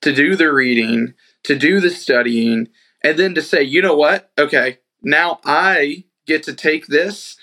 to 0.02 0.13
do 0.13 0.36
the 0.36 0.52
reading, 0.52 1.13
to 1.44 1.58
do 1.58 1.80
the 1.80 1.89
studying, 1.89 2.70
and 3.04 3.18
then 3.18 3.36
to 3.36 3.42
say, 3.42 3.62
you 3.63 3.82
know 3.82 3.96
what? 3.96 4.32
Okay, 4.38 4.80
now 5.02 5.39
I 5.44 6.06
get 6.26 6.44
to 6.44 6.54
take 6.54 6.88
this 6.88 7.36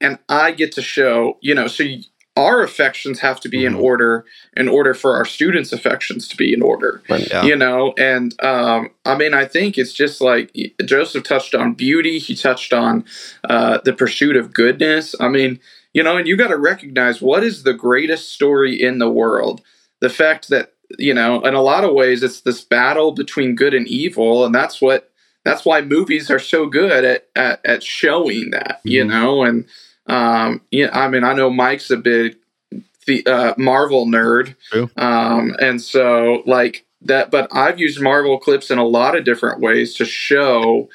and 0.00 0.18
I 0.28 0.52
get 0.52 0.72
to 0.72 0.82
show, 0.82 1.38
you 1.40 1.54
know, 1.54 1.66
so 1.66 1.82
you, 1.82 2.02
our 2.36 2.62
affections 2.62 3.18
have 3.20 3.40
to 3.40 3.48
be 3.48 3.58
Mhm. 3.62 3.66
in 3.66 3.74
order 3.74 4.24
in 4.56 4.68
order 4.68 4.94
for 4.94 5.16
our 5.16 5.24
students' 5.24 5.72
affections 5.72 6.28
to 6.28 6.36
be 6.36 6.52
in 6.52 6.62
order 6.62 7.02
Yeah. 7.08 7.44
you 7.44 7.56
know 7.56 7.94
and 7.98 8.32
um, 8.44 8.90
i 9.04 9.16
mean 9.16 9.34
i 9.34 9.44
think 9.44 9.76
it's 9.76 9.92
just 9.92 10.20
like 10.20 10.52
joseph 10.84 11.24
touched 11.24 11.52
on 11.56 11.74
beauty 11.74 12.20
he 12.20 12.36
touched 12.36 12.72
on 12.72 13.04
uh, 13.50 13.78
the 13.84 13.92
pursuit 13.92 14.36
of 14.36 14.52
goodness 14.54 15.16
i 15.18 15.26
mean 15.26 15.58
you 15.94 16.02
know 16.04 16.16
and 16.16 16.28
you 16.28 16.36
got 16.36 16.48
to 16.48 16.56
recognize 16.56 17.20
what 17.20 17.42
is 17.42 17.64
the 17.64 17.74
greatest 17.74 18.32
story 18.32 18.80
in 18.80 18.98
the 19.00 19.10
world 19.10 19.60
the 20.00 20.08
fact 20.10 20.48
that 20.48 20.74
you 20.96 21.12
know 21.12 21.40
in 21.40 21.54
a 21.54 21.62
lot 21.62 21.82
of 21.82 21.92
ways 21.92 22.22
it's 22.22 22.42
this 22.42 22.60
battle 22.62 23.10
between 23.10 23.56
good 23.56 23.74
and 23.74 23.88
evil 23.88 24.44
and 24.46 24.54
that's 24.54 24.80
what 24.80 25.10
that's 25.44 25.64
why 25.64 25.80
movies 25.80 26.30
are 26.30 26.38
so 26.38 26.66
good 26.66 27.04
at 27.04 27.26
at, 27.34 27.60
at 27.64 27.82
showing 27.82 28.50
that 28.50 28.80
you 28.84 29.02
Mhm. 29.04 29.08
know 29.08 29.42
and 29.42 29.64
um 30.08 30.60
yeah 30.70 30.90
i 30.92 31.08
mean 31.08 31.24
i 31.24 31.32
know 31.32 31.50
mike's 31.50 31.90
a 31.90 31.96
big 31.96 32.36
the 33.06 33.24
uh, 33.26 33.54
marvel 33.56 34.04
nerd 34.04 34.54
um, 34.96 35.56
and 35.60 35.80
so 35.80 36.42
like 36.44 36.84
that, 37.02 37.30
but 37.30 37.48
I've 37.52 37.78
used 37.78 38.00
Marvel 38.00 38.38
clips 38.38 38.70
in 38.70 38.78
a 38.78 38.86
lot 38.86 39.16
of 39.16 39.24
different 39.24 39.60
ways 39.60 39.94
to 39.94 40.04
show, 40.04 40.88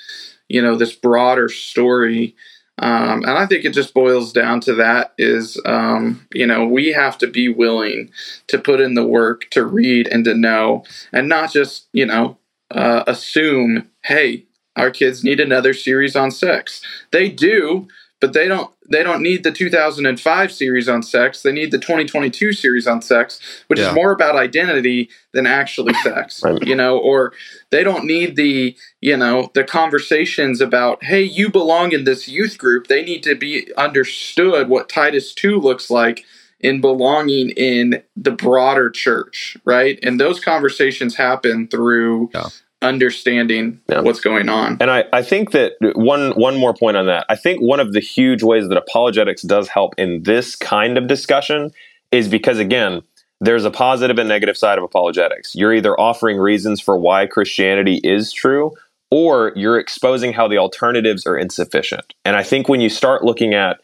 you 0.47 0.61
know, 0.61 0.75
this 0.75 0.93
broader 0.93 1.49
story. 1.49 2.35
Um, 2.79 3.23
and 3.23 3.31
I 3.31 3.45
think 3.45 3.65
it 3.65 3.73
just 3.73 3.93
boils 3.93 4.33
down 4.33 4.59
to 4.61 4.73
that 4.75 5.13
is, 5.17 5.61
um, 5.65 6.27
you 6.33 6.47
know, 6.47 6.65
we 6.65 6.91
have 6.91 7.17
to 7.19 7.27
be 7.27 7.47
willing 7.47 8.09
to 8.47 8.57
put 8.57 8.81
in 8.81 8.95
the 8.95 9.05
work 9.05 9.49
to 9.51 9.63
read 9.63 10.07
and 10.07 10.25
to 10.25 10.33
know 10.33 10.83
and 11.11 11.29
not 11.29 11.51
just, 11.51 11.87
you 11.93 12.05
know, 12.05 12.37
uh, 12.71 13.03
assume, 13.05 13.89
hey, 14.03 14.45
our 14.75 14.89
kids 14.89 15.23
need 15.23 15.39
another 15.39 15.73
series 15.73 16.15
on 16.15 16.31
sex. 16.31 16.81
They 17.11 17.29
do, 17.29 17.87
but 18.23 18.31
they 18.31 18.47
don't 18.47 18.71
they 18.89 19.03
don't 19.03 19.21
need 19.21 19.43
the 19.43 19.51
2005 19.51 20.49
series 20.49 20.87
on 20.87 21.03
sex. 21.03 21.41
They 21.41 21.51
need 21.51 21.71
the 21.71 21.77
2022 21.77 22.53
series 22.53 22.87
on 22.87 23.01
sex, 23.01 23.37
which 23.67 23.79
Yeah. 23.79 23.89
is 23.89 23.93
more 23.95 24.11
about 24.13 24.37
identity 24.37 25.09
than 25.33 25.45
actually 25.45 25.93
sex. 25.95 26.41
Right. 26.43 26.65
You 26.65 26.75
know, 26.75 26.97
or 26.97 27.33
they 27.69 27.83
don't 27.83 28.05
need 28.05 28.37
the, 28.37 28.77
you 29.01 29.17
know, 29.17 29.51
the 29.53 29.65
conversations 29.65 30.61
about, 30.61 31.03
hey, 31.03 31.21
you 31.21 31.49
belong 31.49 31.91
in 31.91 32.05
this 32.05 32.29
youth 32.29 32.57
group. 32.57 32.87
They 32.87 33.03
need 33.03 33.23
to 33.23 33.35
be 33.35 33.69
understood 33.75 34.69
what 34.69 34.87
Titus 34.87 35.33
2 35.33 35.59
looks 35.59 35.89
like 35.89 36.23
in 36.61 36.79
belonging 36.79 37.49
in 37.49 38.03
the 38.15 38.31
broader 38.31 38.89
church, 38.89 39.57
right? 39.65 39.99
And 40.01 40.17
those 40.17 40.39
conversations 40.39 41.15
happen 41.15 41.67
through 41.67 42.29
Yeah. 42.33 42.47
Understanding 42.83 43.79
Yeah. 43.89 44.01
what's 44.01 44.19
going 44.19 44.49
on. 44.49 44.77
And 44.79 44.91
I, 44.91 45.05
I 45.13 45.21
think 45.23 45.51
that 45.51 45.73
one 45.95 46.31
one 46.31 46.57
more 46.57 46.73
point 46.73 46.97
on 46.97 47.05
that. 47.07 47.25
I 47.29 47.35
think 47.35 47.61
one 47.61 47.79
of 47.79 47.93
the 47.93 47.99
huge 47.99 48.43
ways 48.43 48.67
that 48.69 48.77
apologetics 48.77 49.41
does 49.41 49.67
help 49.69 49.93
in 49.97 50.23
this 50.23 50.55
kind 50.55 50.97
of 50.97 51.07
discussion 51.07 51.71
is 52.11 52.27
because 52.27 52.59
again, 52.59 53.01
there's 53.41 53.65
a 53.65 53.71
positive 53.71 54.17
and 54.19 54.29
negative 54.29 54.57
side 54.57 54.77
of 54.77 54.83
apologetics. 54.83 55.55
You're 55.55 55.73
either 55.73 55.99
offering 55.99 56.37
reasons 56.37 56.79
for 56.79 56.97
why 56.97 57.25
Christianity 57.27 57.99
is 58.03 58.31
true 58.31 58.71
or 59.11 59.51
you're 59.55 59.77
exposing 59.79 60.33
how 60.33 60.47
the 60.47 60.57
alternatives 60.57 61.25
are 61.27 61.37
insufficient. 61.37 62.13
And 62.25 62.35
I 62.35 62.43
think 62.43 62.69
when 62.69 62.81
you 62.81 62.89
start 62.89 63.23
looking 63.23 63.53
at 63.53 63.79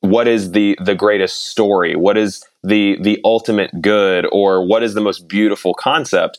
what 0.00 0.28
is 0.28 0.50
the 0.52 0.76
the 0.82 0.94
greatest 0.94 1.44
story 1.44 1.96
what 1.96 2.18
is 2.18 2.44
the 2.62 2.98
the 3.00 3.18
ultimate 3.24 3.70
good 3.80 4.26
or 4.32 4.62
what 4.66 4.82
is 4.82 4.92
the 4.92 5.00
most 5.00 5.26
beautiful 5.28 5.72
concept 5.72 6.38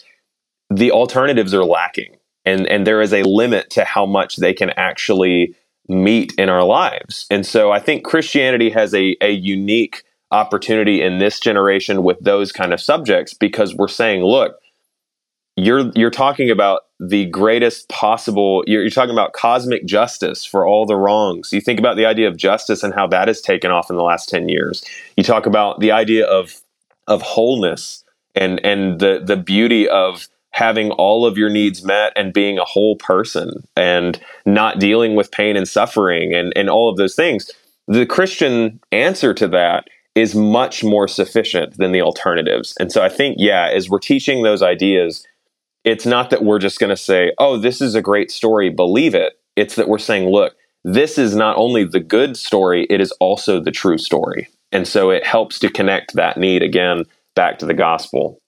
the 0.70 0.92
alternatives 0.92 1.54
are 1.54 1.66
lacking. 1.66 2.18
And 2.46 2.68
and 2.68 2.86
there 2.86 3.02
is 3.02 3.14
a 3.14 3.24
limit 3.24 3.70
to 3.72 3.84
how 3.84 4.06
much 4.06 4.38
they 4.38 4.54
can 4.54 4.72
actually 4.72 5.56
meet 5.88 6.34
in 6.38 6.50
our 6.50 6.64
lives. 6.64 7.28
And 7.30 7.46
so 7.46 7.72
i 7.72 7.80
think 7.80 8.04
christianity 8.04 8.70
has 8.72 8.94
a, 8.94 9.16
a 9.22 9.32
unique 9.32 10.04
opportunity 10.32 11.02
in 11.02 11.20
this 11.20 11.40
generation 11.40 12.04
with 12.04 12.20
those 12.20 12.52
kind 12.52 12.74
of 12.74 12.82
subjects 12.82 13.34
because 13.34 13.76
we're 13.76 13.88
saying 13.88 14.24
look 14.24 14.58
you're 15.56 15.92
you're 15.96 16.12
talking 16.12 16.50
about 16.50 16.82
the 17.00 17.26
greatest 17.26 17.88
possible 17.90 18.64
you're, 18.68 18.82
you're, 18.82 18.90
talking 18.90 19.14
about 19.14 19.34
cosmic 19.34 19.86
justice 19.86 20.46
for 20.46 20.66
all 20.66 20.86
the 20.86 20.96
wrongs. 20.96 21.52
You 21.52 21.62
think 21.62 21.80
about 21.80 21.98
the 21.98 22.06
idea 22.06 22.28
of 22.28 22.38
justice 22.38 22.84
and 22.84 22.94
how 22.94 23.08
that 23.08 23.28
has 23.28 23.42
taken 23.42 23.72
off 23.72 23.90
in 23.90 23.96
the 23.96 24.04
last 24.04 24.30
10 24.30 24.50
years. 24.50 24.84
You 25.18 25.24
talk 25.24 25.46
about 25.46 25.80
the 25.80 25.92
idea 25.92 26.26
of 26.26 26.62
of 27.08 27.22
wholeness 27.22 28.04
and 28.34 28.64
and 28.66 29.00
the 29.00 29.22
the 29.24 29.38
beauty 29.38 29.88
of 29.88 30.28
having 30.56 30.92
all 30.92 31.26
of 31.26 31.38
your 31.38 31.50
needs 31.50 31.84
met 31.84 32.12
and 32.16 32.34
being 32.34 32.58
a 32.58 32.66
whole 32.66 32.96
person 32.96 33.64
and 33.76 34.20
not 34.46 34.80
dealing 34.80 35.16
with 35.16 35.32
pain 35.32 35.56
and 35.56 35.68
suffering 35.68 36.34
and 36.34 36.54
and 36.56 36.70
all 36.70 36.90
of 36.90 36.98
those 36.98 37.16
things 37.16 37.52
the 37.88 38.06
christian 38.06 38.80
answer 38.92 39.34
to 39.34 39.48
that 39.48 39.88
is 40.16 40.34
much 40.34 40.84
more 40.84 41.08
sufficient 41.08 41.78
than 41.78 41.92
the 41.92 42.02
alternatives 42.02 42.74
and 42.80 42.92
so 42.92 43.04
i 43.04 43.10
think 43.10 43.36
yeah 43.38 43.70
as 43.74 43.90
we're 43.90 44.00
teaching 44.00 44.44
those 44.44 44.62
ideas 44.62 45.26
it's 45.86 46.06
not 46.06 46.32
that 46.32 46.44
we're 46.44 46.60
just 46.60 46.80
going 46.80 46.90
to 46.90 46.98
say, 46.98 47.32
oh, 47.38 47.58
this 47.58 47.80
is 47.80 47.96
a 47.96 48.02
great 48.02 48.32
story, 48.32 48.70
believe 48.70 49.14
it. 49.14 49.40
It's 49.56 49.76
that 49.76 49.88
we're 49.88 50.00
saying, 50.00 50.30
look, 50.30 50.56
this 50.84 51.18
is 51.18 51.36
not 51.36 51.56
only 51.58 51.86
the 51.86 52.00
good 52.00 52.36
story, 52.36 52.88
it 52.90 53.00
is 53.00 53.12
also 53.14 53.60
the 53.60 53.72
true 53.72 54.00
story. 54.00 54.50
And 54.72 54.88
so 54.88 55.12
it 55.12 55.26
helps 55.26 55.60
to 55.60 55.70
connect 55.70 56.16
that 56.16 56.38
need 56.38 56.64
again 56.64 57.06
back 57.36 57.60
to 57.60 57.66
the 57.66 57.74
gospel. 57.74 58.40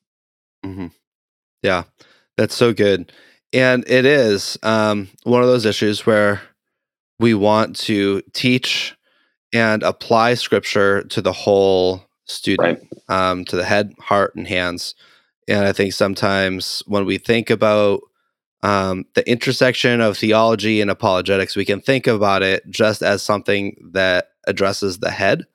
Mm-hmm. 0.66 0.88
Yeah, 1.64 1.84
that's 2.38 2.56
so 2.56 2.74
good. 2.74 3.12
And 3.54 3.84
it 3.88 4.06
is 4.06 4.58
um, 4.64 5.10
one 5.24 5.42
of 5.42 5.48
those 5.48 5.66
issues 5.66 6.06
where 6.06 6.42
we 7.20 7.34
want 7.34 7.76
to 7.78 8.22
teach 8.34 8.96
and 9.54 9.84
apply 9.84 10.34
scripture 10.34 11.04
to 11.04 11.22
the 11.22 11.32
whole 11.32 12.04
student, 12.26 12.88
right. 13.10 13.30
um, 13.32 13.46
to 13.46 13.56
the 13.56 13.64
head, 13.64 13.94
heart, 14.00 14.36
and 14.36 14.48
hands. 14.48 14.96
And 15.48 15.66
I 15.66 15.72
think 15.72 15.94
sometimes 15.94 16.84
when 16.88 17.06
we 17.06 17.18
think 17.18 17.50
about 17.50 18.02
um, 18.64 19.06
the 19.14 19.28
intersection 19.30 20.02
of 20.02 20.18
theology 20.18 20.82
and 20.82 20.92
apologetics, 20.92 21.56
we 21.56 21.66
can 21.66 21.80
think 21.80 22.06
about 22.06 22.44
it 22.44 22.70
just 22.70 23.02
as 23.02 23.24
something 23.24 23.78
that 23.94 24.32
addresses 24.46 25.00
the 25.00 25.12
head. 25.12 25.46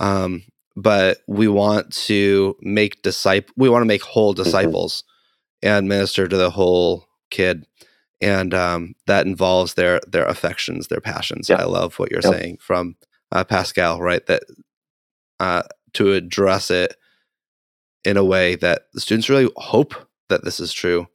Um, 0.00 0.42
but 0.74 1.18
we 1.28 1.46
want 1.48 1.92
to 1.92 2.56
make 2.60 3.02
disciple. 3.02 3.52
We 3.56 3.68
want 3.68 3.82
to 3.82 3.86
make 3.86 4.02
whole 4.02 4.34
mm-hmm. 4.34 4.42
disciples. 4.42 5.04
And 5.62 5.88
minister 5.88 6.28
to 6.28 6.36
the 6.36 6.50
whole 6.50 7.06
kid, 7.30 7.66
and 8.20 8.54
um, 8.54 8.94
that 9.06 9.26
involves 9.26 9.74
their 9.74 10.00
their 10.06 10.26
affections, 10.26 10.88
their 10.88 11.00
passions. 11.00 11.50
I 11.50 11.64
love 11.64 11.98
what 11.98 12.10
you're 12.10 12.22
saying 12.22 12.58
from 12.60 12.96
uh, 13.30 13.44
Pascal, 13.44 14.00
right? 14.00 14.24
That 14.26 14.42
uh, 15.40 15.62
to 15.94 16.12
address 16.12 16.70
it 16.70 16.96
in 18.04 18.16
a 18.16 18.24
way 18.24 18.56
that 18.56 18.86
the 18.92 19.00
students 19.00 19.28
really 19.28 19.50
hope 19.56 19.94
that 20.28 20.44
this 20.44 20.60
is 20.60 20.72
true 20.72 21.06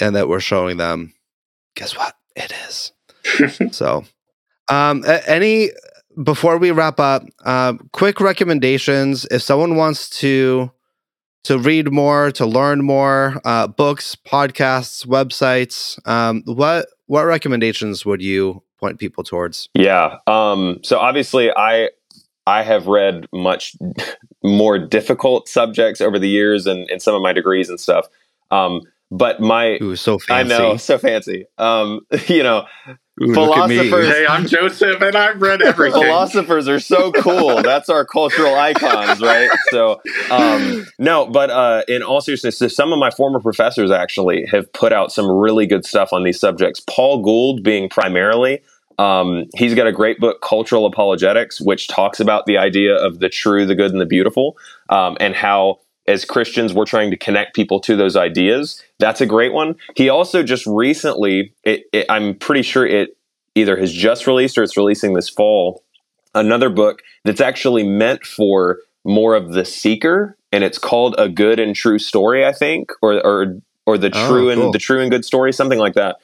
and 0.00 0.14
that 0.16 0.28
we're 0.28 0.40
showing 0.40 0.76
them 0.76 1.12
guess 1.74 1.96
what 1.96 2.16
it 2.36 2.52
is 2.68 2.92
so 3.72 4.04
um 4.68 5.04
any 5.26 5.70
before 6.22 6.58
we 6.58 6.70
wrap 6.70 7.00
up 7.00 7.24
um, 7.44 7.88
quick 7.92 8.20
recommendations 8.20 9.26
if 9.30 9.42
someone 9.42 9.76
wants 9.76 10.10
to 10.10 10.70
to 11.44 11.58
read 11.58 11.92
more 11.92 12.30
to 12.32 12.46
learn 12.46 12.82
more 12.82 13.40
uh, 13.44 13.66
books 13.66 14.16
podcasts 14.16 15.06
websites 15.06 15.98
um, 16.08 16.42
what 16.46 16.86
what 17.06 17.22
recommendations 17.22 18.04
would 18.04 18.22
you 18.22 18.62
point 18.78 18.98
people 18.98 19.22
towards 19.22 19.68
yeah 19.74 20.16
um, 20.26 20.78
so 20.82 20.98
obviously 20.98 21.50
i 21.56 21.88
I 22.46 22.62
have 22.62 22.86
read 22.86 23.26
much 23.32 23.76
more 24.42 24.78
difficult 24.78 25.48
subjects 25.48 26.00
over 26.00 26.18
the 26.18 26.28
years 26.28 26.66
and 26.66 26.88
in 26.90 27.00
some 27.00 27.14
of 27.14 27.22
my 27.22 27.32
degrees 27.32 27.68
and 27.68 27.78
stuff. 27.78 28.06
Um, 28.50 28.82
but 29.12 29.40
my 29.40 29.78
Ooh, 29.82 29.96
so 29.96 30.18
fancy. 30.18 30.54
I 30.54 30.58
know, 30.58 30.76
so 30.76 30.98
fancy. 30.98 31.46
Um, 31.58 32.00
you 32.26 32.42
know, 32.42 32.66
Ooh, 33.22 33.34
philosophers. 33.34 34.08
Hey, 34.08 34.26
I'm 34.26 34.46
Joseph, 34.46 35.00
and 35.02 35.14
I've 35.14 35.42
read 35.42 35.60
everything. 35.62 36.00
philosophers 36.00 36.68
are 36.68 36.80
so 36.80 37.12
cool. 37.12 37.62
That's 37.62 37.88
our 37.88 38.04
cultural 38.04 38.54
icons, 38.54 39.20
right? 39.20 39.50
So, 39.70 40.00
um, 40.30 40.86
no, 40.98 41.26
but 41.26 41.50
uh, 41.50 41.82
in 41.86 42.02
all 42.02 42.20
seriousness, 42.20 42.74
some 42.74 42.92
of 42.92 42.98
my 42.98 43.10
former 43.10 43.40
professors 43.40 43.90
actually 43.90 44.46
have 44.46 44.72
put 44.72 44.92
out 44.92 45.12
some 45.12 45.30
really 45.30 45.66
good 45.66 45.84
stuff 45.84 46.12
on 46.12 46.24
these 46.24 46.40
subjects. 46.40 46.80
Paul 46.80 47.22
Gould, 47.22 47.62
being 47.62 47.88
primarily 47.88 48.62
um, 49.00 49.46
he's 49.56 49.74
got 49.74 49.86
a 49.86 49.92
great 49.92 50.20
book, 50.20 50.42
Cultural 50.42 50.84
Apologetics, 50.84 51.58
which 51.58 51.88
talks 51.88 52.20
about 52.20 52.44
the 52.44 52.58
idea 52.58 52.94
of 52.94 53.18
the 53.18 53.30
true, 53.30 53.64
the 53.64 53.74
good, 53.74 53.92
and 53.92 54.00
the 54.00 54.06
beautiful, 54.06 54.58
um, 54.90 55.16
and 55.20 55.34
how 55.34 55.78
as 56.10 56.24
Christians 56.24 56.74
we're 56.74 56.84
trying 56.84 57.10
to 57.10 57.16
connect 57.16 57.54
people 57.54 57.80
to 57.80 57.96
those 57.96 58.16
ideas. 58.16 58.82
That's 58.98 59.20
a 59.20 59.26
great 59.26 59.52
one. 59.52 59.76
He 59.96 60.08
also 60.08 60.42
just 60.42 60.66
recently, 60.66 61.52
it, 61.64 61.84
it, 61.92 62.06
I'm 62.08 62.34
pretty 62.34 62.62
sure 62.62 62.86
it 62.86 63.16
either 63.54 63.76
has 63.76 63.92
just 63.92 64.26
released 64.26 64.58
or 64.58 64.62
it's 64.62 64.76
releasing 64.76 65.14
this 65.14 65.28
fall, 65.28 65.82
another 66.34 66.70
book 66.70 67.02
that's 67.24 67.40
actually 67.40 67.86
meant 67.86 68.24
for 68.24 68.78
more 69.04 69.34
of 69.34 69.52
the 69.52 69.64
seeker, 69.64 70.36
and 70.52 70.62
it's 70.62 70.78
called 70.78 71.14
A 71.18 71.28
Good 71.28 71.58
and 71.58 71.74
True 71.74 71.98
Story, 71.98 72.44
I 72.44 72.52
think, 72.52 72.90
or 73.02 73.24
or 73.24 73.56
or 73.86 73.98
the 73.98 74.10
oh, 74.12 74.28
true 74.28 74.50
and 74.50 74.74
the 74.74 74.78
true 74.78 75.00
and 75.00 75.10
good 75.10 75.24
story, 75.24 75.52
something 75.52 75.78
like 75.78 75.94
that 75.94 76.16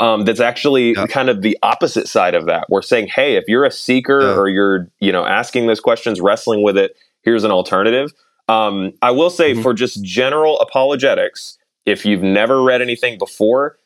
um, 0.00 0.24
that's 0.24 0.40
actually 0.40 0.92
yeah. 0.92 1.06
kind 1.06 1.28
of 1.28 1.42
the 1.42 1.58
opposite 1.62 2.08
side 2.08 2.34
of 2.34 2.46
that. 2.46 2.66
We're 2.68 2.82
saying, 2.82 3.08
hey, 3.08 3.36
if 3.36 3.44
you're 3.48 3.64
a 3.64 3.70
seeker 3.70 4.20
yeah. 4.20 4.36
or 4.36 4.48
you're, 4.48 4.88
you 5.00 5.12
know, 5.12 5.24
asking 5.24 5.66
those 5.66 5.80
questions, 5.80 6.20
wrestling 6.20 6.62
with 6.62 6.76
it, 6.76 6.96
here's 7.22 7.44
an 7.44 7.50
alternative. 7.50 8.12
Um, 8.48 8.92
I 9.02 9.10
will 9.10 9.30
say 9.30 9.52
mm-hmm. 9.52 9.62
for 9.62 9.74
just 9.74 10.02
general 10.04 10.58
apologetics, 10.60 11.58
if 11.86 12.04
you've 12.04 12.22
never 12.22 12.62
read 12.62 12.82
anything 12.82 13.18
before, 13.18 13.78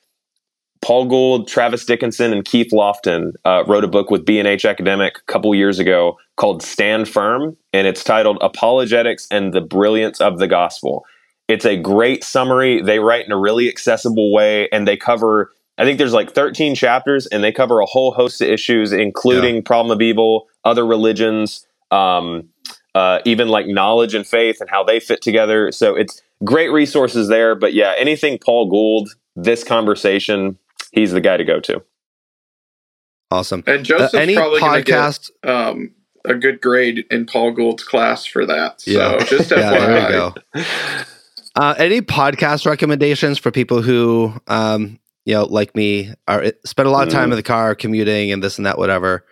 Paul 0.83 1.07
Gould, 1.07 1.49
Travis 1.49 1.85
Dickinson, 1.85 2.33
and 2.33 2.45
Keith 2.45 2.73
Loftin 2.73 3.33
uh, 3.45 3.65
wrote 3.67 3.85
a 3.85 3.89
book 3.89 4.11
with 4.11 4.25
B&H 4.25 4.65
Academic 4.65 5.19
a 5.19 5.33
couple 5.33 5.55
years 5.55 5.79
ago 5.79 6.19
called 6.37 6.63
Stand 6.63 7.09
Firm, 7.09 7.57
and 7.73 7.87
it's 7.87 8.05
titled 8.05 8.39
Apologetics 8.41 9.27
and 9.31 9.53
the 9.53 9.61
Brilliance 9.61 10.21
of 10.21 10.39
the 10.39 10.47
Gospel. 10.47 11.05
It's 11.49 11.65
a 11.65 11.77
great 11.77 12.25
summary. 12.25 12.83
They 12.83 12.99
write 12.99 13.25
in 13.25 13.33
a 13.33 13.39
really 13.39 13.69
accessible 13.69 14.33
way, 14.33 14.69
and 14.71 14.87
they 14.87 14.97
cover 14.97 15.53
I 15.79 15.85
think 15.85 15.99
there's 15.99 16.15
like 16.15 16.33
13 16.33 16.75
chapters, 16.75 17.27
and 17.27 17.45
they 17.45 17.53
cover 17.53 17.81
a 17.81 17.87
whole 17.87 18.13
host 18.13 18.41
of 18.41 18.49
issues, 18.49 18.93
including 18.93 19.57
yeah. 19.57 19.61
problem 19.65 19.95
of 19.95 20.01
evil, 20.01 20.49
other 20.65 20.87
religions, 20.87 21.67
um, 21.91 22.49
uh, 22.97 23.21
even 23.27 23.49
like 23.49 23.67
knowledge 23.67 24.15
and 24.15 24.27
faith 24.27 24.59
and 24.63 24.71
how 24.71 24.83
they 24.83 24.99
fit 24.99 25.21
together. 25.21 25.71
So 25.71 25.95
it's 25.95 26.23
great 26.43 26.69
resources 26.69 27.29
there. 27.29 27.55
But 27.55 27.75
yeah, 27.75 27.93
anything 27.99 28.39
Paul 28.39 28.71
Gould, 28.71 29.11
this 29.35 29.63
conversation, 29.63 30.59
he's 30.93 31.13
the 31.13 31.21
guy 31.21 31.37
to 31.37 31.45
go 31.45 31.61
to. 31.61 31.83
Awesome. 33.31 33.63
And 33.67 33.85
Joseph's 33.85 34.15
uh, 34.15 34.19
any 34.19 34.35
probably 34.35 34.61
podcast 34.61 35.31
get, 35.43 35.55
um, 35.55 35.95
a 36.25 36.35
good 36.35 36.63
grade 36.63 37.05
in 37.11 37.27
Paul 37.27 37.53
Gould's 37.53 37.85
class 37.85 38.25
for 38.25 38.47
that. 38.47 38.81
So 38.81 38.91
yeah. 38.93 39.19
just 39.25 39.51
FYI. 39.51 39.57
yeah, 39.61 39.71
there 39.79 40.07
we 40.07 40.13
go. 40.13 40.65
Uh, 41.55 41.75
any 41.77 42.01
podcast 42.01 42.65
recommendations 42.65 43.39
for 43.39 43.51
people 43.51 43.83
who 43.83 44.33
um, 44.47 44.99
you 45.27 45.35
know, 45.35 45.45
like 45.45 45.75
me, 45.75 46.15
are 46.29 46.53
spend 46.65 46.89
a 46.89 46.91
lot 46.91 47.07
of 47.07 47.13
time 47.13 47.29
mm. 47.29 47.33
in 47.33 47.37
the 47.37 47.43
car 47.43 47.75
commuting 47.75 48.33
and 48.33 48.43
this 48.43 48.57
and 48.57 48.65
that, 48.65 48.79
whatever. 48.79 49.27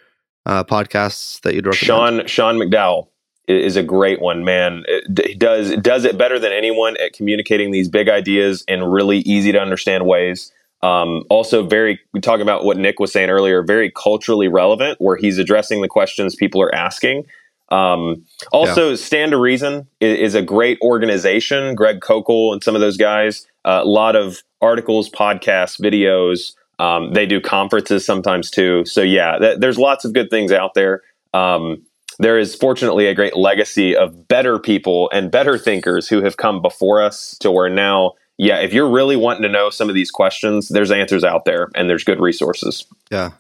Uh, 0.45 0.63
podcasts 0.63 1.41
that 1.41 1.55
you'd 1.55 1.65
recommend? 1.65 2.27
Sean 2.27 2.27
Sean 2.27 2.57
McDowell 2.57 3.09
is 3.47 3.77
a 3.77 3.83
great 3.83 4.21
one, 4.21 4.45
man. 4.45 4.85
It 4.87 5.39
does 5.39 5.77
does 5.77 6.05
it 6.05 6.17
better 6.17 6.39
than 6.39 6.53
anyone 6.53 6.97
at 6.99 7.13
communicating 7.13 7.71
these 7.71 7.89
big 7.89 8.09
ideas 8.09 8.65
in 8.67 8.83
really 8.85 9.19
easy 9.19 9.53
to 9.53 9.61
understand 9.61 10.07
ways. 10.07 10.53
Um, 10.83 11.25
also, 11.31 11.67
very 11.67 12.01
we 12.13 12.21
talk 12.21 12.41
about 12.41 12.65
what 12.65 12.77
Nick 12.77 13.01
was 13.01 13.13
saying 13.13 13.31
earlier, 13.31 13.63
very 13.63 13.91
culturally 13.91 14.49
relevant, 14.49 15.01
where 15.01 15.17
he's 15.17 15.39
addressing 15.39 15.81
the 15.81 15.89
questions 15.89 16.35
people 16.35 16.61
are 16.61 16.75
asking. 16.75 17.25
Um, 17.71 18.25
also, 18.53 18.91
yeah. 18.91 18.97
Stand 18.97 19.31
to 19.33 19.39
Reason 19.39 19.87
is, 20.01 20.19
is, 20.19 20.35
a 20.35 20.43
great 20.43 20.79
organization. 20.83 21.75
Greg 21.75 22.01
Koukl 22.01 22.53
and 22.53 22.63
some 22.63 22.75
of 22.75 22.83
those 22.83 22.99
guys, 22.99 23.47
uh, 23.65 23.81
a 23.83 23.89
lot 23.89 24.15
of 24.15 24.43
articles, 24.61 25.09
podcasts, 25.09 25.81
videos. 25.81 26.53
Um, 26.79 27.15
they 27.15 27.25
do 27.25 27.41
conferences 27.41 28.05
sometimes 28.05 28.51
too. 28.51 28.85
So 28.85 29.01
yeah, 29.01 29.39
th- 29.39 29.59
there's 29.61 29.79
lots 29.79 30.05
of 30.05 30.13
good 30.13 30.29
things 30.29 30.53
out 30.53 30.75
there. 30.75 31.03
Um, 31.33 31.83
there 32.19 32.39
is 32.39 32.55
fortunately 32.55 33.07
a 33.07 33.15
great 33.15 33.37
legacy 33.37 33.97
of 33.97 34.29
better 34.29 34.59
people 34.59 35.11
and 35.13 35.31
better 35.31 35.59
thinkers 35.59 36.09
who 36.09 36.23
have 36.23 36.37
come 36.37 36.63
before 36.63 37.03
us 37.03 37.37
to 37.39 37.51
where 37.51 37.69
now, 37.69 38.13
yeah, 38.39 38.59
if 38.59 38.73
you're 38.73 38.91
really 38.91 39.17
wanting 39.17 39.43
to 39.43 39.49
know 39.49 39.71
some 39.71 39.89
of 39.89 39.95
these 39.95 40.11
questions, 40.11 40.69
there's 40.69 40.91
answers 40.91 41.25
out 41.25 41.45
there 41.45 41.71
and 41.75 41.89
there's 41.89 42.05
good 42.05 42.21
resources. 42.21 42.87
Yeah. 43.11 43.33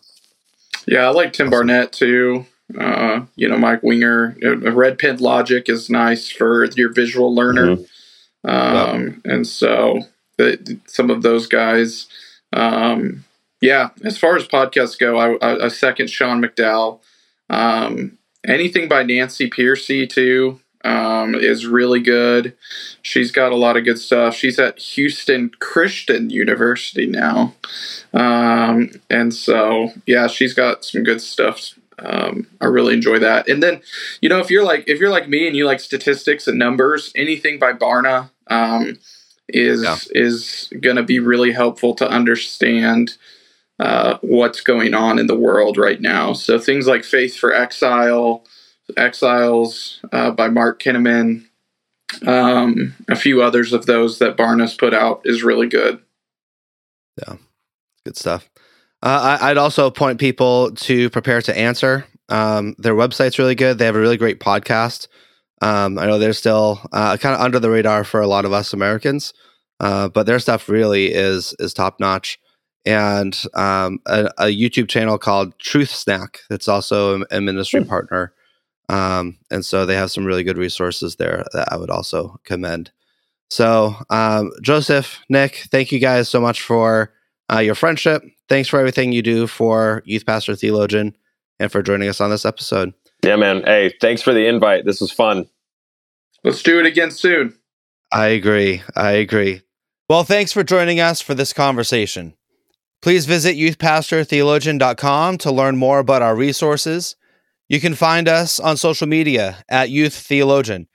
Yeah, 0.86 1.06
I 1.06 1.10
like 1.10 1.32
Tim 1.32 1.46
awesome. 1.46 1.50
Barnett 1.50 1.92
too. 1.92 2.46
Uh, 2.78 3.26
you 3.36 3.48
know, 3.48 3.58
Mike 3.58 3.82
Winger, 3.82 4.36
uh, 4.44 4.72
Red 4.72 4.98
Pen 4.98 5.18
Logic 5.18 5.68
is 5.68 5.90
nice 5.90 6.30
for 6.30 6.64
your 6.76 6.92
visual 6.92 7.34
learner. 7.34 7.76
Mm-hmm. 7.76 8.50
Um, 8.50 9.22
And 9.24 9.46
so 9.46 10.00
the, 10.36 10.78
some 10.86 11.10
of 11.10 11.22
those 11.22 11.46
guys. 11.46 12.06
Um, 12.52 13.24
yeah, 13.60 13.90
as 14.04 14.18
far 14.18 14.36
as 14.36 14.46
podcasts 14.46 14.98
go, 14.98 15.16
I, 15.16 15.36
I, 15.36 15.64
I 15.64 15.68
second 15.68 16.10
Sean 16.10 16.42
McDowell. 16.42 17.00
Um, 17.48 18.18
anything 18.46 18.88
by 18.88 19.02
Nancy 19.02 19.48
Pearcey 19.48 20.08
too 20.08 20.60
um, 20.84 21.34
is 21.34 21.66
really 21.66 22.00
good. 22.00 22.54
She's 23.02 23.32
got 23.32 23.52
a 23.52 23.56
lot 23.56 23.76
of 23.76 23.84
good 23.84 23.98
stuff. 23.98 24.34
She's 24.34 24.58
at 24.58 24.78
Houston 24.78 25.50
Christian 25.60 26.30
University 26.30 27.06
now, 27.06 27.54
um, 28.12 28.90
and 29.10 29.32
so 29.32 29.92
yeah, 30.06 30.26
she's 30.26 30.54
got 30.54 30.84
some 30.84 31.02
good 31.02 31.20
stuff. 31.20 31.74
Um, 31.98 32.46
I 32.60 32.66
really 32.66 32.94
enjoy 32.94 33.18
that. 33.20 33.48
And 33.48 33.62
then, 33.62 33.80
you 34.20 34.28
know, 34.28 34.40
if 34.40 34.50
you're 34.50 34.64
like 34.64 34.84
if 34.86 35.00
you're 35.00 35.10
like 35.10 35.28
me 35.28 35.46
and 35.46 35.56
you 35.56 35.64
like 35.64 35.80
statistics 35.80 36.46
and 36.46 36.58
numbers, 36.58 37.12
anything 37.14 37.58
by 37.58 37.72
Barna 37.72 38.30
um, 38.48 38.98
is 39.48 39.82
yeah. 39.82 39.96
is 40.10 40.72
going 40.80 40.96
to 40.96 41.02
be 41.02 41.18
really 41.18 41.52
helpful 41.52 41.94
to 41.94 42.08
understand 42.08 43.16
uh, 43.78 44.18
what's 44.22 44.60
going 44.60 44.94
on 44.94 45.18
in 45.18 45.26
the 45.26 45.36
world 45.36 45.76
right 45.76 46.00
now. 46.00 46.32
So 46.32 46.58
things 46.58 46.86
like 46.86 47.04
Faith 47.04 47.36
for 47.36 47.52
Exile, 47.52 48.44
Exiles 48.96 50.00
uh, 50.12 50.30
by 50.30 50.48
Mark 50.48 50.82
Kinnaman, 50.82 51.46
um, 52.26 52.94
a 53.08 53.16
few 53.16 53.42
others 53.42 53.72
of 53.72 53.86
those 53.86 54.18
that 54.18 54.36
Barna's 54.36 54.74
put 54.74 54.94
out 54.94 55.22
is 55.24 55.42
really 55.42 55.68
good. 55.68 56.00
Yeah, 57.18 57.36
good 58.04 58.16
stuff. 58.16 58.48
Uh, 59.02 59.38
I, 59.40 59.48
would 59.48 59.58
also 59.58 59.90
point 59.90 60.18
people 60.18 60.72
to 60.72 61.10
Prepare 61.10 61.42
to 61.42 61.56
Answer. 61.56 62.06
Um, 62.30 62.74
their 62.78 62.94
website's 62.94 63.38
really 63.38 63.54
good. 63.54 63.78
They 63.78 63.84
have 63.84 63.96
a 63.96 64.00
really 64.00 64.16
great 64.16 64.40
podcast. 64.40 65.08
Um, 65.60 65.98
I 65.98 66.06
know 66.06 66.18
they're 66.18 66.32
still 66.32 66.80
uh, 66.92 67.16
kind 67.18 67.34
of 67.34 67.40
under 67.40 67.58
the 67.58 67.70
radar 67.70 68.04
for 68.04 68.20
a 68.20 68.26
lot 68.26 68.44
of 68.44 68.52
us 68.52 68.72
Americans, 68.72 69.34
uh, 69.80 70.08
but 70.08 70.26
their 70.26 70.38
stuff 70.38 70.68
really 70.68 71.12
is 71.12 71.54
is 71.58 71.74
top 71.74 72.00
notch. 72.00 72.38
And 72.86 73.40
um, 73.54 74.00
a, 74.06 74.30
a, 74.36 74.44
YouTube 74.44 74.88
channel 74.88 75.16
called 75.16 75.58
Truth 75.58 75.90
Snack 75.90 76.40
that's 76.50 76.68
also 76.68 77.24
a 77.30 77.40
ministry 77.40 77.80
mm. 77.80 77.88
partner. 77.88 78.34
Um, 78.90 79.38
and 79.50 79.64
so 79.64 79.86
they 79.86 79.94
have 79.94 80.10
some 80.10 80.26
really 80.26 80.44
good 80.44 80.58
resources 80.58 81.16
there 81.16 81.44
that 81.54 81.72
I 81.72 81.76
would 81.76 81.88
also 81.88 82.38
commend. 82.44 82.90
So, 83.50 83.94
um, 84.10 84.50
Joseph, 84.62 85.20
Nick, 85.30 85.66
thank 85.70 85.92
you 85.92 85.98
guys 85.98 86.28
so 86.28 86.40
much 86.40 86.60
for 86.60 87.12
uh, 87.50 87.60
your 87.60 87.74
friendship. 87.74 88.22
Thanks 88.48 88.68
for 88.68 88.78
everything 88.78 89.12
you 89.12 89.22
do 89.22 89.46
for 89.46 90.02
Youth 90.04 90.26
Pastor 90.26 90.54
Theologian 90.54 91.16
and 91.58 91.72
for 91.72 91.82
joining 91.82 92.08
us 92.08 92.20
on 92.20 92.30
this 92.30 92.44
episode. 92.44 92.92
Yeah, 93.24 93.36
man. 93.36 93.62
Hey, 93.62 93.94
thanks 94.00 94.20
for 94.20 94.34
the 94.34 94.46
invite. 94.46 94.84
This 94.84 95.00
was 95.00 95.10
fun. 95.10 95.46
Let's 96.42 96.62
do 96.62 96.78
it 96.78 96.86
again 96.86 97.10
soon. 97.10 97.54
I 98.12 98.28
agree. 98.28 98.82
I 98.94 99.12
agree. 99.12 99.62
Well, 100.08 100.24
thanks 100.24 100.52
for 100.52 100.62
joining 100.62 101.00
us 101.00 101.22
for 101.22 101.34
this 101.34 101.54
conversation. 101.54 102.34
Please 103.02 103.26
visit 103.26 103.56
youthpastortheologian.com 103.56 105.38
to 105.38 105.50
learn 105.50 105.76
more 105.76 105.98
about 105.98 106.22
our 106.22 106.34
resources. 106.34 107.16
You 107.68 107.80
can 107.80 107.94
find 107.94 108.28
us 108.28 108.58
on 108.58 108.76
social 108.76 109.06
media 109.06 109.64
at 109.68 109.90
Youth 109.90 110.14
Theologian. 110.14 110.88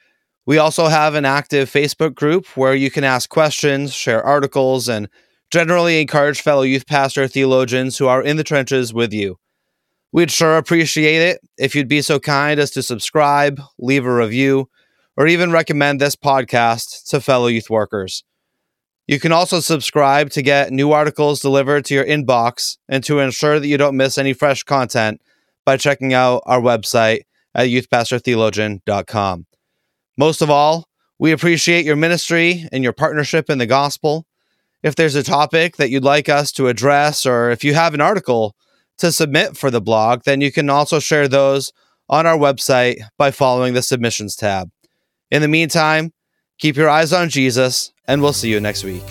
We 0.45 0.57
also 0.57 0.87
have 0.87 1.13
an 1.13 1.25
active 1.25 1.69
Facebook 1.69 2.15
group 2.15 2.45
where 2.57 2.73
you 2.73 2.89
can 2.89 3.03
ask 3.03 3.29
questions, 3.29 3.93
share 3.93 4.23
articles, 4.23 4.89
and 4.89 5.07
generally 5.51 6.01
encourage 6.01 6.41
fellow 6.41 6.63
youth 6.63 6.87
pastor 6.87 7.27
theologians 7.27 7.97
who 7.97 8.07
are 8.07 8.23
in 8.23 8.37
the 8.37 8.43
trenches 8.43 8.93
with 8.93 9.13
you. 9.13 9.37
We'd 10.11 10.31
sure 10.31 10.57
appreciate 10.57 11.21
it 11.21 11.41
if 11.57 11.75
you'd 11.75 11.87
be 11.87 12.01
so 12.01 12.19
kind 12.19 12.59
as 12.59 12.71
to 12.71 12.81
subscribe, 12.81 13.61
leave 13.77 14.05
a 14.05 14.13
review, 14.13 14.69
or 15.15 15.27
even 15.27 15.51
recommend 15.51 16.01
this 16.01 16.15
podcast 16.15 17.07
to 17.09 17.21
fellow 17.21 17.47
youth 17.47 17.69
workers. 17.69 18.23
You 19.09 19.19
can 19.19 19.31
also 19.31 19.59
subscribe 19.59 20.29
to 20.33 20.43
get 20.43 20.71
new 20.71 20.91
articles 20.91 21.39
delivered 21.39 21.83
to 21.85 21.95
your 21.95 22.05
inbox 22.05 22.77
and 22.87 23.03
to 23.05 23.17
ensure 23.17 23.59
that 23.59 23.65
you 23.65 23.75
don't 23.75 23.97
miss 23.97 24.19
any 24.19 24.33
fresh 24.33 24.61
content 24.61 25.19
by 25.65 25.77
checking 25.77 26.13
out 26.13 26.43
our 26.45 26.61
website 26.61 27.21
at 27.55 27.69
youthpastortheologian.com. 27.69 29.47
Most 30.15 30.43
of 30.43 30.51
all, 30.51 30.87
we 31.17 31.31
appreciate 31.31 31.85
your 31.85 31.95
ministry 31.95 32.67
and 32.71 32.83
your 32.83 32.93
partnership 32.93 33.49
in 33.49 33.57
the 33.57 33.65
gospel. 33.65 34.27
If 34.83 34.93
there's 34.93 35.15
a 35.15 35.23
topic 35.23 35.77
that 35.77 35.89
you'd 35.89 36.03
like 36.03 36.29
us 36.29 36.51
to 36.51 36.67
address, 36.67 37.25
or 37.25 37.49
if 37.49 37.63
you 37.63 37.73
have 37.73 37.95
an 37.95 38.01
article 38.01 38.55
to 38.99 39.11
submit 39.11 39.57
for 39.57 39.71
the 39.71 39.81
blog, 39.81 40.21
then 40.25 40.39
you 40.39 40.51
can 40.51 40.69
also 40.69 40.99
share 40.99 41.27
those 41.27 41.73
on 42.09 42.27
our 42.27 42.37
website 42.37 43.01
by 43.17 43.31
following 43.31 43.73
the 43.73 43.81
submissions 43.81 44.35
tab. 44.35 44.69
In 45.31 45.41
the 45.41 45.47
meantime, 45.47 46.13
keep 46.59 46.75
your 46.75 46.89
eyes 46.89 47.11
on 47.11 47.29
Jesus, 47.29 47.91
and 48.07 48.21
we'll 48.21 48.33
see 48.33 48.49
you 48.49 48.59
next 48.59 48.83
week. 48.83 49.03